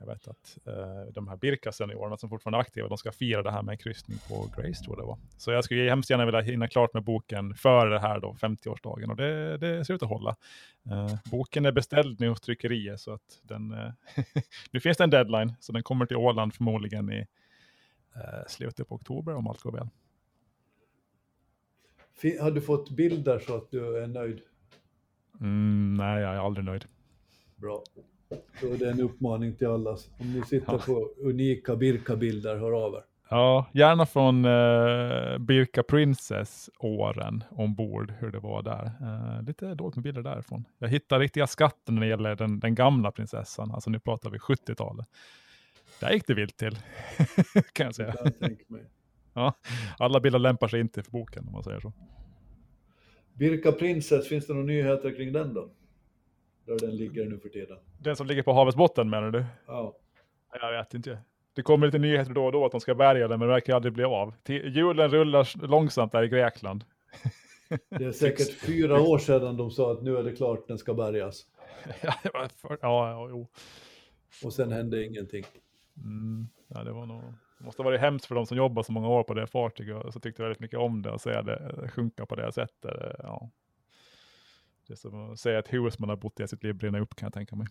Jag 0.00 0.06
vet 0.06 0.28
att 0.28 0.58
uh, 0.68 1.12
de 1.12 1.28
här 1.28 1.36
Birka-seniorerna 1.36 2.16
som 2.16 2.28
fortfarande 2.28 2.58
är 2.58 2.60
aktiva, 2.60 2.88
de 2.88 2.98
ska 2.98 3.12
fira 3.12 3.42
det 3.42 3.50
här 3.50 3.62
med 3.62 3.72
en 3.72 3.78
kryssning 3.78 4.18
på 4.28 4.48
Grace 4.56 4.84
tror 4.84 4.96
jag 4.96 4.98
det 4.98 5.06
var. 5.06 5.18
Så 5.38 5.50
jag 5.50 5.64
skulle 5.64 5.90
hemskt 5.90 6.10
gärna 6.10 6.24
vilja 6.24 6.40
hinna 6.40 6.68
klart 6.68 6.94
med 6.94 7.04
boken 7.04 7.54
före 7.54 7.90
det 7.90 8.00
här 8.00 8.20
då, 8.20 8.32
50-årsdagen 8.32 9.10
och 9.10 9.16
det, 9.16 9.58
det 9.58 9.84
ser 9.84 9.94
ut 9.94 10.02
att 10.02 10.08
hålla. 10.08 10.36
Uh, 10.90 11.14
boken 11.30 11.66
är 11.66 11.72
beställd 11.72 12.20
nu 12.20 12.28
hos 12.28 12.40
tryckeriet 12.40 13.00
så 13.00 13.12
att 13.12 13.40
den, 13.42 13.72
uh, 13.72 13.92
nu 14.70 14.80
finns 14.80 14.96
det 14.96 15.04
en 15.04 15.10
deadline 15.10 15.54
så 15.60 15.72
den 15.72 15.82
kommer 15.82 16.06
till 16.06 16.16
Åland 16.16 16.54
förmodligen 16.54 17.12
i 17.12 17.26
slutet 18.46 18.88
på 18.88 18.94
oktober 18.94 19.34
om 19.34 19.46
allt 19.46 19.60
går 19.60 19.72
väl. 19.72 19.88
Har 22.40 22.50
du 22.50 22.60
fått 22.60 22.90
bilder 22.90 23.38
så 23.38 23.56
att 23.56 23.70
du 23.70 24.02
är 24.02 24.06
nöjd? 24.06 24.40
Mm, 25.40 25.94
nej, 25.94 26.22
jag 26.22 26.34
är 26.34 26.38
aldrig 26.38 26.64
nöjd. 26.64 26.84
Bra. 27.56 27.82
Så 28.60 28.66
det 28.66 28.86
är 28.86 28.90
en 28.90 29.00
uppmaning 29.00 29.54
till 29.56 29.66
alla. 29.66 29.90
Om 29.90 30.32
ni 30.32 30.42
sitter 30.42 30.78
på 30.78 31.10
unika 31.18 31.76
Birka-bilder, 31.76 32.56
hör 32.56 32.72
av 32.86 32.94
er. 32.94 33.04
Ja, 33.32 33.66
gärna 33.72 34.06
från 34.06 34.44
uh, 34.44 35.38
Birka 35.38 35.82
Princess-åren 35.82 37.44
ombord, 37.50 38.12
hur 38.18 38.30
det 38.30 38.38
var 38.38 38.62
där. 38.62 38.92
Uh, 39.02 39.42
lite 39.42 39.74
dåligt 39.74 39.96
med 39.96 40.02
bilder 40.02 40.22
därifrån. 40.22 40.64
Jag 40.78 40.88
hittar 40.88 41.20
riktiga 41.20 41.46
skatten 41.46 41.94
när 41.94 42.02
det 42.02 42.08
gäller 42.08 42.36
den, 42.36 42.60
den 42.60 42.74
gamla 42.74 43.10
prinsessan, 43.10 43.70
alltså 43.70 43.90
nu 43.90 44.00
pratar 44.00 44.30
vi 44.30 44.38
70-talet. 44.38 45.06
Där 46.00 46.10
gick 46.12 46.26
det 46.26 46.34
vilt 46.34 46.56
till, 46.56 46.78
kan 47.72 47.86
jag 47.86 47.94
säga. 47.94 48.14
Jag 48.38 48.56
ja, 49.34 49.54
alla 49.98 50.20
bilder 50.20 50.38
lämpar 50.38 50.68
sig 50.68 50.80
inte 50.80 51.02
för 51.02 51.10
boken, 51.10 51.46
om 51.46 51.52
man 51.52 51.62
säger 51.62 51.80
så. 51.80 51.92
Birka 53.34 53.72
Princess, 53.72 54.28
finns 54.28 54.46
det 54.46 54.52
några 54.52 54.66
nyheter 54.66 55.16
kring 55.16 55.32
den 55.32 55.54
då? 55.54 55.70
Där 56.70 56.86
den 56.86 56.96
ligger 56.96 57.26
nu 57.26 57.38
för 57.38 57.48
tiden. 57.48 57.78
Den 57.98 58.16
som 58.16 58.26
ligger 58.26 58.42
på 58.42 58.52
havets 58.52 58.76
botten 58.76 59.10
menar 59.10 59.30
du? 59.30 59.44
Ja. 59.66 59.96
Jag 60.60 60.72
vet 60.72 60.94
inte. 60.94 61.18
Det 61.54 61.62
kommer 61.62 61.86
lite 61.86 61.98
nyheter 61.98 62.32
då 62.32 62.44
och 62.44 62.52
då 62.52 62.66
att 62.66 62.72
de 62.72 62.80
ska 62.80 62.94
bärga 62.94 63.28
den, 63.28 63.38
men 63.38 63.48
det 63.48 63.54
verkar 63.54 63.74
aldrig 63.74 63.92
bli 63.92 64.04
av. 64.04 64.34
Julen 64.46 65.10
rullar 65.10 65.66
långsamt 65.66 66.12
där 66.12 66.22
i 66.22 66.28
Grekland. 66.28 66.84
Det 67.88 68.04
är 68.04 68.12
säkert 68.12 68.52
fyra 68.52 69.00
år 69.00 69.18
sedan 69.18 69.56
de 69.56 69.70
sa 69.70 69.92
att 69.92 70.02
nu 70.02 70.16
är 70.16 70.22
det 70.22 70.32
klart, 70.32 70.68
den 70.68 70.78
ska 70.78 70.94
bärgas. 70.94 71.46
ja, 72.02 72.48
för, 72.56 72.78
ja, 72.82 73.10
ja, 73.10 73.28
jo. 73.30 73.48
Och 74.44 74.52
sen 74.52 74.72
hände 74.72 75.04
ingenting. 75.04 75.44
Mm, 75.96 76.48
ja, 76.68 76.84
det 76.84 76.92
var 76.92 77.06
nog... 77.06 77.22
Det 77.58 77.64
måste 77.64 77.82
ha 77.82 77.84
varit 77.84 78.00
hemskt 78.00 78.26
för 78.26 78.34
de 78.34 78.46
som 78.46 78.56
jobbar 78.56 78.82
så 78.82 78.92
många 78.92 79.08
år 79.08 79.22
på 79.22 79.34
det 79.34 79.46
fartyget 79.46 80.04
och 80.04 80.12
så 80.12 80.20
tyckte 80.20 80.42
väldigt 80.42 80.60
mycket 80.60 80.78
om 80.78 81.02
det 81.02 81.10
och 81.10 81.20
se 81.20 81.42
det 81.42 81.90
sjunka 81.94 82.26
på 82.26 82.36
det 82.36 82.52
sättet. 82.52 83.16
Ja. 83.18 83.50
Det 84.90 84.94
är 84.94 84.96
som 84.96 85.32
att 85.32 85.38
säga 85.38 85.58
att 85.58 85.72
hus 85.72 85.98
man 85.98 86.08
har 86.08 86.16
bott 86.16 86.40
i 86.40 86.48
sitt 86.48 86.62
liv 86.62 86.74
brinner 86.74 87.00
upp 87.00 87.14
kan 87.14 87.26
jag 87.26 87.32
tänka 87.32 87.56
mig. 87.56 87.66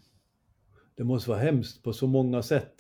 Det 0.95 1.03
måste 1.03 1.29
vara 1.29 1.39
hemskt 1.39 1.83
på 1.83 1.93
så 1.93 2.07
många 2.07 2.41
sätt. 2.41 2.75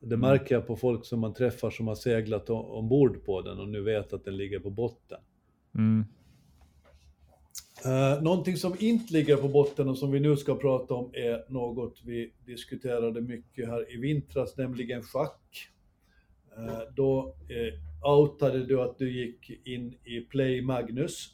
Det 0.00 0.14
mm. 0.14 0.20
märker 0.20 0.54
jag 0.54 0.66
på 0.66 0.76
folk 0.76 1.04
som 1.04 1.20
man 1.20 1.34
träffar 1.34 1.70
som 1.70 1.86
har 1.86 1.94
seglat 1.94 2.50
ombord 2.50 3.24
på 3.24 3.42
den 3.42 3.58
och 3.58 3.68
nu 3.68 3.82
vet 3.82 4.12
att 4.12 4.24
den 4.24 4.36
ligger 4.36 4.60
på 4.60 4.70
botten. 4.70 5.18
Mm. 5.74 6.04
Uh, 7.86 8.22
någonting 8.22 8.56
som 8.56 8.76
inte 8.78 9.12
ligger 9.12 9.36
på 9.36 9.48
botten 9.48 9.88
och 9.88 9.98
som 9.98 10.10
vi 10.10 10.20
nu 10.20 10.36
ska 10.36 10.54
prata 10.54 10.94
om 10.94 11.10
är 11.12 11.52
något 11.52 12.00
vi 12.04 12.32
diskuterade 12.46 13.20
mycket 13.20 13.68
här 13.68 13.94
i 13.94 13.96
vintras, 13.96 14.56
nämligen 14.56 15.02
schack. 15.02 15.68
Uh, 16.58 16.94
då 16.96 17.36
uh, 17.50 18.10
outade 18.10 18.66
du 18.66 18.80
att 18.80 18.98
du 18.98 19.12
gick 19.12 19.66
in 19.66 19.94
i 20.04 20.20
Play 20.20 20.62
Magnus 20.62 21.33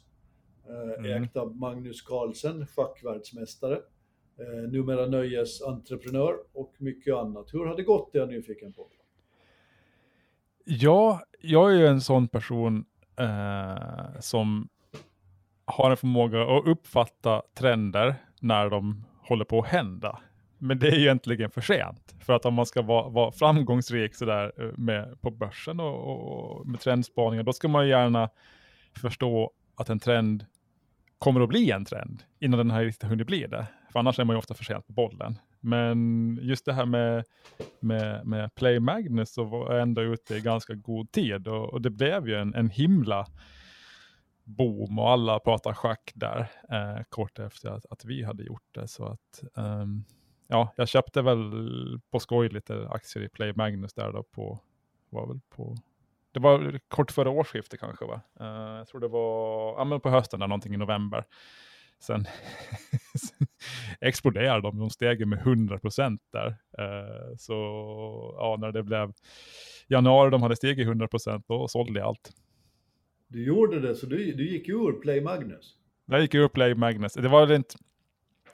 mm. 0.69 1.23
ägt 1.23 1.37
av 1.37 1.57
Magnus 1.57 2.01
Carlsen, 2.01 2.67
schackvärldsmästare, 2.67 3.79
eh, 4.39 4.71
numera 4.71 5.05
nöjesentreprenör 5.05 6.35
och 6.53 6.73
mycket 6.77 7.15
annat. 7.15 7.53
Hur 7.53 7.65
har 7.65 7.75
det 7.75 7.83
gått, 7.83 8.09
det 8.13 8.17
är 8.17 8.21
jag 8.21 8.29
nyfiken 8.29 8.73
på. 8.73 8.87
Ja, 10.65 11.21
jag 11.41 11.71
är 11.71 11.75
ju 11.75 11.87
en 11.87 12.01
sån 12.01 12.27
person 12.27 12.85
eh, 13.15 14.19
som 14.19 14.69
har 15.65 15.91
en 15.91 15.97
förmåga 15.97 16.41
att 16.41 16.67
uppfatta 16.67 17.41
trender 17.53 18.15
när 18.39 18.69
de 18.69 19.05
håller 19.21 19.45
på 19.45 19.59
att 19.59 19.67
hända. 19.67 20.19
Men 20.57 20.79
det 20.79 20.87
är 20.87 20.95
ju 20.95 21.01
egentligen 21.01 21.51
för 21.51 21.61
sent. 21.61 22.15
För 22.19 22.33
att 22.33 22.45
om 22.45 22.53
man 22.53 22.65
ska 22.65 22.81
vara, 22.81 23.09
vara 23.09 23.31
framgångsrik 23.31 24.15
sådär 24.15 24.51
eh, 24.57 24.77
med, 24.77 25.21
på 25.21 25.31
börsen 25.31 25.79
och, 25.79 26.59
och 26.59 26.67
med 26.67 26.79
trendspaningar, 26.79 27.43
då 27.43 27.53
ska 27.53 27.67
man 27.67 27.87
gärna 27.87 28.29
förstå 29.01 29.51
att 29.75 29.89
en 29.89 29.99
trend 29.99 30.45
kommer 31.21 31.41
att 31.41 31.49
bli 31.49 31.71
en 31.71 31.85
trend 31.85 32.23
innan 32.39 32.57
den 32.57 32.71
här 32.71 32.83
riktigt 32.83 33.09
hunnit 33.09 33.27
bli 33.27 33.47
det. 33.47 33.67
För 33.91 33.99
annars 33.99 34.19
är 34.19 34.23
man 34.23 34.33
ju 34.33 34.37
ofta 34.37 34.53
för 34.53 34.63
sent 34.63 34.87
på 34.87 34.93
bollen. 34.93 35.39
Men 35.59 36.39
just 36.41 36.65
det 36.65 36.73
här 36.73 36.85
med, 36.85 37.23
med, 37.79 38.25
med 38.27 38.55
Play 38.55 38.79
Magnus 38.79 39.33
så 39.33 39.43
var 39.43 39.73
jag 39.73 39.81
ändå 39.81 40.01
ute 40.01 40.35
i 40.35 40.41
ganska 40.41 40.73
god 40.73 41.11
tid 41.11 41.47
och, 41.47 41.73
och 41.73 41.81
det 41.81 41.89
blev 41.89 42.27
ju 42.27 42.35
en, 42.35 42.55
en 42.55 42.69
himla 42.69 43.25
boom 44.43 44.99
och 44.99 45.09
alla 45.09 45.39
pratar 45.39 45.73
schack 45.73 46.11
där 46.15 46.39
eh, 46.69 47.03
kort 47.09 47.39
efter 47.39 47.69
att, 47.69 47.85
att, 47.89 48.05
vi 48.05 48.23
hade 48.23 48.43
gjort 48.43 48.67
det. 48.71 48.87
Så 48.87 49.05
att 49.05 49.43
um, 49.53 50.03
ja, 50.47 50.73
jag 50.75 50.87
köpte 50.87 51.21
väl 51.21 51.51
på 52.11 52.19
skoj 52.19 52.49
lite 52.49 52.89
aktier 52.89 53.23
i 53.23 53.29
Play 53.29 53.53
Magnus 53.55 53.93
där 53.93 54.11
då 54.11 54.23
på, 54.23 54.59
var 55.09 55.27
väl 55.27 55.39
på 55.49 55.77
det 56.31 56.39
var 56.39 56.79
kort 56.87 57.11
före 57.11 57.29
årsskiftet 57.29 57.79
kanske 57.79 58.05
va? 58.05 58.21
Uh, 58.41 58.77
jag 58.77 58.87
tror 58.87 59.01
det 59.01 59.07
var 59.07 59.73
ja, 59.77 59.83
men 59.83 59.99
på 59.99 60.09
hösten, 60.09 60.39
där, 60.39 60.47
någonting 60.47 60.73
i 60.73 60.77
november. 60.77 61.23
Sen, 61.99 62.25
sen 63.27 63.47
exploderade 64.01 64.61
de, 64.61 64.79
de 64.79 64.89
steg 64.89 65.27
med 65.27 65.39
100 65.39 65.79
procent 65.79 66.21
där. 66.31 66.47
Uh, 66.79 67.35
så 67.37 67.53
ja, 68.37 68.57
när 68.59 68.71
det 68.71 68.83
blev 68.83 69.13
januari, 69.87 70.31
de 70.31 70.43
hade 70.43 70.55
stigit 70.55 70.87
100 70.87 71.07
procent, 71.07 71.45
då 71.47 71.67
sålde 71.67 71.99
jag 71.99 72.07
allt. 72.07 72.31
Du 73.27 73.45
gjorde 73.45 73.79
det, 73.79 73.95
så 73.95 74.05
du, 74.05 74.17
du 74.31 74.49
gick 74.49 74.69
ur 74.69 75.01
Play 75.01 75.21
Magnus? 75.21 75.75
Jag 76.05 76.21
gick 76.21 76.33
ur 76.33 76.47
Play 76.47 76.75
Magnus. 76.75 77.13
Det 77.13 77.27
var 77.27 77.53
inte, 77.53 77.75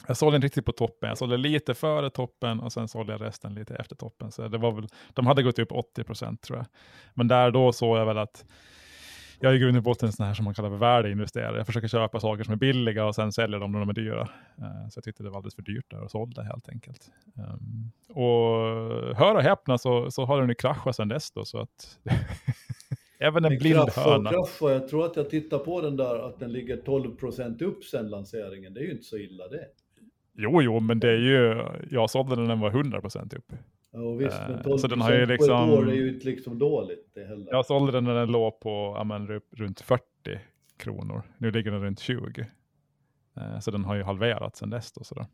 jag 0.07 0.17
sålde 0.17 0.35
inte 0.35 0.45
riktigt 0.45 0.65
på 0.65 0.71
toppen, 0.71 1.09
jag 1.09 1.17
sålde 1.17 1.37
lite 1.37 1.73
före 1.73 2.09
toppen 2.09 2.59
och 2.59 2.73
sen 2.73 2.87
sålde 2.87 3.13
jag 3.13 3.21
resten 3.21 3.53
lite 3.53 3.75
efter 3.75 3.95
toppen. 3.95 4.31
Så 4.31 4.47
det 4.47 4.57
var 4.57 4.71
väl, 4.71 4.87
de 5.13 5.27
hade 5.27 5.43
gått 5.43 5.59
upp 5.59 5.71
80 5.71 6.03
procent 6.03 6.41
tror 6.41 6.57
jag. 6.57 6.65
Men 7.13 7.27
där 7.27 7.51
då 7.51 7.73
såg 7.73 7.97
jag 7.97 8.05
väl 8.05 8.17
att 8.17 8.45
jag 9.39 9.51
är 9.51 9.55
i 9.55 9.59
grund 9.59 9.77
och 9.77 9.83
botten 9.83 10.07
en 10.07 10.13
sån 10.13 10.25
här 10.25 10.33
som 10.33 10.45
man 10.45 10.53
kallar 10.53 10.69
för 10.69 10.77
värdeinvesterare. 10.77 11.57
Jag 11.57 11.65
försöker 11.65 11.87
köpa 11.87 12.19
saker 12.19 12.43
som 12.43 12.53
är 12.53 12.57
billiga 12.57 13.05
och 13.05 13.15
sen 13.15 13.31
sälja 13.31 13.59
dem 13.59 13.71
när 13.71 13.79
de 13.79 13.89
är 13.89 13.93
dyra. 13.93 14.21
Uh, 14.21 14.89
så 14.89 14.97
jag 14.97 15.03
tyckte 15.03 15.23
det 15.23 15.29
var 15.29 15.37
alldeles 15.37 15.55
för 15.55 15.61
dyrt 15.61 15.85
där 15.89 16.03
och 16.03 16.11
sålde 16.11 16.43
helt 16.43 16.69
enkelt. 16.69 17.11
Um, 17.35 17.91
och 18.09 19.15
hör 19.17 19.35
och 19.35 19.41
häpna 19.41 19.77
så, 19.77 20.11
så 20.11 20.25
har 20.25 20.39
den 20.39 20.49
ju 20.49 20.55
kraschat 20.55 20.95
sedan 20.95 21.07
dess 21.07 21.31
då, 21.31 21.45
så 21.45 21.57
att 21.57 21.99
Även 23.19 23.45
en 23.45 23.57
blind 23.57 23.89
hörna. 23.89 24.29
Kraffa, 24.29 24.71
jag 24.71 24.87
tror 24.87 25.05
att 25.05 25.15
jag 25.15 25.29
tittar 25.29 25.59
på 25.59 25.81
den 25.81 25.97
där 25.97 26.19
att 26.19 26.39
den 26.39 26.51
ligger 26.51 26.77
12 26.77 27.15
procent 27.15 27.61
upp 27.61 27.83
sedan 27.83 28.09
lanseringen. 28.09 28.73
Det 28.73 28.79
är 28.79 28.83
ju 28.83 28.91
inte 28.91 29.03
så 29.03 29.17
illa 29.17 29.47
det. 29.47 29.67
Jo, 30.39 30.61
jo, 30.61 30.79
men 30.79 30.99
det 30.99 31.09
är 31.09 31.17
ju, 31.17 31.65
jag 31.89 32.09
sålde 32.09 32.35
den 32.35 32.43
när 32.43 32.49
den 32.49 32.59
var 32.59 32.71
100% 32.71 33.35
upp. 33.37 33.51
Ja, 33.91 34.11
visst, 34.11 34.39
men 34.49 34.63
12 34.63 34.73
uh, 34.73 34.77
så 34.77 34.87
den 34.87 35.01
har 35.01 35.13
ju 35.13 35.25
liksom, 35.25 35.69
på 35.69 35.73
ett 35.73 35.79
år 35.79 35.89
är 35.89 35.95
ju 35.95 36.19
liksom 36.19 36.59
dåligt 36.59 37.11
det 37.13 37.25
heller. 37.25 37.47
Jag 37.51 37.65
sålde 37.65 37.91
den 37.91 38.03
när 38.03 38.15
den 38.15 38.31
låg 38.31 38.59
på 38.59 38.95
amen, 38.99 39.41
runt 39.51 39.81
40 39.81 40.03
kronor. 40.77 41.23
Nu 41.37 41.51
ligger 41.51 41.71
den 41.71 41.81
runt 41.81 41.99
20. 41.99 42.41
Uh, 43.37 43.53
eh, 43.53 43.59
så 43.59 43.71
den 43.71 43.85
har 43.85 43.95
ju 43.95 44.03
halverats 44.03 44.59
sedan 44.59 44.69
dess. 44.69 44.91
Då, 44.91 45.03
sådär. 45.03 45.25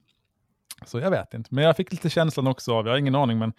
Så 0.86 1.00
jag 1.00 1.12
vet 1.12 1.34
inte, 1.34 1.54
men 1.54 1.64
jag 1.64 1.78
fick 1.78 1.92
lite 1.92 2.10
känslan 2.10 2.48
också 2.48 2.74
av, 2.74 2.86
jag 2.86 2.94
har 2.94 2.98
ingen 2.98 3.16
aning, 3.16 3.40
men 3.40 3.54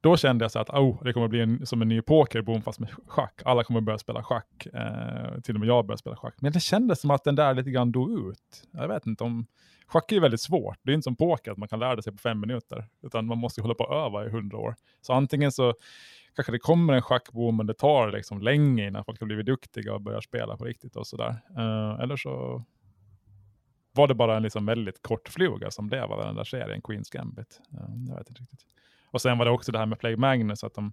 då 0.00 0.16
kände 0.16 0.44
jag 0.44 0.52
så 0.52 0.58
att 0.58 0.70
oh, 0.70 1.04
det 1.04 1.12
kommer 1.12 1.28
bli 1.28 1.40
en, 1.40 1.66
som 1.66 1.82
en 1.82 1.88
ny 1.88 2.02
pokerboom 2.02 2.62
fast 2.62 2.80
med 2.80 2.90
schack. 3.06 3.42
Alla 3.44 3.64
kommer 3.64 3.80
börja 3.80 3.98
spela 3.98 4.22
schack. 4.22 4.66
Eh, 4.66 5.40
till 5.40 5.54
och 5.54 5.60
med 5.60 5.68
jag 5.68 5.86
börjar 5.86 5.96
spela 5.96 6.16
schack. 6.16 6.34
Men 6.40 6.52
det 6.52 6.60
kändes 6.60 7.00
som 7.00 7.10
att 7.10 7.24
den 7.24 7.34
där 7.34 7.54
lite 7.54 7.70
grann 7.70 7.92
dog 7.92 8.30
ut. 8.30 8.68
Jag 8.70 8.88
vet 8.88 9.06
inte 9.06 9.24
om... 9.24 9.46
Schack 9.86 10.12
är 10.12 10.16
ju 10.16 10.20
väldigt 10.20 10.40
svårt. 10.40 10.78
Det 10.82 10.90
är 10.90 10.94
inte 10.94 11.04
som 11.04 11.16
poker 11.16 11.50
att 11.50 11.58
man 11.58 11.68
kan 11.68 11.78
lära 11.78 12.02
sig 12.02 12.12
på 12.12 12.18
fem 12.18 12.40
minuter. 12.40 12.86
Utan 13.02 13.26
man 13.26 13.38
måste 13.38 13.62
hålla 13.62 13.74
på 13.74 13.84
och 13.84 14.06
öva 14.06 14.26
i 14.26 14.30
hundra 14.30 14.58
år. 14.58 14.74
Så 15.00 15.12
antingen 15.12 15.52
så 15.52 15.74
kanske 16.36 16.52
det 16.52 16.58
kommer 16.58 16.92
en 16.92 17.02
schackboom 17.02 17.56
men 17.56 17.66
det 17.66 17.74
tar 17.74 18.12
liksom 18.12 18.40
länge 18.40 18.86
innan 18.86 19.04
folk 19.04 19.20
har 19.20 19.26
blivit 19.26 19.46
duktiga 19.46 19.94
och 19.94 20.00
börjar 20.00 20.20
spela 20.20 20.56
på 20.56 20.64
riktigt 20.64 20.96
och 20.96 21.06
sådär. 21.06 21.40
Eh, 21.56 22.00
eller 22.00 22.16
så 22.16 22.64
var 23.92 24.08
det 24.08 24.14
bara 24.14 24.36
en 24.36 24.42
liksom 24.42 24.66
väldigt 24.66 25.02
kort 25.02 25.28
fluga 25.28 25.70
som 25.70 25.86
blev 25.86 26.02
av 26.02 26.24
den 26.24 26.36
där 26.36 26.44
serien, 26.44 26.82
Queens 26.82 27.10
Gambit. 27.10 27.60
Eh, 27.72 28.08
jag 28.08 28.16
vet 28.16 28.28
inte 28.28 28.42
riktigt. 28.42 28.66
Och 29.10 29.22
sen 29.22 29.38
var 29.38 29.44
det 29.44 29.50
också 29.50 29.72
det 29.72 29.78
här 29.78 29.86
med 29.86 29.98
Play 29.98 30.16
Magnus, 30.16 30.64
att 30.64 30.74
de, 30.74 30.92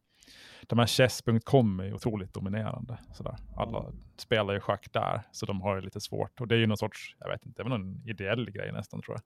de 0.68 0.80
här 0.80 0.88
chess.com 0.88 1.80
är 1.80 1.94
otroligt 1.94 2.34
dominerande. 2.34 2.98
Sådär. 3.14 3.36
Alla 3.56 3.86
spelar 4.18 4.54
ju 4.54 4.60
schack 4.60 4.88
där, 4.94 5.22
så 5.32 5.46
de 5.46 5.62
har 5.62 5.76
ju 5.76 5.82
lite 5.82 6.02
svårt. 6.02 6.42
Och 6.42 6.48
det 6.48 6.56
är 6.56 6.60
ju 6.60 6.68
någon 6.68 6.78
sorts, 6.78 7.16
jag 7.20 7.30
vet 7.30 7.46
inte, 7.46 7.64
det 7.64 7.68
är 7.68 7.70
väl 7.70 7.80
någon 7.80 8.08
ideell 8.08 8.52
grej 8.52 8.72
nästan 8.72 9.02
tror 9.02 9.18
jag. 9.18 9.24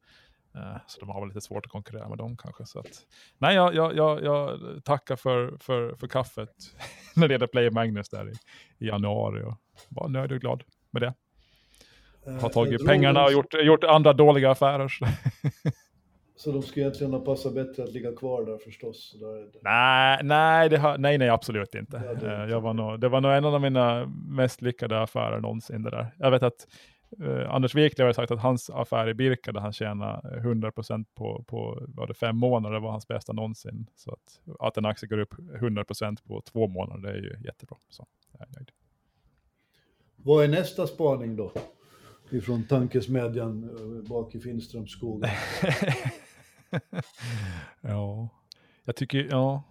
Uh, 0.55 0.77
så 0.87 0.99
de 0.99 1.09
har 1.09 1.21
väl 1.21 1.27
lite 1.27 1.41
svårt 1.41 1.65
att 1.65 1.71
konkurrera 1.71 2.09
med 2.09 2.17
dem 2.17 2.37
kanske. 2.37 2.65
Så 2.65 2.79
att, 2.79 3.05
nej, 3.37 3.55
jag, 3.55 3.75
jag, 3.75 3.95
jag, 3.95 4.23
jag 4.23 4.59
tackar 4.83 5.15
för, 5.15 5.57
för, 5.59 5.95
för 5.95 6.07
kaffet 6.07 6.49
när 7.15 7.27
det 7.27 7.33
gäller 7.33 7.47
Play 7.47 7.69
Magnus 7.69 8.09
där 8.09 8.29
i, 8.29 8.33
i 8.85 8.87
januari 8.87 9.43
och 9.43 9.57
var 9.89 10.09
nöjd 10.09 10.31
och 10.31 10.39
glad 10.39 10.63
med 10.91 11.01
det. 11.01 11.13
Har 12.41 12.49
tagit 12.49 12.85
pengarna 12.85 13.23
och 13.25 13.31
gjort, 13.31 13.53
gjort 13.53 13.83
andra 13.83 14.13
dåliga 14.13 14.51
affärer. 14.51 14.91
Så 16.43 16.51
de 16.51 16.61
skulle 16.61 16.85
egentligen 16.85 17.13
ha 17.13 17.19
passat 17.19 17.53
bättre 17.53 17.83
att 17.83 17.91
ligga 17.91 18.15
kvar 18.15 18.45
där 18.45 18.57
förstås? 18.57 19.15
Där 19.19 19.49
nej, 19.61 20.19
nej, 20.23 20.69
det 20.69 20.77
har, 20.77 20.97
nej, 20.97 21.17
nej, 21.17 21.29
absolut 21.29 21.75
inte. 21.75 22.01
Ja, 22.05 22.13
det, 22.13 22.49
jag 22.49 22.61
var 22.61 22.73
nog, 22.73 22.99
det 22.99 23.09
var 23.09 23.21
nog 23.21 23.31
en 23.31 23.45
av 23.45 23.61
mina 23.61 24.05
mest 24.27 24.61
lyckade 24.61 25.01
affärer 25.01 25.39
någonsin 25.39 25.83
det 25.83 25.89
där. 25.89 26.15
Jag 26.19 26.31
vet 26.31 26.43
att 26.43 26.67
uh, 27.21 27.53
Anders 27.53 27.75
Wiklund 27.75 28.05
har 28.05 28.13
sagt 28.13 28.31
att 28.31 28.39
hans 28.39 28.69
affär 28.69 29.09
i 29.09 29.13
Birka 29.13 29.51
där 29.51 29.59
han 29.59 29.73
tjänade 29.73 30.39
100% 30.39 31.05
på, 31.15 31.43
på 31.47 31.83
var 31.87 32.07
det 32.07 32.13
fem 32.13 32.37
månader 32.37 32.79
var 32.79 32.91
hans 32.91 33.07
bästa 33.07 33.33
någonsin. 33.33 33.87
Så 33.95 34.11
att, 34.11 34.57
att 34.59 34.77
en 34.77 34.85
aktie 34.85 35.09
går 35.09 35.19
upp 35.19 35.33
100% 35.33 36.17
på 36.27 36.41
två 36.41 36.67
månader, 36.67 37.01
det 37.01 37.09
är 37.09 37.21
ju 37.21 37.37
jättebra. 37.45 37.77
Så 37.89 38.05
jag 38.31 38.41
är 38.41 38.51
nöjd. 38.55 38.71
Vad 40.15 40.43
är 40.43 40.47
nästa 40.47 40.87
spaning 40.87 41.35
då? 41.35 41.51
Ifrån 42.31 42.63
tankesmedjan 42.63 43.63
eh, 43.63 44.09
bak 44.09 44.35
i 44.35 44.39
Finströmsskogen. 44.39 45.29
ja, 47.81 48.29
jag 48.85 48.95
tycker, 48.95 49.27
ja. 49.31 49.63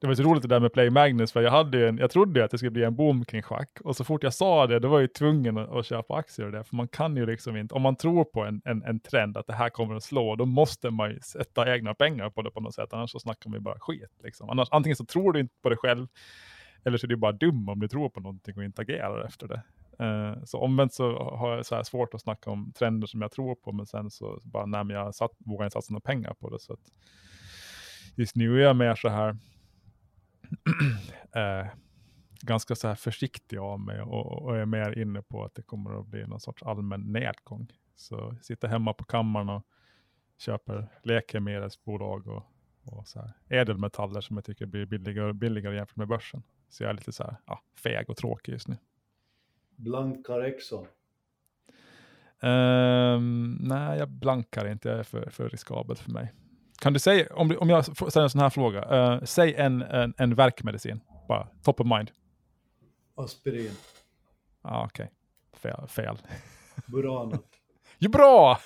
Det 0.00 0.06
var 0.06 0.14
så 0.14 0.22
roligt 0.22 0.42
det 0.42 0.48
där 0.48 0.60
med 0.60 0.72
Play 0.72 0.90
Magnus, 0.90 1.32
för 1.32 1.42
jag, 1.42 1.50
hade 1.50 1.88
en, 1.88 1.98
jag 1.98 2.10
trodde 2.10 2.44
att 2.44 2.50
det 2.50 2.58
skulle 2.58 2.70
bli 2.70 2.84
en 2.84 2.94
boom 2.94 3.24
kring 3.24 3.42
schack. 3.42 3.78
Och 3.80 3.96
så 3.96 4.04
fort 4.04 4.22
jag 4.22 4.34
sa 4.34 4.66
det, 4.66 4.78
då 4.78 4.88
var 4.88 4.96
jag 4.96 5.02
ju 5.02 5.08
tvungen 5.08 5.58
att, 5.58 5.70
att 5.70 5.86
köpa 5.86 6.14
aktier 6.14 6.46
och 6.46 6.52
det. 6.52 6.64
För 6.64 6.76
man 6.76 6.88
kan 6.88 7.16
ju 7.16 7.26
liksom 7.26 7.56
inte, 7.56 7.74
om 7.74 7.82
man 7.82 7.96
tror 7.96 8.24
på 8.24 8.44
en, 8.44 8.62
en, 8.64 8.82
en 8.82 9.00
trend 9.00 9.36
att 9.36 9.46
det 9.46 9.52
här 9.52 9.68
kommer 9.68 9.94
att 9.94 10.02
slå, 10.02 10.36
då 10.36 10.46
måste 10.46 10.90
man 10.90 11.10
ju 11.10 11.20
sätta 11.20 11.74
egna 11.74 11.94
pengar 11.94 12.30
på 12.30 12.42
det 12.42 12.50
på 12.50 12.60
något 12.60 12.74
sätt. 12.74 12.92
Annars 12.92 13.10
så 13.10 13.18
snackar 13.18 13.50
man 13.50 13.58
ju 13.58 13.62
bara 13.62 13.78
skit. 13.78 14.20
Liksom. 14.22 14.50
Annars, 14.50 14.68
antingen 14.70 14.96
så 14.96 15.04
tror 15.04 15.32
du 15.32 15.40
inte 15.40 15.54
på 15.62 15.68
det 15.68 15.76
själv, 15.76 16.06
eller 16.84 16.98
så 16.98 17.06
är 17.06 17.08
du 17.08 17.16
bara 17.16 17.32
dum 17.32 17.68
om 17.68 17.80
du 17.80 17.88
tror 17.88 18.08
på 18.08 18.20
någonting 18.20 18.56
och 18.56 18.64
inte 18.64 18.82
agerar 18.82 19.24
efter 19.24 19.48
det. 19.48 19.62
Uh, 20.00 20.44
så 20.44 20.58
omvänt 20.60 20.92
så 20.92 21.18
har 21.18 21.56
jag 21.56 21.66
så 21.66 21.74
här 21.74 21.82
svårt 21.82 22.14
att 22.14 22.20
snacka 22.20 22.50
om 22.50 22.72
trender 22.72 23.06
som 23.06 23.22
jag 23.22 23.32
tror 23.32 23.54
på, 23.54 23.72
men 23.72 23.86
sen 23.86 24.10
så 24.10 24.40
bara, 24.44 24.66
nej, 24.66 24.84
men 24.84 24.96
jag 24.96 25.14
satt, 25.14 25.30
vågar 25.38 25.64
inte 25.64 25.74
satsa 25.74 25.92
några 25.92 26.00
pengar 26.00 26.34
på 26.34 26.50
det. 26.50 26.58
Så 26.58 26.72
att 26.72 26.92
just 28.14 28.36
nu 28.36 28.60
är 28.60 28.64
jag 28.64 28.76
mer 28.76 28.94
så 28.94 29.08
här, 29.08 29.30
uh, 31.36 31.68
ganska 32.42 32.74
så 32.74 32.88
här 32.88 32.94
försiktig 32.94 33.58
av 33.58 33.80
mig 33.80 34.00
och, 34.00 34.42
och, 34.42 34.56
är 34.56 34.66
mer 34.66 34.98
inne 34.98 35.22
på 35.22 35.44
att 35.44 35.54
det 35.54 35.62
kommer 35.62 36.00
att 36.00 36.06
bli 36.06 36.26
någon 36.26 36.40
sorts 36.40 36.62
allmän 36.62 37.00
nedgång. 37.00 37.72
Så 37.96 38.14
jag 38.14 38.44
sitter 38.44 38.68
hemma 38.68 38.92
på 38.92 39.04
kammaren 39.04 39.48
och 39.48 39.62
köper 40.38 40.88
läkemedelsbolag 41.02 42.26
och, 42.26 42.42
och 42.84 43.08
så 43.08 43.20
här 43.20 43.32
ädelmetaller 43.48 44.20
som 44.20 44.36
jag 44.36 44.44
tycker 44.44 44.66
blir 44.66 44.86
billigare 44.86 45.28
och 45.28 45.34
billigare 45.34 45.76
jämfört 45.76 45.96
med 45.96 46.08
börsen. 46.08 46.42
Så 46.68 46.82
jag 46.82 46.90
är 46.90 46.94
lite 46.94 47.12
så 47.12 47.22
här, 47.22 47.36
ja, 47.46 47.62
feg 47.82 48.10
och 48.10 48.16
tråkig 48.16 48.52
just 48.52 48.68
nu. 48.68 48.76
Blankar 49.76 50.40
Exxon? 50.40 50.86
Um, 52.44 53.58
nej, 53.60 53.98
jag 53.98 54.08
blankar 54.08 54.68
inte. 54.68 54.88
Det 54.88 54.98
är 54.98 55.02
för, 55.02 55.30
för 55.30 55.48
riskabelt 55.48 55.98
för 55.98 56.10
mig. 56.10 56.32
Kan 56.80 56.92
du 56.92 56.98
säga, 56.98 57.26
om, 57.34 57.56
om 57.58 57.70
jag 57.70 57.84
ställer 57.84 58.22
en 58.22 58.30
sån 58.30 58.40
här 58.40 58.50
fråga, 58.50 59.12
uh, 59.14 59.24
säg 59.24 59.54
en, 59.54 59.82
en, 59.82 60.14
en 60.16 60.34
verkmedicin, 60.34 61.00
bara 61.28 61.48
top 61.62 61.80
of 61.80 61.86
mind. 61.86 62.10
Aspirin. 63.14 63.76
Ah, 64.62 64.84
Okej, 64.84 65.10
okay. 65.52 65.72
fel. 65.72 65.88
fel. 65.88 66.18
Burana. 66.86 67.38
ju 67.98 68.08
bra! 68.08 68.58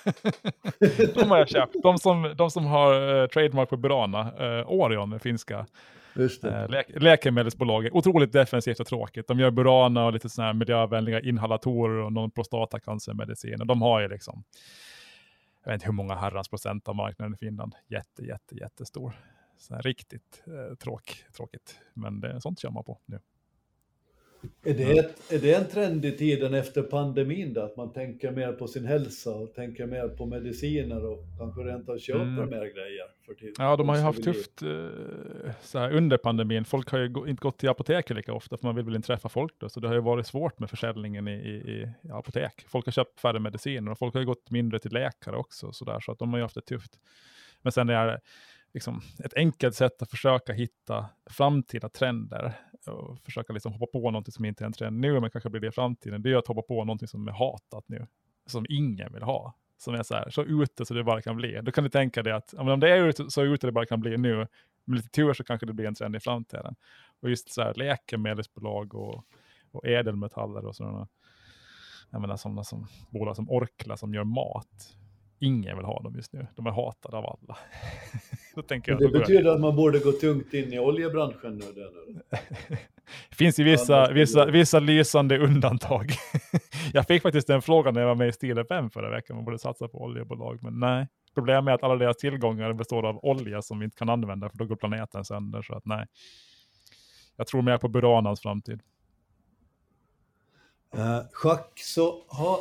de 1.15 1.29
har 1.29 1.37
jag 1.37 1.49
köpt. 1.49 1.75
De 1.83 1.97
som, 1.97 2.33
de 2.37 2.51
som 2.51 2.65
har 2.65 3.01
uh, 3.01 3.27
trademark 3.27 3.69
på 3.69 3.77
Burana, 3.77 4.21
uh, 4.59 4.71
Orion, 4.71 5.19
finska 5.19 5.65
Eh, 6.15 6.69
lä 6.69 6.83
läkemedelsbolag. 6.87 7.89
Otroligt 7.91 8.31
defensivt 8.31 8.79
och 8.79 8.87
tråkigt. 8.87 9.27
De 9.27 9.39
gör 9.39 9.51
Burana 9.51 10.05
och 10.05 10.13
lite 10.13 10.29
sådana 10.29 10.47
här 10.47 10.53
miljövänliga 10.53 11.19
inhalatorer 11.19 12.03
och 12.03 12.13
någon 12.13 12.31
prostatacancermedicin. 12.31 13.61
Och 13.61 13.67
de 13.67 13.81
har 13.81 13.99
ju 14.01 14.07
liksom, 14.07 14.43
jag 15.63 15.71
vet 15.71 15.73
inte 15.73 15.85
hur 15.85 15.93
många 15.93 16.15
herrans 16.15 16.49
procent 16.49 16.87
av 16.87 16.95
marknaden 16.95 17.33
i 17.33 17.37
Finland. 17.37 17.75
Jätte, 17.87 18.25
jätte, 18.25 18.55
jättestor. 18.55 19.13
Så 19.57 19.75
här, 19.75 19.81
riktigt 19.81 20.43
eh, 20.47 20.75
tråk, 20.75 21.23
tråkigt. 21.35 21.79
Men 21.93 22.19
det, 22.19 22.41
sånt 22.41 22.59
kör 22.59 22.69
man 22.69 22.83
på 22.83 22.99
nu. 23.05 23.19
Är 24.63 24.73
det, 24.73 24.99
ett, 24.99 25.31
är 25.31 25.39
det 25.39 25.53
en 25.53 25.67
trend 25.67 26.05
i 26.05 26.11
tiden 26.11 26.53
efter 26.53 26.81
pandemin 26.81 27.53
då, 27.53 27.61
att 27.61 27.77
man 27.77 27.93
tänker 27.93 28.31
mer 28.31 28.51
på 28.51 28.67
sin 28.67 28.85
hälsa 28.85 29.31
och 29.31 29.53
tänker 29.53 29.85
mer 29.85 30.07
på 30.07 30.25
mediciner 30.25 31.05
och 31.05 31.23
kanske 31.37 31.61
rent 31.61 31.89
av 31.89 31.97
köper 31.97 32.21
mm. 32.21 32.49
mer 32.49 32.59
grejer? 32.59 33.05
För 33.25 33.33
tiden, 33.33 33.53
ja, 33.57 33.75
de 33.75 33.89
har 33.89 33.95
ju 33.95 34.01
haft 34.01 34.23
tufft 34.23 34.61
eh, 34.61 35.51
så 35.61 35.79
här, 35.79 35.91
under 35.91 36.17
pandemin. 36.17 36.65
Folk 36.65 36.89
har 36.89 36.99
ju 36.99 37.05
inte 37.05 37.41
gått 37.41 37.57
till 37.57 37.69
apoteket 37.69 38.17
lika 38.17 38.33
ofta, 38.33 38.57
för 38.57 38.65
man 38.65 38.75
vill 38.75 38.85
väl 38.85 38.95
inte 38.95 39.07
träffa 39.07 39.29
folk 39.29 39.53
då, 39.57 39.69
så 39.69 39.79
det 39.79 39.87
har 39.87 39.95
ju 39.95 40.01
varit 40.01 40.27
svårt 40.27 40.59
med 40.59 40.69
försäljningen 40.69 41.27
i, 41.27 41.31
i, 41.31 41.93
i 42.01 42.11
apotek. 42.11 42.65
Folk 42.67 42.85
har 42.85 42.91
köpt 42.91 43.19
färre 43.19 43.39
mediciner 43.39 43.91
och 43.91 43.97
folk 43.97 44.13
har 44.13 44.21
ju 44.21 44.27
gått 44.27 44.51
mindre 44.51 44.79
till 44.79 44.91
läkare 44.91 45.35
också, 45.35 45.71
så, 45.71 45.85
där, 45.85 45.99
så 45.99 46.11
att 46.11 46.19
de 46.19 46.29
har 46.29 46.37
ju 46.37 46.43
haft 46.43 46.55
det 46.55 46.61
tufft. 46.61 46.91
Men 47.61 47.71
sen 47.71 47.89
är 47.89 48.07
det 48.07 48.19
liksom, 48.73 49.01
ett 49.23 49.33
enkelt 49.33 49.75
sätt 49.75 50.01
att 50.01 50.09
försöka 50.09 50.53
hitta 50.53 51.09
framtida 51.29 51.89
trender 51.89 52.53
och 52.87 53.19
försöka 53.19 53.53
liksom 53.53 53.73
hoppa 53.73 53.99
på 53.99 54.11
någonting 54.11 54.31
som 54.31 54.45
inte 54.45 54.63
är 54.63 54.65
en 54.65 54.73
trend 54.73 54.99
nu, 54.99 55.19
men 55.19 55.29
kanske 55.29 55.49
blir 55.49 55.61
det 55.61 55.67
i 55.67 55.71
framtiden, 55.71 56.21
det 56.21 56.31
är 56.31 56.35
att 56.35 56.47
hoppa 56.47 56.61
på 56.61 56.83
någonting 56.83 57.07
som 57.07 57.27
är 57.27 57.31
hatat 57.31 57.83
nu, 57.87 58.07
som 58.45 58.65
ingen 58.69 59.13
vill 59.13 59.23
ha. 59.23 59.55
Som 59.77 59.93
är 59.93 60.03
så 60.03 60.15
här, 60.15 60.29
så 60.29 60.43
ute 60.43 60.85
så 60.85 60.93
det 60.93 61.03
bara 61.03 61.21
kan 61.21 61.35
bli. 61.35 61.59
Då 61.61 61.71
kan 61.71 61.83
du 61.83 61.89
tänka 61.89 62.23
dig 62.23 62.33
att 62.33 62.53
om 62.53 62.79
det 62.79 62.89
är 62.89 63.05
ute, 63.05 63.29
så 63.29 63.43
ute 63.43 63.67
det 63.67 63.71
bara 63.71 63.85
kan 63.85 63.99
bli 63.99 64.17
nu, 64.17 64.47
med 64.85 64.97
lite 64.97 65.09
tur 65.09 65.33
så 65.33 65.43
kanske 65.43 65.65
det 65.65 65.73
blir 65.73 65.85
en 65.85 65.95
trend 65.95 66.15
i 66.15 66.19
framtiden. 66.19 66.75
Och 67.19 67.29
just 67.29 67.53
så 67.53 67.61
här 67.61 67.73
läkemedelsbolag 67.73 68.95
och, 68.95 69.25
och 69.71 69.87
ädelmetaller 69.87 70.65
och 70.65 70.75
sådana, 70.75 71.07
jag 72.09 72.21
menar 72.21 72.37
sådana 72.37 72.63
som 72.63 72.87
bolag 73.09 73.35
som 73.35 73.49
Orkla 73.49 73.97
som 73.97 74.13
gör 74.13 74.23
mat 74.23 74.95
ingen 75.39 75.77
vill 75.77 75.85
ha 75.85 76.01
dem 76.01 76.15
just 76.15 76.33
nu. 76.33 76.47
De 76.55 76.65
är 76.65 76.71
hatade 76.71 77.17
av 77.17 77.25
alla. 77.25 77.57
då 78.55 78.61
tänker 78.61 78.91
jag, 78.91 79.01
det 79.01 79.19
betyder 79.19 79.43
jag... 79.43 79.55
att 79.55 79.61
man 79.61 79.75
borde 79.75 79.99
gå 79.99 80.11
tungt 80.11 80.53
in 80.53 80.73
i 80.73 80.79
oljebranschen 80.79 81.57
nu? 81.57 81.65
Det 83.29 83.35
finns 83.35 83.59
ju 83.59 83.63
vissa, 83.63 84.11
vissa, 84.11 84.45
vissa 84.45 84.79
lysande 84.79 85.37
undantag. 85.37 86.11
jag 86.93 87.07
fick 87.07 87.21
faktiskt 87.21 87.47
den 87.47 87.61
frågan 87.61 87.93
när 87.93 88.01
jag 88.01 88.07
var 88.07 88.15
med 88.15 88.27
i 88.27 88.31
Stil 88.31 88.57
FM 88.57 88.89
förra 88.89 89.09
veckan, 89.09 89.35
man 89.35 89.45
borde 89.45 89.59
satsa 89.59 89.87
på 89.87 90.01
oljebolag, 90.01 90.63
men 90.63 90.79
nej. 90.79 91.07
Problemet 91.33 91.71
är 91.71 91.75
att 91.75 91.83
alla 91.83 91.95
deras 91.95 92.17
tillgångar 92.17 92.73
består 92.73 93.05
av 93.05 93.25
olja 93.25 93.61
som 93.61 93.79
vi 93.79 93.85
inte 93.85 93.97
kan 93.97 94.09
använda, 94.09 94.49
för 94.49 94.57
då 94.57 94.65
går 94.65 94.75
planeten 94.75 95.25
sönder, 95.25 95.61
så 95.61 95.75
att 95.75 95.85
nej. 95.85 96.05
Jag 97.35 97.47
tror 97.47 97.61
mer 97.61 97.77
på 97.77 97.87
Buranans 97.87 98.41
framtid. 98.41 98.81
Uh, 100.97 101.21
schack 101.31 101.71
så 101.75 102.23
har 102.27 102.59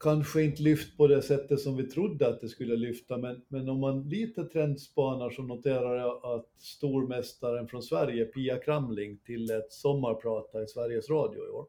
kanske 0.00 0.42
inte 0.42 0.62
lyft 0.62 0.96
på 0.96 1.06
det 1.06 1.22
sättet 1.22 1.60
som 1.60 1.76
vi 1.76 1.86
trodde 1.86 2.28
att 2.28 2.40
det 2.40 2.48
skulle 2.48 2.76
lyfta, 2.76 3.18
men, 3.18 3.42
men 3.48 3.68
om 3.68 3.80
man 3.80 4.08
lite 4.08 4.44
trendspanar 4.44 5.30
så 5.30 5.42
noterar 5.42 5.96
jag 5.96 6.24
att 6.24 6.48
stormästaren 6.56 7.68
från 7.68 7.82
Sverige, 7.82 8.24
Pia 8.24 8.58
Kramling, 8.58 9.18
tillät 9.18 9.72
sommarprata 9.72 10.62
i 10.62 10.66
Sveriges 10.66 11.10
Radio 11.10 11.46
i 11.46 11.48
år. 11.48 11.66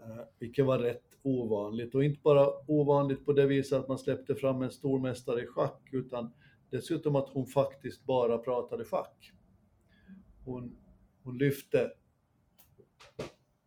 Eh, 0.00 0.24
vilket 0.38 0.66
var 0.66 0.78
rätt 0.78 1.04
ovanligt 1.22 1.94
och 1.94 2.04
inte 2.04 2.20
bara 2.22 2.48
ovanligt 2.66 3.24
på 3.24 3.32
det 3.32 3.46
viset 3.46 3.78
att 3.78 3.88
man 3.88 3.98
släppte 3.98 4.34
fram 4.34 4.62
en 4.62 4.70
stormästare 4.70 5.42
i 5.42 5.46
schack, 5.46 5.88
utan 5.92 6.32
dessutom 6.70 7.16
att 7.16 7.28
hon 7.28 7.46
faktiskt 7.46 8.04
bara 8.04 8.38
pratade 8.38 8.84
schack. 8.84 9.32
Hon, 10.44 10.76
hon 11.22 11.38
lyfte 11.38 11.92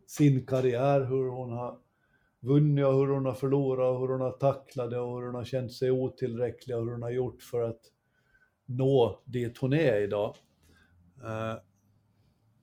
sin 0.07 0.45
karriär, 0.45 1.01
hur 1.01 1.29
hon 1.29 1.51
har 1.51 1.79
vunnit 2.41 2.85
och 2.85 2.93
hur 2.93 3.07
hon 3.07 3.25
har 3.25 3.33
förlorat 3.33 3.93
och 3.93 3.99
hur 3.99 4.07
hon 4.07 4.21
har 4.21 4.31
tacklat 4.31 4.89
det 4.89 4.99
och 4.99 5.17
hur 5.19 5.25
hon 5.25 5.35
har 5.35 5.43
känt 5.43 5.73
sig 5.73 5.91
otillräcklig 5.91 6.77
och 6.77 6.83
hur 6.83 6.91
hon 6.91 7.01
har 7.01 7.09
gjort 7.09 7.43
för 7.43 7.61
att 7.61 7.81
nå 8.65 9.21
dit 9.25 9.57
hon 9.57 9.73
är 9.73 10.01
idag. 10.01 10.35
Uh, 11.23 11.61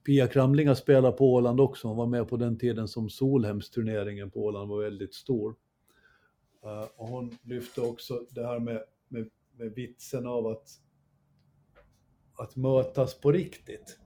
Pia 0.06 0.26
Kramling 0.26 0.68
har 0.68 0.74
spelat 0.74 1.16
på 1.16 1.34
Åland 1.34 1.60
också, 1.60 1.88
hon 1.88 1.96
var 1.96 2.06
med 2.06 2.28
på 2.28 2.36
den 2.36 2.58
tiden 2.58 2.88
som 2.88 3.10
Solhemsturneringen 3.10 4.30
på 4.30 4.44
Åland 4.44 4.70
var 4.70 4.82
väldigt 4.82 5.14
stor. 5.14 5.54
Uh, 6.64 6.86
och 6.96 7.08
hon 7.08 7.38
lyfte 7.42 7.80
också 7.80 8.26
det 8.30 8.46
här 8.46 8.60
med, 8.60 8.84
med, 9.08 9.30
med 9.56 9.74
vitsen 9.74 10.26
av 10.26 10.46
att, 10.46 10.68
att 12.34 12.56
mötas 12.56 13.20
på 13.20 13.32
riktigt. 13.32 13.98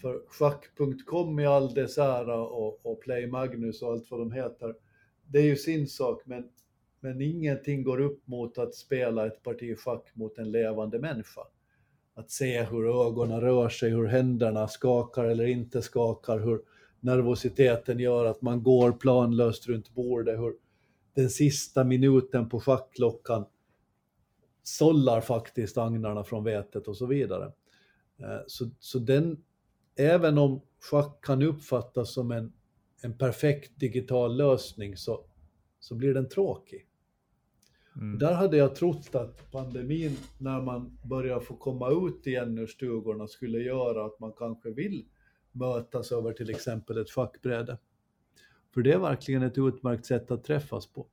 För 0.00 0.22
schack.com 0.28 1.38
i 1.38 1.46
all 1.46 1.74
dess 1.74 1.98
ära 1.98 2.40
och, 2.40 2.86
och 2.86 3.00
Play 3.00 3.26
Magnus 3.26 3.82
och 3.82 3.92
allt 3.92 4.10
vad 4.10 4.20
de 4.20 4.32
heter, 4.32 4.74
det 5.26 5.38
är 5.38 5.42
ju 5.44 5.56
sin 5.56 5.88
sak, 5.88 6.22
men, 6.24 6.48
men 7.00 7.20
ingenting 7.20 7.82
går 7.82 8.00
upp 8.00 8.26
mot 8.26 8.58
att 8.58 8.74
spela 8.74 9.26
ett 9.26 9.42
parti 9.42 9.78
schack 9.78 10.10
mot 10.14 10.38
en 10.38 10.50
levande 10.50 10.98
människa. 10.98 11.40
att 12.14 12.30
se 12.30 12.62
hur 12.62 13.06
ögonen 13.06 13.40
rör 13.40 13.68
sig, 13.68 13.90
hur 13.90 14.06
händerna 14.06 14.68
skakar 14.68 15.24
eller 15.24 15.46
inte 15.46 15.82
skakar, 15.82 16.38
hur 16.38 16.60
nervositeten 17.00 17.98
gör 17.98 18.24
att 18.24 18.42
man 18.42 18.62
går 18.62 18.92
planlöst 18.92 19.66
runt 19.66 19.94
bordet, 19.94 20.38
hur 20.38 20.54
den 21.14 21.30
sista 21.30 21.84
minuten 21.84 22.48
på 22.48 22.60
schackklockan 22.60 23.44
sållar 24.62 25.20
faktiskt 25.20 25.78
agnarna 25.78 26.24
från 26.24 26.44
vetet 26.44 26.88
och 26.88 26.96
så 26.96 27.06
vidare. 27.06 27.52
Eh, 28.18 28.40
så, 28.46 28.70
så 28.78 28.98
den, 28.98 29.44
även 29.96 30.38
om 30.38 30.60
schack 30.90 31.24
kan 31.24 31.42
uppfattas 31.42 32.14
som 32.14 32.30
en, 32.30 32.52
en 33.02 33.18
perfekt 33.18 33.80
digital 33.80 34.36
lösning 34.36 34.96
så, 34.96 35.24
så 35.80 35.94
blir 35.94 36.14
den 36.14 36.28
tråkig. 36.28 36.86
Mm. 37.96 38.18
Där 38.18 38.34
hade 38.34 38.56
jag 38.56 38.74
trott 38.74 39.14
att 39.14 39.50
pandemin, 39.50 40.16
när 40.38 40.60
man 40.60 40.98
börjar 41.04 41.40
få 41.40 41.56
komma 41.56 41.90
ut 41.90 42.26
igen 42.26 42.58
ur 42.58 42.66
stugorna, 42.66 43.28
skulle 43.28 43.58
göra 43.58 44.06
att 44.06 44.20
man 44.20 44.32
kanske 44.32 44.70
vill 44.70 45.04
mötas 45.52 46.12
över 46.12 46.32
till 46.32 46.50
exempel 46.50 46.98
ett 46.98 47.10
schackbräde. 47.10 47.78
För 48.74 48.82
det 48.82 48.92
är 48.92 48.98
verkligen 48.98 49.42
ett 49.42 49.58
utmärkt 49.58 50.06
sätt 50.06 50.30
att 50.30 50.44
träffas 50.44 50.86
på. 50.86 51.06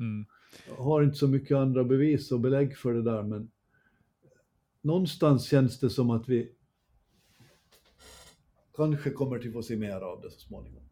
Mm. 0.00 0.26
Jag 0.68 0.84
har 0.84 1.02
inte 1.02 1.16
så 1.16 1.28
mycket 1.28 1.56
andra 1.56 1.84
bevis 1.84 2.32
och 2.32 2.40
belägg 2.40 2.76
för 2.76 2.94
det 2.94 3.02
där, 3.02 3.22
men 3.22 3.50
någonstans 4.80 5.44
känns 5.44 5.80
det 5.80 5.90
som 5.90 6.10
att 6.10 6.28
vi 6.28 6.52
kanske 8.78 9.10
kommer 9.10 9.38
till 9.38 9.52
få 9.52 9.62
se 9.62 9.76
mer 9.76 10.00
av 10.00 10.20
det 10.20 10.30
så 10.30 10.40
småningom. 10.40 10.82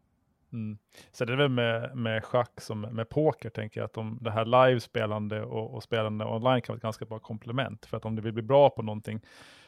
Mm. 0.53 0.77
Så 1.11 1.25
det 1.25 1.33
är 1.33 1.37
väl 1.37 1.49
med, 1.49 1.97
med 1.97 2.23
schack 2.23 2.61
som 2.61 2.81
med 2.81 3.09
poker, 3.09 3.49
tänker 3.49 3.79
jag, 3.79 3.85
att 3.85 3.93
de, 3.93 4.19
det 4.21 4.31
här 4.31 4.45
livespelande 4.45 5.43
och, 5.43 5.75
och 5.75 5.83
spelande 5.83 6.25
online 6.25 6.61
kan 6.61 6.73
vara 6.73 6.77
ett 6.77 6.83
ganska 6.83 7.05
bra 7.05 7.19
komplement. 7.19 7.85
För 7.85 7.97
att 7.97 8.05
om 8.05 8.15
du 8.15 8.21
vill 8.21 8.33
bli 8.33 8.43
bra 8.43 8.69
på 8.69 8.81
någonting 8.81 9.21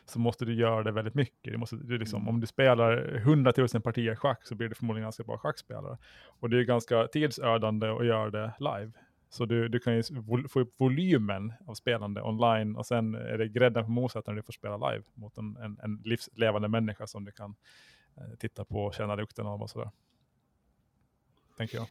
så 0.06 0.20
måste 0.20 0.46
du 0.46 0.54
göra 0.54 0.84
det 0.84 0.92
väldigt 0.92 1.14
mycket. 1.14 1.54
Du 1.54 1.58
måste, 1.58 1.76
du 1.76 1.98
liksom, 1.98 2.22
mm. 2.22 2.30
om 2.30 2.42
du 2.42 2.48
spelar 2.48 3.20
hundratusen 3.20 3.82
partier 3.82 4.16
schack 4.16 4.46
så 4.46 4.56
blir 4.56 4.70
du 4.70 4.76
förmodligen 4.76 5.06
ganska 5.06 5.24
bra 5.24 5.38
schackspelare. 5.38 5.98
Och 6.40 6.50
det 6.50 6.60
är 6.60 6.64
ganska 6.64 7.08
tidsödande 7.08 7.88
att 7.88 8.06
göra 8.06 8.30
det 8.30 8.54
live. 8.60 8.92
Så 9.30 9.46
du, 9.46 9.68
du 9.68 9.80
kan 9.80 9.96
ju 9.96 10.04
få 10.50 10.60
upp 10.60 10.74
volymen 10.78 11.54
av 11.68 11.74
spelande 11.74 12.22
online 12.22 12.76
och 12.76 12.86
sen 12.86 13.16
är 13.16 13.38
det 13.38 13.48
grädden 13.48 13.86
på 13.86 13.92
moset 13.92 14.28
när 14.28 14.34
du 14.34 14.42
får 14.42 14.54
spela 14.54 14.92
live 14.92 15.04
mot 15.14 15.38
en, 15.38 15.58
en, 15.58 15.80
en 15.84 16.02
livslevande 16.06 16.68
människa 16.68 17.08
som 17.08 17.26
du 17.26 17.32
kan 17.32 17.56
titta 18.40 18.66
på 18.66 18.76
och 18.76 18.94
känna 18.94 19.16
lukten 19.16 19.48
av 19.48 19.62
och 19.62 19.70
sådär. 19.70 19.92
Tänker 21.58 21.78
jag. 21.78 21.88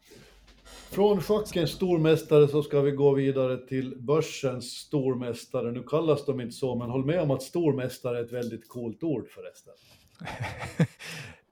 Från 0.90 1.20
schackens 1.20 1.70
stormästare 1.70 2.48
så 2.48 2.62
ska 2.62 2.80
vi 2.80 2.90
gå 2.90 3.14
vidare 3.14 3.66
till 3.66 3.96
börsens 3.98 4.64
stormästare. 4.64 5.72
Nu 5.72 5.82
kallas 5.82 6.26
de 6.26 6.40
inte 6.40 6.56
så, 6.56 6.74
men 6.74 6.90
håll 6.90 7.04
med 7.04 7.20
om 7.20 7.30
att 7.30 7.42
stormästare 7.42 8.18
är 8.18 8.24
ett 8.24 8.32
väldigt 8.32 8.68
coolt 8.68 9.02
ord 9.02 9.28
förresten. 9.28 9.74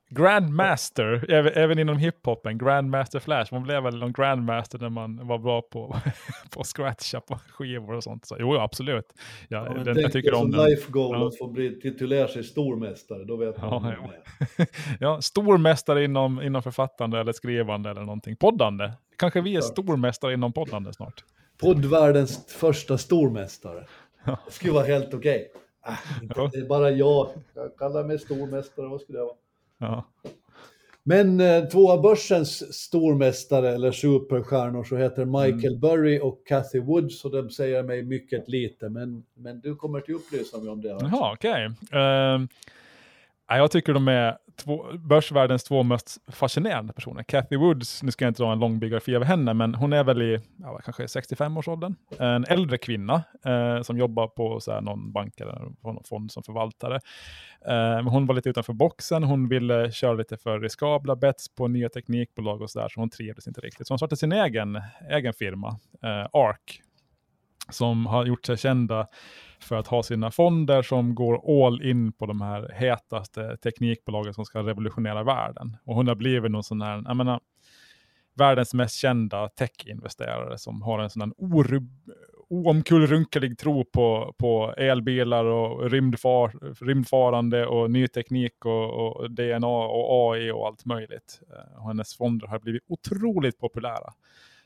Grandmaster, 0.08 1.30
även, 1.30 1.52
även 1.52 1.78
inom 1.78 1.98
hiphopen, 1.98 2.58
Grandmaster 2.58 3.20
Flash, 3.20 3.54
man 3.54 3.62
blev 3.62 3.82
väl 3.82 3.98
någon 3.98 4.12
Grandmaster 4.12 4.78
när 4.78 4.88
man 4.88 5.26
var 5.26 5.38
bra 5.38 5.62
på, 5.62 5.96
att 6.56 6.66
scratcha 6.66 7.20
på 7.20 7.38
skivor 7.48 7.94
och 7.94 8.04
sånt. 8.04 8.26
Så, 8.26 8.36
jo, 8.38 8.56
absolut. 8.56 9.12
Ja, 9.48 9.66
ja, 9.76 9.84
den, 9.84 10.00
jag 10.00 10.12
tycker 10.12 10.34
om 10.34 10.50
den. 10.50 10.64
life 10.64 10.90
goal 10.92 11.20
ja. 11.20 11.28
att 11.28 11.38
få 11.38 11.46
bli 11.46 11.80
titulera 11.80 12.28
sig 12.28 12.44
stormästare, 12.44 13.24
då 13.24 13.36
vet 13.36 13.62
man 13.62 13.84
ja, 13.84 14.10
ja. 14.58 14.66
ja, 15.00 15.20
stormästare 15.20 16.04
inom, 16.04 16.42
inom 16.42 16.62
författande 16.62 17.20
eller 17.20 17.32
skrivande 17.32 17.90
eller 17.90 18.00
någonting. 18.00 18.36
Poddande, 18.36 18.92
kanske 19.16 19.40
vi 19.40 19.56
är 19.56 19.60
stormästare 19.60 20.32
inom 20.32 20.52
poddande 20.52 20.92
snart. 20.92 21.24
Poddvärldens 21.60 22.46
första 22.46 22.98
stormästare. 22.98 23.86
Det 24.24 24.52
skulle 24.52 24.72
vara 24.72 24.86
helt 24.86 25.14
okej. 25.14 25.48
Okay. 25.82 26.44
Äh, 26.44 26.50
det 26.52 26.58
är 26.58 26.68
bara 26.68 26.90
jag, 26.90 27.28
jag 27.54 27.76
kallar 27.78 28.04
mig 28.04 28.18
stormästare, 28.18 28.88
vad 28.88 29.00
skulle 29.00 29.18
jag 29.18 29.24
vara? 29.24 29.36
Ja. 29.78 30.04
Men 31.08 31.40
eh, 31.40 31.64
två 31.64 31.90
av 31.92 32.02
börsens 32.02 32.74
stormästare 32.74 33.74
eller 33.74 33.92
superstjärnor 33.92 34.84
så 34.84 34.96
heter 34.96 35.24
Michael 35.24 35.74
mm. 35.74 35.80
Burry 35.80 36.20
och 36.20 36.46
Cathy 36.46 36.80
Woods 36.80 37.24
och 37.24 37.30
de 37.30 37.50
säger 37.50 37.82
mig 37.82 38.02
mycket 38.02 38.48
lite, 38.48 38.88
men, 38.88 39.24
men 39.34 39.60
du 39.60 39.76
kommer 39.76 40.00
till 40.00 40.14
upplysa 40.14 40.58
mig 40.58 40.68
om 40.68 40.80
det. 40.80 40.88
Jaha, 40.88 41.32
okej. 41.32 41.50
Okay. 41.50 42.00
Uh, 42.00 42.34
ehm, 42.34 42.48
jag 43.48 43.70
tycker 43.70 43.94
de 43.94 44.08
är 44.08 44.38
två, 44.56 44.86
börsvärldens 44.98 45.64
två 45.64 45.82
mest 45.82 46.18
fascinerande 46.32 46.92
personer. 46.92 47.22
Cathy 47.22 47.56
Woods, 47.56 48.02
nu 48.02 48.10
ska 48.10 48.24
jag 48.24 48.30
inte 48.30 48.42
dra 48.42 48.52
en 48.52 48.58
lång 48.58 48.78
biografi 48.78 49.16
av 49.16 49.24
henne, 49.24 49.54
men 49.54 49.74
hon 49.74 49.92
är 49.92 50.04
väl 50.04 50.22
i 50.22 50.40
ja, 50.56 50.80
kanske 50.84 51.02
65-årsåldern. 51.06 51.94
En 52.18 52.44
äldre 52.44 52.78
kvinna 52.78 53.22
eh, 53.44 53.82
som 53.82 53.98
jobbar 53.98 54.28
på 54.28 54.60
så 54.60 54.72
här, 54.72 54.80
någon 54.80 55.12
bank 55.12 55.40
eller 55.40 55.72
någon 55.82 56.04
fond 56.04 56.32
som 56.32 56.42
förvaltare. 56.42 57.00
Eh, 57.66 58.08
hon 58.08 58.26
var 58.26 58.34
lite 58.34 58.48
utanför 58.48 58.72
boxen, 58.72 59.24
hon 59.24 59.48
ville 59.48 59.92
köra 59.92 60.14
lite 60.14 60.36
för 60.36 60.60
riskabla 60.60 61.16
bets 61.16 61.54
på 61.54 61.68
nya 61.68 61.88
teknikbolag 61.88 62.62
och 62.62 62.70
sådär, 62.70 62.88
så 62.88 63.00
hon 63.00 63.10
trivdes 63.10 63.46
inte 63.46 63.60
riktigt. 63.60 63.86
Så 63.86 63.92
hon 63.92 63.98
startade 63.98 64.16
sin 64.16 64.32
egen, 64.32 64.82
egen 65.10 65.34
firma, 65.34 65.68
eh, 66.02 66.26
ARK, 66.32 66.82
som 67.70 68.06
har 68.06 68.26
gjort 68.26 68.46
sig 68.46 68.56
kända 68.56 69.06
för 69.60 69.76
att 69.76 69.86
ha 69.86 70.02
sina 70.02 70.30
fonder 70.30 70.82
som 70.82 71.14
går 71.14 71.66
all 71.66 71.82
in 71.82 72.12
på 72.12 72.26
de 72.26 72.40
här 72.40 72.72
hetaste 72.74 73.56
teknikbolagen 73.56 74.34
som 74.34 74.44
ska 74.44 74.62
revolutionera 74.62 75.24
världen. 75.24 75.76
Och 75.84 75.94
hon 75.94 76.08
har 76.08 76.14
blivit 76.14 76.50
någon 76.50 76.64
sån 76.64 76.82
här, 76.82 77.02
jag 77.06 77.16
menar, 77.16 77.40
världens 78.34 78.74
mest 78.74 78.96
kända 78.96 79.48
tech-investerare 79.48 80.58
som 80.58 80.82
har 80.82 80.98
en 80.98 81.10
sån 81.10 81.22
här 81.22 81.32
orub, 81.36 81.90
oomkullrunkelig 82.48 83.58
tro 83.58 83.84
på, 83.84 84.34
på 84.38 84.74
elbilar 84.76 85.44
och 85.44 85.90
rymdfar, 85.90 86.74
rymdfarande 86.84 87.66
och 87.66 87.90
ny 87.90 88.08
teknik 88.08 88.64
och, 88.64 88.92
och, 88.92 89.30
DNA 89.30 89.66
och 89.66 90.32
AI 90.32 90.50
och 90.50 90.66
allt 90.66 90.84
möjligt. 90.84 91.40
Eh, 91.50 91.78
och 91.78 91.88
hennes 91.88 92.16
fonder 92.16 92.46
har 92.46 92.58
blivit 92.58 92.82
otroligt 92.88 93.58
populära. 93.58 94.12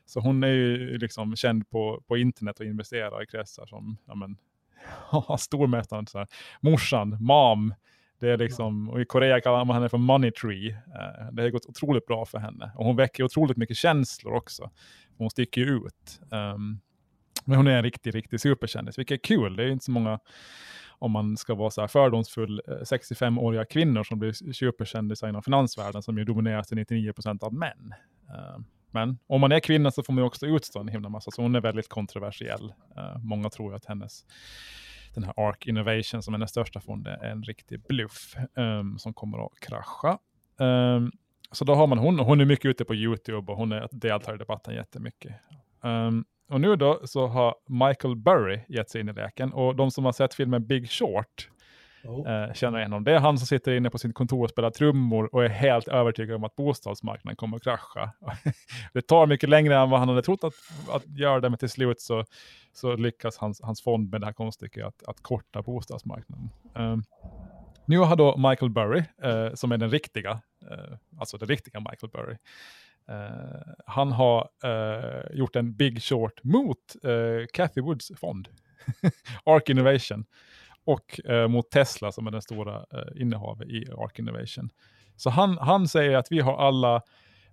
Så 0.07 0.20
hon 0.20 0.43
är 0.43 0.49
ju 0.49 0.99
liksom 0.99 1.36
känd 1.36 1.70
på, 1.70 2.03
på 2.07 2.16
internet 2.16 2.61
och 2.61 2.66
investerar 2.66 3.22
i 3.22 3.26
kretsar 3.26 3.66
som 3.66 3.97
ja 4.07 4.14
men, 4.14 4.36
stormästaren, 5.38 6.06
så 6.06 6.18
här. 6.18 6.28
morsan, 6.60 7.16
mom. 7.20 7.74
Det 8.20 8.30
är 8.30 8.38
liksom, 8.38 8.90
och 8.90 9.00
I 9.00 9.04
Korea 9.04 9.40
kallar 9.40 9.64
man 9.64 9.76
henne 9.76 9.88
för 9.88 9.98
money 9.98 10.30
tree. 10.30 10.70
Uh, 10.70 11.32
det 11.32 11.42
har 11.42 11.50
gått 11.50 11.66
otroligt 11.66 12.06
bra 12.06 12.26
för 12.26 12.38
henne. 12.38 12.72
Och 12.76 12.84
hon 12.84 12.96
väcker 12.96 13.24
otroligt 13.24 13.56
mycket 13.56 13.76
känslor 13.76 14.34
också. 14.34 14.70
Hon 15.18 15.30
sticker 15.30 15.60
ju 15.60 15.76
ut. 15.76 16.20
Um, 16.30 16.80
men 17.44 17.56
hon 17.56 17.66
är 17.66 17.76
en 17.76 17.82
riktig, 17.82 18.14
riktig 18.14 18.40
superkändis, 18.40 18.98
vilket 18.98 19.14
är 19.14 19.24
kul. 19.24 19.56
Det 19.56 19.64
är 19.64 19.68
inte 19.68 19.84
så 19.84 19.90
många, 19.90 20.18
om 20.98 21.12
man 21.12 21.36
ska 21.36 21.54
vara 21.54 21.70
så 21.70 21.80
här 21.80 21.88
fördomsfull, 21.88 22.62
65-åriga 22.66 23.60
eh, 23.60 23.66
kvinnor 23.66 24.04
som 24.04 24.18
blir 24.18 24.52
superkändisar 24.52 25.28
inom 25.28 25.42
finansvärlden 25.42 26.02
som 26.02 26.18
ju 26.18 26.24
domineras 26.24 26.68
till 26.68 26.78
99% 26.78 27.44
av 27.44 27.54
män. 27.54 27.94
Uh, 28.30 28.58
men 28.91 29.18
om 29.26 29.41
man 29.41 29.53
är 29.53 29.61
kvinna 29.61 29.91
så 29.91 30.03
får 30.03 30.12
man 30.12 30.22
ju 30.22 30.26
också 30.26 30.47
utstå 30.47 30.80
en 30.80 30.88
himla 30.88 31.09
massa, 31.09 31.30
så 31.30 31.43
hon 31.43 31.55
är 31.55 31.61
väldigt 31.61 31.88
kontroversiell. 31.88 32.72
Uh, 32.99 33.18
många 33.22 33.51
tror 33.51 33.74
att 33.74 33.84
hennes 33.84 34.24
den 35.14 35.24
här 35.24 35.34
ARK 35.36 35.66
Innovation 35.66 36.22
som 36.22 36.34
är 36.34 36.38
den 36.38 36.49
största 36.49 36.80
fonden 36.80 37.20
är 37.20 37.30
en 37.30 37.43
riktig 37.43 37.80
bluff 37.88 38.34
um, 38.55 38.99
som 38.99 39.14
kommer 39.14 39.47
att 39.47 39.61
krascha. 39.61 40.18
Um, 40.57 41.12
så 41.53 41.64
då 41.64 41.74
har 41.74 41.86
man 41.86 41.99
hon, 41.99 42.18
hon 42.18 42.41
är 42.41 42.45
mycket 42.45 42.64
ute 42.64 42.84
på 42.84 42.95
YouTube 42.95 43.53
och 43.53 43.59
hon 43.59 43.72
är, 43.72 43.88
deltar 43.93 44.34
i 44.34 44.38
debatten 44.38 44.74
jättemycket. 44.74 45.34
Um, 45.80 46.24
och 46.49 46.61
nu 46.61 46.76
då 46.76 47.01
så 47.05 47.26
har 47.26 47.55
Michael 47.66 48.16
Burry 48.16 48.61
gett 48.68 48.91
sig 48.91 49.01
in 49.01 49.09
i 49.09 49.12
leken 49.12 49.53
och 49.53 49.76
de 49.76 49.91
som 49.91 50.05
har 50.05 50.12
sett 50.12 50.34
filmen 50.34 50.66
Big 50.66 50.91
Short 50.91 51.51
Oh. 52.05 52.30
Eh, 52.30 52.53
känner 52.53 52.78
igen 52.78 52.92
honom. 52.92 53.05
Det 53.05 53.12
är 53.12 53.18
han 53.18 53.38
som 53.38 53.46
sitter 53.46 53.72
inne 53.72 53.90
på 53.90 53.98
sitt 53.98 54.14
kontor 54.14 54.44
och 54.44 54.51
spelar 54.51 54.70
trummor 54.70 55.34
och 55.34 55.44
är 55.44 55.48
helt 55.48 55.88
övertygad 55.88 56.36
om 56.36 56.44
att 56.44 56.57
bostadsmarknaden 56.57 57.36
kommer 57.36 57.57
att 57.57 57.62
krascha. 57.62 58.12
det 58.92 59.03
tar 59.03 59.26
mycket 59.26 59.48
längre 59.48 59.76
än 59.76 59.90
vad 59.90 60.01
han 60.01 60.09
hade 60.09 60.22
trott 60.22 60.44
att, 60.44 60.55
att 60.90 61.07
göra 61.07 61.40
det, 61.40 61.48
men 61.51 61.59
till 61.59 61.70
slut 61.70 62.01
så, 62.01 62.24
så 62.72 62.96
lyckas 62.96 63.36
hans, 63.36 63.61
hans 63.62 63.82
fond 63.82 64.11
med 64.11 64.20
det 64.20 64.26
här 64.26 64.32
konststycket 64.32 64.86
att, 64.86 65.03
att 65.09 65.22
korta 65.22 65.62
bostadsmarknaden. 65.62 66.51
Um, 66.74 67.05
nu 67.84 67.98
har 67.98 68.16
då 68.16 68.36
Michael 68.36 68.70
Burry, 68.70 69.03
uh, 69.24 69.55
som 69.55 69.72
är 69.72 69.78
den 69.78 69.90
riktiga, 69.90 70.32
uh, 70.70 70.96
alltså 71.18 71.38
den 71.38 71.48
riktiga 71.48 71.80
Michael 71.80 72.11
Burry, 72.12 72.36
uh, 73.11 73.74
han 73.86 74.12
har 74.12 74.48
gjort 75.34 75.57
en 75.57 75.74
big 75.76 76.03
short 76.03 76.44
mot 76.44 76.96
uh, 77.05 77.46
Cathy 77.53 77.80
Woods 77.80 78.12
fond, 78.16 78.48
Ark 79.44 79.68
Innovation 79.68 80.24
och 80.84 81.30
eh, 81.30 81.48
mot 81.48 81.70
Tesla 81.70 82.12
som 82.12 82.26
är 82.26 82.30
den 82.30 82.42
stora 82.42 82.74
eh, 82.76 83.22
innehavet 83.22 83.68
i 83.68 83.84
Ark 83.98 84.18
Innovation. 84.18 84.70
Så 85.16 85.30
han, 85.30 85.58
han 85.58 85.88
säger 85.88 86.16
att 86.16 86.26
vi 86.32 86.40
har 86.40 86.56
alla 86.56 87.02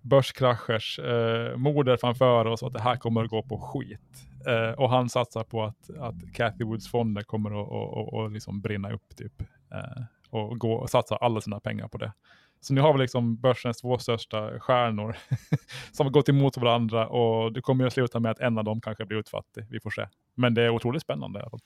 börskraschers 0.02 0.98
eh, 0.98 1.56
moder 1.56 1.96
framför 1.96 2.44
oss 2.44 2.62
och 2.62 2.68
att 2.68 2.74
det 2.74 2.80
här 2.80 2.96
kommer 2.96 3.24
att 3.24 3.30
gå 3.30 3.42
på 3.42 3.58
skit. 3.58 4.28
Eh, 4.46 4.70
och 4.70 4.90
han 4.90 5.08
satsar 5.08 5.44
på 5.44 5.64
att, 5.64 5.90
att 5.98 6.32
Cathy 6.34 6.64
Woods 6.64 6.90
fonder 6.90 7.22
kommer 7.22 7.50
att 7.50 7.68
och, 7.68 7.96
och, 7.96 8.14
och 8.14 8.30
liksom 8.30 8.60
brinna 8.60 8.92
upp 8.92 9.16
typ. 9.16 9.40
Eh, 9.72 10.02
och, 10.30 10.58
gå, 10.58 10.72
och 10.72 10.90
satsa 10.90 11.16
alla 11.16 11.40
sina 11.40 11.60
pengar 11.60 11.88
på 11.88 11.98
det. 11.98 12.12
Så 12.60 12.74
nu 12.74 12.80
har 12.80 12.92
vi 12.92 12.98
liksom 12.98 13.36
börsens 13.36 13.80
två 13.80 13.98
största 13.98 14.60
stjärnor 14.60 15.16
som 15.92 16.06
har 16.06 16.10
gått 16.10 16.28
emot 16.28 16.56
varandra 16.56 17.08
och 17.08 17.52
det 17.52 17.60
kommer 17.60 17.86
att 17.86 17.92
sluta 17.92 18.20
med 18.20 18.30
att 18.30 18.40
en 18.40 18.58
av 18.58 18.64
dem 18.64 18.80
kanske 18.80 19.04
blir 19.04 19.18
utfattig. 19.18 19.66
Vi 19.70 19.80
får 19.80 19.90
se. 19.90 20.06
Men 20.34 20.54
det 20.54 20.62
är 20.62 20.70
otroligt 20.70 21.02
spännande. 21.02 21.38
I 21.38 21.42
alla 21.42 21.50
fall. 21.50 21.60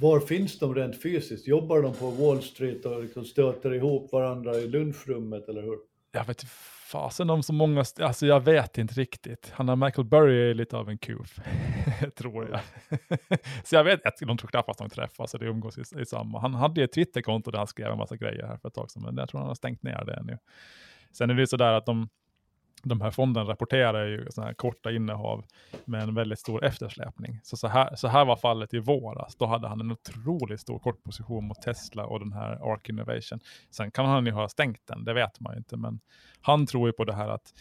Var 0.00 0.20
finns 0.20 0.58
de 0.58 0.74
rent 0.74 1.02
fysiskt? 1.02 1.48
Jobbar 1.48 1.82
de 1.82 1.94
på 1.94 2.10
Wall 2.10 2.42
Street 2.42 2.84
och 2.84 3.02
liksom 3.02 3.24
stöter 3.24 3.74
ihop 3.74 4.12
varandra 4.12 4.54
i 4.56 4.68
lunchrummet 4.68 5.48
eller 5.48 5.62
hur? 5.62 5.78
Jag 6.12 6.24
vet 6.24 6.42
inte 6.42 6.52
fasen 6.92 7.30
om 7.30 7.42
så 7.42 7.52
många, 7.52 7.84
alltså 8.00 8.26
jag 8.26 8.40
vet 8.40 8.78
inte 8.78 8.94
riktigt. 8.94 9.52
Han 9.54 9.68
har 9.68 9.76
Michael 9.76 10.06
Burry 10.06 10.50
är 10.50 10.54
lite 10.54 10.76
av 10.76 10.88
en 10.88 10.98
kuf, 10.98 11.38
tror 12.16 12.48
jag. 12.48 12.60
så 13.64 13.74
jag 13.74 13.84
vet, 13.84 14.00
de 14.20 14.38
tror 14.38 14.48
knappast 14.48 14.78
de 14.78 14.90
träffas 14.90 15.34
eller 15.34 15.46
umgås 15.46 15.78
i, 15.78 16.00
i 16.00 16.06
samma. 16.06 16.40
Han 16.40 16.54
hade 16.54 16.80
ju 16.80 16.84
ett 16.84 16.92
Twitterkonto 16.92 17.50
där 17.50 17.58
han 17.58 17.66
skrev 17.66 17.92
en 17.92 17.98
massa 17.98 18.16
grejer 18.16 18.46
här 18.46 18.56
för 18.56 18.68
ett 18.68 18.74
tag 18.74 18.90
sedan, 18.90 19.02
men 19.02 19.16
jag 19.16 19.28
tror 19.28 19.40
han 19.40 19.48
har 19.48 19.54
stängt 19.54 19.82
ner 19.82 20.04
det 20.04 20.22
nu. 20.24 20.38
Sen 21.12 21.30
är 21.30 21.34
det 21.34 21.40
ju 21.40 21.46
sådär 21.46 21.72
att 21.72 21.86
de, 21.86 22.08
de 22.82 23.00
här 23.00 23.10
fonden 23.10 23.46
rapporterar 23.46 24.06
ju 24.06 24.26
såna 24.30 24.46
här 24.46 24.54
korta 24.54 24.90
innehav 24.90 25.44
med 25.84 26.02
en 26.02 26.14
väldigt 26.14 26.38
stor 26.38 26.64
eftersläpning. 26.64 27.40
Så, 27.42 27.56
så, 27.56 27.68
här, 27.68 27.96
så 27.96 28.08
här 28.08 28.24
var 28.24 28.36
fallet 28.36 28.74
i 28.74 28.78
våras. 28.78 29.36
Då 29.36 29.46
hade 29.46 29.68
han 29.68 29.80
en 29.80 29.92
otroligt 29.92 30.60
stor 30.60 30.78
kortposition 30.78 31.44
mot 31.44 31.62
Tesla 31.62 32.06
och 32.06 32.20
den 32.20 32.32
här 32.32 32.72
Arc 32.72 32.88
Innovation. 32.88 33.40
Sen 33.70 33.90
kan 33.90 34.06
han 34.06 34.26
ju 34.26 34.32
ha 34.32 34.48
stängt 34.48 34.86
den, 34.86 35.04
det 35.04 35.14
vet 35.14 35.40
man 35.40 35.52
ju 35.52 35.58
inte. 35.58 35.76
Men 35.76 36.00
han 36.40 36.66
tror 36.66 36.88
ju 36.88 36.92
på 36.92 37.04
det 37.04 37.14
här 37.14 37.28
att 37.28 37.54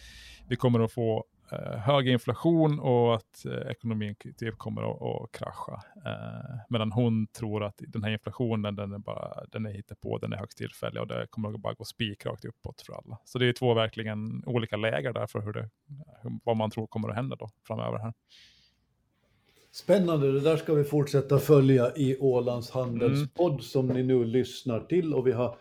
vi 0.47 0.55
kommer 0.55 0.79
att 0.79 0.91
få 0.91 1.25
hög 1.55 2.07
inflation 2.07 2.79
och 2.79 3.15
att 3.15 3.45
eh, 3.45 3.71
ekonomin 3.71 4.15
typ 4.37 4.57
kommer 4.57 4.81
att, 4.81 5.01
att 5.01 5.31
krascha. 5.31 5.83
Eh, 6.05 6.59
medan 6.69 6.91
hon 6.91 7.27
tror 7.27 7.63
att 7.63 7.75
den 7.87 8.03
här 8.03 8.11
inflationen, 8.11 8.75
den 8.75 8.93
är 8.93 8.97
bara, 8.97 9.45
den 9.51 9.65
är 9.65 9.81
på, 10.01 10.17
den 10.17 10.33
är 10.33 10.37
högst 10.37 10.57
tillfällig 10.57 11.01
och 11.01 11.07
det 11.07 11.27
kommer 11.29 11.53
att 11.53 11.59
bara 11.59 11.73
gå 11.73 11.83
spikrakt 11.83 12.45
uppåt 12.45 12.81
för 12.81 12.93
alla. 12.93 13.17
Så 13.25 13.39
det 13.39 13.45
är 13.45 13.53
två 13.53 13.73
verkligen 13.73 14.43
olika 14.45 14.77
läger 14.77 15.13
där 15.13 15.27
för 15.27 15.41
hur 15.41 15.53
det, 15.53 15.69
vad 16.43 16.57
man 16.57 16.71
tror 16.71 16.87
kommer 16.87 17.09
att 17.09 17.15
hända 17.15 17.35
då 17.35 17.49
framöver 17.67 17.97
här. 17.97 18.13
Spännande, 19.71 20.31
det 20.31 20.39
där 20.39 20.57
ska 20.57 20.73
vi 20.73 20.83
fortsätta 20.83 21.39
följa 21.39 21.95
i 21.95 22.17
Ålands 22.19 22.71
handelspodd 22.71 23.51
mm. 23.51 23.61
som 23.61 23.87
ni 23.87 24.03
nu 24.03 24.25
lyssnar 24.25 24.79
till 24.79 25.13
och 25.13 25.27
vi 25.27 25.31
har 25.31 25.57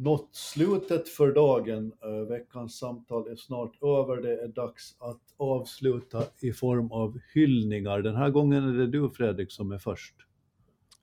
nått 0.00 0.28
slutet 0.32 1.08
för 1.08 1.32
dagen. 1.32 1.92
Eh, 2.04 2.28
veckans 2.28 2.78
samtal 2.78 3.28
är 3.28 3.36
snart 3.36 3.82
över. 3.82 4.22
Det 4.22 4.42
är 4.42 4.48
dags 4.48 4.96
att 5.00 5.20
avsluta 5.36 6.22
i 6.40 6.52
form 6.52 6.92
av 6.92 7.18
hyllningar. 7.34 8.02
Den 8.02 8.16
här 8.16 8.30
gången 8.30 8.68
är 8.68 8.72
det 8.72 8.86
du 8.86 9.10
Fredrik 9.10 9.52
som 9.52 9.72
är 9.72 9.78
först. 9.78 10.14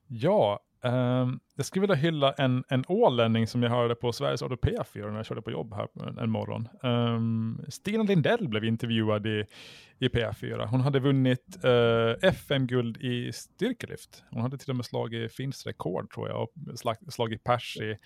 Ja, 0.08 0.60
eh, 0.84 1.28
jag 1.56 1.66
skulle 1.66 1.80
vilja 1.80 1.96
hylla 1.96 2.32
en, 2.32 2.64
en 2.68 2.84
ålänning 2.88 3.46
som 3.46 3.62
jag 3.62 3.70
hörde 3.70 3.94
på 3.94 4.12
Sveriges 4.12 4.42
Radio 4.42 4.56
P4 4.56 5.10
när 5.10 5.16
jag 5.16 5.26
körde 5.26 5.42
på 5.42 5.50
jobb 5.50 5.74
här 5.74 5.88
en, 6.08 6.18
en 6.18 6.30
morgon. 6.30 6.68
Eh, 6.82 7.68
Stina 7.68 8.02
Lindell 8.02 8.48
blev 8.48 8.64
intervjuad 8.64 9.26
i, 9.26 9.44
i 9.98 10.08
P4. 10.08 10.66
Hon 10.66 10.80
hade 10.80 11.00
vunnit 11.00 11.64
eh, 11.64 12.28
FM-guld 12.28 12.96
i 12.96 13.32
styrkelyft. 13.32 14.24
Hon 14.30 14.42
hade 14.42 14.58
till 14.58 14.70
och 14.70 14.76
med 14.76 14.84
slagit 14.84 15.32
finns 15.32 15.66
rekord 15.66 16.10
tror 16.10 16.28
jag 16.28 16.42
och 16.42 16.78
slag, 16.78 16.96
slagit 17.08 17.44
pers 17.44 17.76
i 17.76 17.96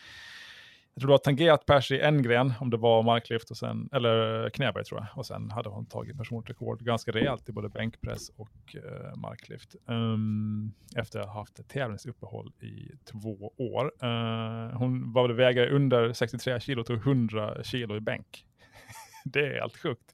jag 0.94 1.00
tror 1.00 1.08
du 1.08 1.12
har 1.12 1.18
tangerat 1.18 1.66
pers 1.66 1.90
i 1.90 2.00
en 2.00 2.22
gren, 2.22 2.52
om 2.60 2.70
det 2.70 2.76
var 2.76 3.02
marklyft 3.02 3.50
och 3.50 3.56
sen, 3.56 3.88
eller 3.92 4.44
eh, 4.44 4.50
knäböj 4.50 4.84
tror 4.84 5.00
jag. 5.00 5.18
Och 5.18 5.26
sen 5.26 5.50
hade 5.50 5.68
hon 5.68 5.86
tagit 5.86 6.18
personrekord 6.18 6.84
ganska 6.84 7.12
rejält 7.12 7.48
i 7.48 7.52
både 7.52 7.68
bänkpress 7.68 8.28
och 8.36 8.76
uh, 8.76 9.16
marklyft. 9.16 9.74
Um, 9.86 10.72
efter 10.96 11.20
att 11.20 11.26
ha 11.26 11.34
haft 11.34 11.58
ett 11.58 11.68
tävlingsuppehåll 11.68 12.52
i 12.60 12.90
två 13.04 13.52
år. 13.56 13.84
Uh, 13.84 14.76
hon 14.76 15.12
var 15.12 15.28
vägare 15.28 15.70
under 15.70 16.12
63 16.12 16.60
kilo 16.60 16.80
och 16.80 16.86
tog 16.86 16.96
100 16.96 17.64
kilo 17.64 17.96
i 17.96 18.00
bänk. 18.00 18.44
det 19.24 19.46
är 19.46 19.60
helt 19.60 19.76
sjukt. 19.76 20.12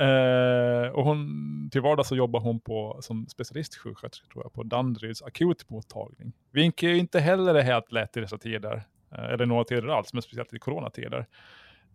Uh, 0.00 0.92
och 0.92 1.04
hon, 1.04 1.70
till 1.72 1.80
vardags 1.80 2.08
så 2.08 2.16
jobbar 2.16 2.40
hon 2.40 2.60
på, 2.60 2.98
som 3.00 3.26
specialistsjuksköterska 3.28 4.26
tror 4.32 4.44
jag, 4.44 4.52
på 4.52 4.62
Danderyds 4.62 5.22
akutmottagning. 5.22 6.32
Vilket 6.50 6.88
ju 6.88 6.98
inte 6.98 7.20
heller 7.20 7.54
är 7.54 7.62
helt 7.62 7.92
lätt 7.92 8.16
i 8.16 8.20
dessa 8.20 8.38
tider. 8.38 8.82
Eh, 9.12 9.24
eller 9.24 9.46
några 9.46 9.64
tider 9.64 9.88
alls, 9.88 10.12
men 10.12 10.22
speciellt 10.22 10.54
i 10.54 10.58
coronatider. 10.58 11.26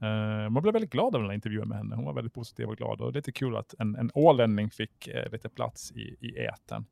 Uh, 0.01 0.49
man 0.49 0.63
blev 0.63 0.73
väldigt 0.73 0.91
glad 0.91 1.15
av 1.15 1.21
den 1.21 1.29
här 1.29 1.35
intervjun 1.35 1.67
med 1.67 1.77
henne. 1.77 1.95
Hon 1.95 2.05
var 2.05 2.13
väldigt 2.13 2.33
positiv 2.33 2.67
och 2.67 2.77
glad. 2.77 3.01
Och 3.01 3.13
det 3.13 3.17
är 3.17 3.19
lite 3.19 3.31
kul 3.31 3.55
att 3.55 3.75
en, 3.79 3.95
en 3.95 4.11
ålänning 4.13 4.69
fick 4.69 5.07
uh, 5.07 5.31
lite 5.31 5.49
plats 5.49 5.91
i, 5.91 6.17
i 6.19 6.45
äten. 6.45 6.85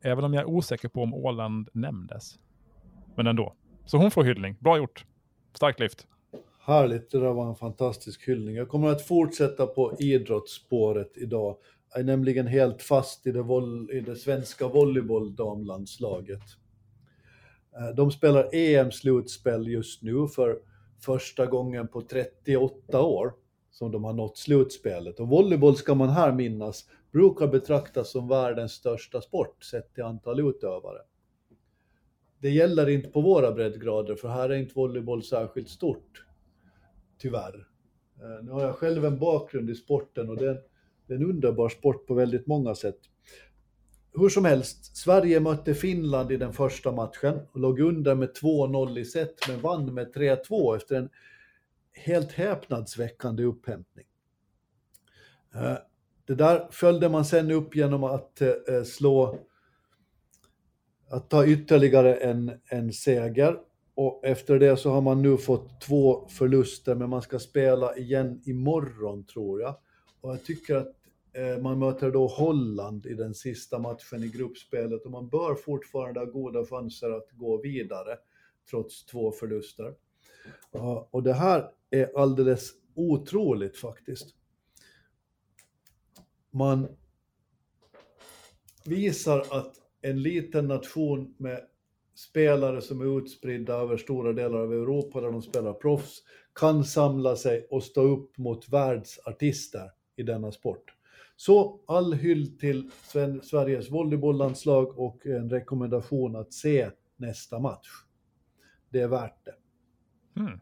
Även 0.00 0.24
om 0.24 0.34
jag 0.34 0.42
är 0.42 0.48
osäker 0.48 0.88
på 0.88 1.02
om 1.02 1.14
Åland 1.14 1.68
nämndes. 1.72 2.38
Men 3.14 3.26
ändå. 3.26 3.54
Så 3.84 3.96
hon 3.96 4.10
får 4.10 4.24
hyllning. 4.24 4.56
Bra 4.60 4.76
gjort. 4.76 5.04
Starkt 5.54 5.80
lyft. 5.80 6.06
Härligt, 6.60 7.10
det 7.10 7.20
där 7.20 7.32
var 7.32 7.48
en 7.48 7.56
fantastisk 7.56 8.28
hyllning. 8.28 8.56
Jag 8.56 8.68
kommer 8.68 8.88
att 8.88 9.06
fortsätta 9.06 9.66
på 9.66 9.96
idrottsspåret 9.98 11.12
idag. 11.16 11.56
Jag 11.90 12.00
är 12.00 12.04
nämligen 12.04 12.46
helt 12.46 12.82
fast 12.82 13.26
i 13.26 13.32
det, 13.32 13.44
i 13.92 14.00
det 14.00 14.16
svenska 14.16 14.68
volleybolldamlandslaget. 14.68 16.42
Eh, 17.78 17.94
de 17.94 18.10
spelar 18.10 18.48
EM-slutspel 18.52 19.68
just 19.68 20.02
nu 20.02 20.28
för 20.28 20.58
första 21.00 21.46
gången 21.46 21.88
på 21.88 22.02
38 22.02 23.02
år 23.02 23.32
som 23.70 23.92
de 23.92 24.04
har 24.04 24.12
nått 24.12 24.38
slutspelet. 24.38 25.20
Och 25.20 25.28
volleyboll 25.28 25.76
ska 25.76 25.94
man 25.94 26.08
här 26.08 26.32
minnas 26.32 26.84
brukar 27.12 27.46
betraktas 27.46 28.10
som 28.10 28.28
världens 28.28 28.72
största 28.72 29.20
sport 29.20 29.64
sett 29.64 29.94
till 29.94 30.04
antal 30.04 30.40
utövare. 30.40 30.98
Det 32.38 32.50
gäller 32.50 32.88
inte 32.88 33.08
på 33.08 33.20
våra 33.20 33.52
breddgrader 33.52 34.14
för 34.14 34.28
här 34.28 34.50
är 34.50 34.56
inte 34.56 34.74
volleyboll 34.74 35.22
särskilt 35.22 35.68
stort, 35.68 36.24
tyvärr. 37.18 37.68
Eh, 38.20 38.44
nu 38.44 38.50
har 38.50 38.62
jag 38.62 38.74
själv 38.74 39.04
en 39.04 39.18
bakgrund 39.18 39.70
i 39.70 39.74
sporten 39.74 40.30
och 40.30 40.36
det 40.36 40.48
är 40.48 40.62
en 41.06 41.24
underbar 41.24 41.68
sport 41.68 42.06
på 42.06 42.14
väldigt 42.14 42.46
många 42.46 42.74
sätt 42.74 42.98
hur 44.14 44.28
som 44.28 44.44
helst, 44.44 44.96
Sverige 44.96 45.40
mötte 45.40 45.74
Finland 45.74 46.32
i 46.32 46.36
den 46.36 46.52
första 46.52 46.92
matchen 46.92 47.40
och 47.52 47.60
låg 47.60 47.80
under 47.80 48.14
med 48.14 48.28
2-0 48.42 48.98
i 48.98 49.04
set 49.04 49.48
men 49.48 49.60
vann 49.60 49.94
med 49.94 50.14
3-2 50.14 50.76
efter 50.76 50.96
en 50.96 51.08
helt 51.92 52.32
häpnadsväckande 52.32 53.42
upphämtning. 53.42 54.06
Eh, 55.54 55.76
det 56.26 56.34
där 56.34 56.68
följde 56.70 57.08
man 57.08 57.24
sen 57.24 57.50
upp 57.50 57.76
genom 57.76 58.04
att 58.04 58.40
eh, 58.40 58.48
eh, 58.48 58.82
slå, 58.82 59.38
att 61.10 61.30
ta 61.30 61.46
ytterligare 61.46 62.14
en, 62.14 62.52
en 62.70 62.92
seger 62.92 63.56
och 63.94 64.24
efter 64.24 64.58
det 64.58 64.76
så 64.76 64.90
har 64.90 65.00
man 65.00 65.22
nu 65.22 65.36
fått 65.36 65.80
två 65.80 66.28
förluster 66.28 66.94
men 66.94 67.10
man 67.10 67.22
ska 67.22 67.38
spela 67.38 67.96
igen 67.96 68.42
imorgon 68.44 69.24
tror 69.24 69.60
jag. 69.60 69.76
Och 70.20 70.30
jag 70.30 70.44
tycker 70.44 70.76
att 70.76 70.97
Eh, 71.32 71.58
man 71.58 71.78
möter 71.78 72.10
då 72.10 72.26
Holland 72.26 73.06
i 73.06 73.14
den 73.14 73.34
sista 73.34 73.78
matchen 73.78 74.22
i 74.22 74.28
gruppspelet 74.28 75.04
och 75.04 75.10
man 75.10 75.28
bör 75.28 75.54
fortfarande 75.54 76.20
ha 76.20 76.26
goda 76.26 76.66
chanser 76.66 77.10
att 77.10 77.30
gå 77.30 77.62
vidare 77.62 78.18
trots 78.70 79.06
två 79.06 79.32
förluster. 79.32 79.94
Och 81.10 81.22
det 81.22 81.32
här 81.32 81.70
är 81.90 82.18
alldeles 82.18 82.70
otroligt 82.94 83.76
faktiskt. 83.76 84.34
Man 86.50 86.88
visar 88.84 89.40
att 89.40 89.74
en 90.02 90.22
liten 90.22 90.68
nation 90.68 91.34
med 91.38 91.60
spelare 92.14 92.80
som 92.80 93.00
är 93.00 93.18
utspridda 93.18 93.74
över 93.74 93.96
stora 93.96 94.32
delar 94.32 94.58
av 94.58 94.72
Europa 94.72 95.20
där 95.20 95.32
de 95.32 95.42
spelar 95.42 95.72
proffs 95.72 96.22
kan 96.54 96.84
samla 96.84 97.36
sig 97.36 97.66
och 97.70 97.82
stå 97.82 98.02
upp 98.02 98.38
mot 98.38 98.68
världsartister 98.68 99.90
i 100.16 100.22
denna 100.22 100.52
sport. 100.52 100.97
Så 101.40 101.80
all 101.86 102.12
hyll 102.12 102.58
till 102.58 102.90
Sveriges 103.42 103.90
volleybolllandslag 103.90 104.98
och 104.98 105.26
en 105.26 105.50
rekommendation 105.50 106.36
att 106.36 106.52
se 106.52 106.90
nästa 107.16 107.58
match. 107.58 107.88
Det 108.90 109.00
är 109.00 109.08
värt 109.08 109.44
det. 109.44 109.54
Hmm. 110.40 110.60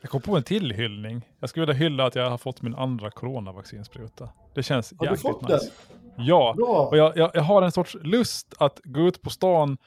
Jag 0.00 0.10
kom 0.10 0.20
på 0.20 0.36
en 0.36 0.42
till 0.42 0.72
hyllning. 0.72 1.28
Jag 1.38 1.50
skulle 1.50 1.66
vilja 1.66 1.78
hylla 1.78 2.06
att 2.06 2.14
jag 2.14 2.30
har 2.30 2.38
fått 2.38 2.62
min 2.62 2.74
andra 2.74 3.10
coronavaccinspruta. 3.10 4.28
Det 4.54 4.62
känns 4.62 4.94
har 4.98 5.06
jäkligt 5.06 5.42
nice. 5.42 5.72
Den? 6.16 6.26
Ja, 6.26 6.54
Bra. 6.56 6.86
och 6.86 6.96
jag, 6.96 7.16
jag, 7.16 7.30
jag, 7.34 7.42
har 7.42 7.62
en 7.62 7.72
sorts 7.72 7.96
lust 8.02 8.54
att 8.58 8.80
gå 8.84 9.00
ut 9.00 9.22
på 9.22 9.30
stan 9.30 9.78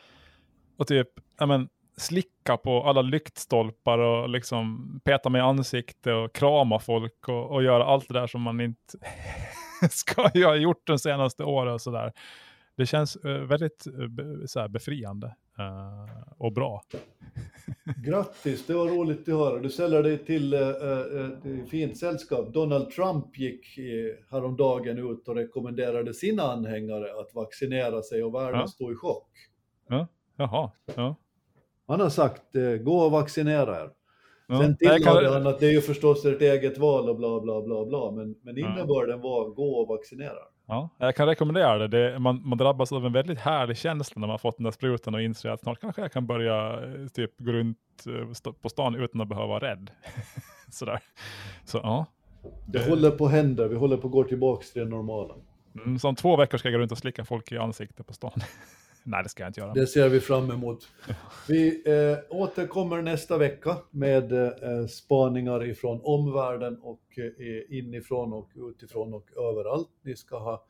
och 0.77 0.87
typ, 0.87 1.07
men, 1.39 1.69
slicka 1.97 2.57
på 2.57 2.83
alla 2.83 3.01
lyktstolpar 3.01 3.97
och 3.97 4.29
liksom 4.29 4.91
peta 5.03 5.29
mig 5.29 5.39
i 5.39 5.41
ansikte 5.41 6.13
och 6.13 6.33
krama 6.33 6.79
folk 6.79 7.27
och, 7.27 7.51
och 7.51 7.63
göra 7.63 7.85
allt 7.85 8.07
det 8.07 8.13
där 8.13 8.27
som 8.27 8.41
man 8.41 8.61
inte 8.61 8.97
ska 9.89 10.21
ha 10.21 10.55
gjort 10.55 10.87
de 10.87 10.99
senaste 10.99 11.43
åren 11.43 11.73
och 11.73 11.81
sådär. 11.81 12.13
Det 12.75 12.85
känns 12.85 13.17
uh, 13.25 13.31
väldigt 13.31 13.87
uh, 13.87 14.45
så 14.45 14.69
befriande 14.69 15.35
uh, 15.59 16.23
och 16.37 16.53
bra. 16.53 16.81
Grattis, 18.05 18.65
det 18.65 18.73
var 18.73 18.87
roligt 18.87 19.21
att 19.21 19.27
höra. 19.27 19.59
Du 19.59 19.69
säljer 19.69 20.03
dig 20.03 20.17
till 20.17 20.53
uh, 20.53 21.65
fint 21.69 21.97
sällskap. 21.97 22.53
Donald 22.53 22.89
Trump 22.89 23.37
gick 23.37 23.79
häromdagen 24.31 24.97
ut 24.97 25.27
och 25.27 25.35
rekommenderade 25.35 26.13
sina 26.13 26.43
anhängare 26.43 27.19
att 27.21 27.35
vaccinera 27.35 28.01
sig 28.01 28.23
och 28.23 28.33
världen 28.33 28.59
ja. 28.59 28.67
stod 28.67 28.91
i 28.91 28.95
chock. 28.95 29.29
Ja, 29.87 30.07
jaha. 30.35 30.71
Ja. 30.95 31.15
Han 31.91 31.99
har 31.99 32.09
sagt 32.09 32.55
eh, 32.55 32.63
gå 32.63 32.97
och 32.97 33.11
vaccinera 33.11 33.81
er. 33.81 33.89
Ja, 34.47 34.59
Sen 34.61 34.77
tillade 34.77 34.99
kan... 34.99 35.33
han 35.33 35.47
att 35.47 35.59
det 35.59 35.67
är 35.67 35.71
ju 35.71 35.81
förstås 35.81 36.25
ert 36.25 36.41
eget 36.41 36.77
val 36.77 37.09
och 37.09 37.17
bla 37.17 37.39
bla 37.39 37.61
bla 37.61 37.85
bla, 37.85 38.11
men, 38.11 38.35
men 38.43 38.57
innebörden 38.57 39.21
var 39.21 39.49
gå 39.49 39.81
och 39.81 39.87
vaccinera. 39.87 40.39
Ja, 40.67 40.89
jag 40.97 41.15
kan 41.15 41.27
rekommendera 41.27 41.77
det. 41.77 41.87
det 41.87 42.19
man, 42.19 42.41
man, 42.49 42.57
drabbas 42.57 42.91
av 42.91 43.05
en 43.05 43.13
väldigt 43.13 43.39
härlig 43.39 43.77
känsla 43.77 44.19
när 44.19 44.27
man 44.27 44.39
fått 44.39 44.57
den 44.57 44.63
där 44.63 44.71
sprutan 44.71 45.15
och 45.15 45.21
inser 45.21 45.49
att 45.49 45.59
snart 45.59 45.81
kanske 45.81 46.01
jag 46.01 46.11
kan 46.11 46.27
börja 46.27 46.73
eh, 46.73 47.07
typ 47.07 47.31
gå 47.37 47.51
runt 47.51 47.77
eh, 48.07 48.51
på 48.61 48.69
stan 48.69 48.95
utan 48.95 49.21
att 49.21 49.27
behöva 49.27 49.47
vara 49.47 49.71
rädd. 49.71 49.91
Sådär. 50.69 50.99
Så 51.65 51.79
ja. 51.83 52.05
Det 52.65 52.89
håller 52.89 53.11
på 53.11 53.27
händer, 53.27 53.67
vi 53.67 53.75
håller 53.75 53.97
på 53.97 54.07
att 54.07 54.13
gå 54.13 54.23
tillbaka 54.23 54.63
till 54.73 54.83
det 54.83 54.89
normala. 54.89 55.33
Mm, 55.75 55.99
så 55.99 56.09
om 56.09 56.15
två 56.15 56.35
veckor 56.35 56.57
ska 56.57 56.67
jag 56.67 56.73
gå 56.73 56.79
runt 56.79 56.91
och 56.91 56.97
slicka 56.97 57.25
folk 57.25 57.51
i 57.51 57.57
ansiktet 57.57 58.07
på 58.07 58.13
stan. 58.13 58.31
Nej, 59.03 59.23
det 59.23 59.29
ska 59.29 59.43
jag 59.43 59.49
inte 59.49 59.59
göra. 59.59 59.73
Det 59.73 59.87
ser 59.87 60.09
vi 60.09 60.19
fram 60.19 60.51
emot. 60.51 60.87
Vi 61.47 61.83
eh, 61.85 62.17
återkommer 62.29 63.01
nästa 63.01 63.37
vecka 63.37 63.77
med 63.91 64.31
eh, 64.31 64.85
spaningar 64.89 65.65
ifrån 65.65 66.01
omvärlden 66.03 66.77
och 66.81 67.01
eh, 67.17 67.77
inifrån 67.77 68.33
och 68.33 68.49
utifrån 68.55 69.13
och 69.13 69.31
överallt. 69.37 69.89
Ni 70.01 70.15
ska 70.15 70.39
ha 70.39 70.65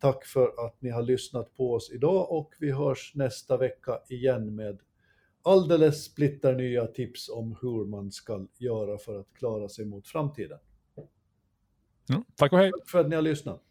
tack 0.00 0.24
för 0.24 0.66
att 0.66 0.82
ni 0.82 0.90
har 0.90 1.02
lyssnat 1.02 1.56
på 1.56 1.74
oss 1.74 1.90
idag 1.92 2.32
och 2.32 2.54
vi 2.58 2.72
hörs 2.72 3.12
nästa 3.14 3.56
vecka 3.56 3.98
igen 4.08 4.54
med 4.54 4.80
alldeles 5.42 6.04
splitter 6.04 6.54
nya 6.54 6.86
tips 6.86 7.28
om 7.28 7.56
hur 7.62 7.84
man 7.84 8.10
ska 8.10 8.46
göra 8.58 8.98
för 8.98 9.20
att 9.20 9.32
klara 9.34 9.68
sig 9.68 9.84
mot 9.84 10.08
framtiden. 10.08 10.58
Mm, 12.10 12.24
tack 12.36 12.52
och 12.52 12.58
hej! 12.58 12.70
Tack 12.70 12.90
för 12.90 12.98
att 12.98 13.08
ni 13.08 13.14
har 13.14 13.22
lyssnat. 13.22 13.62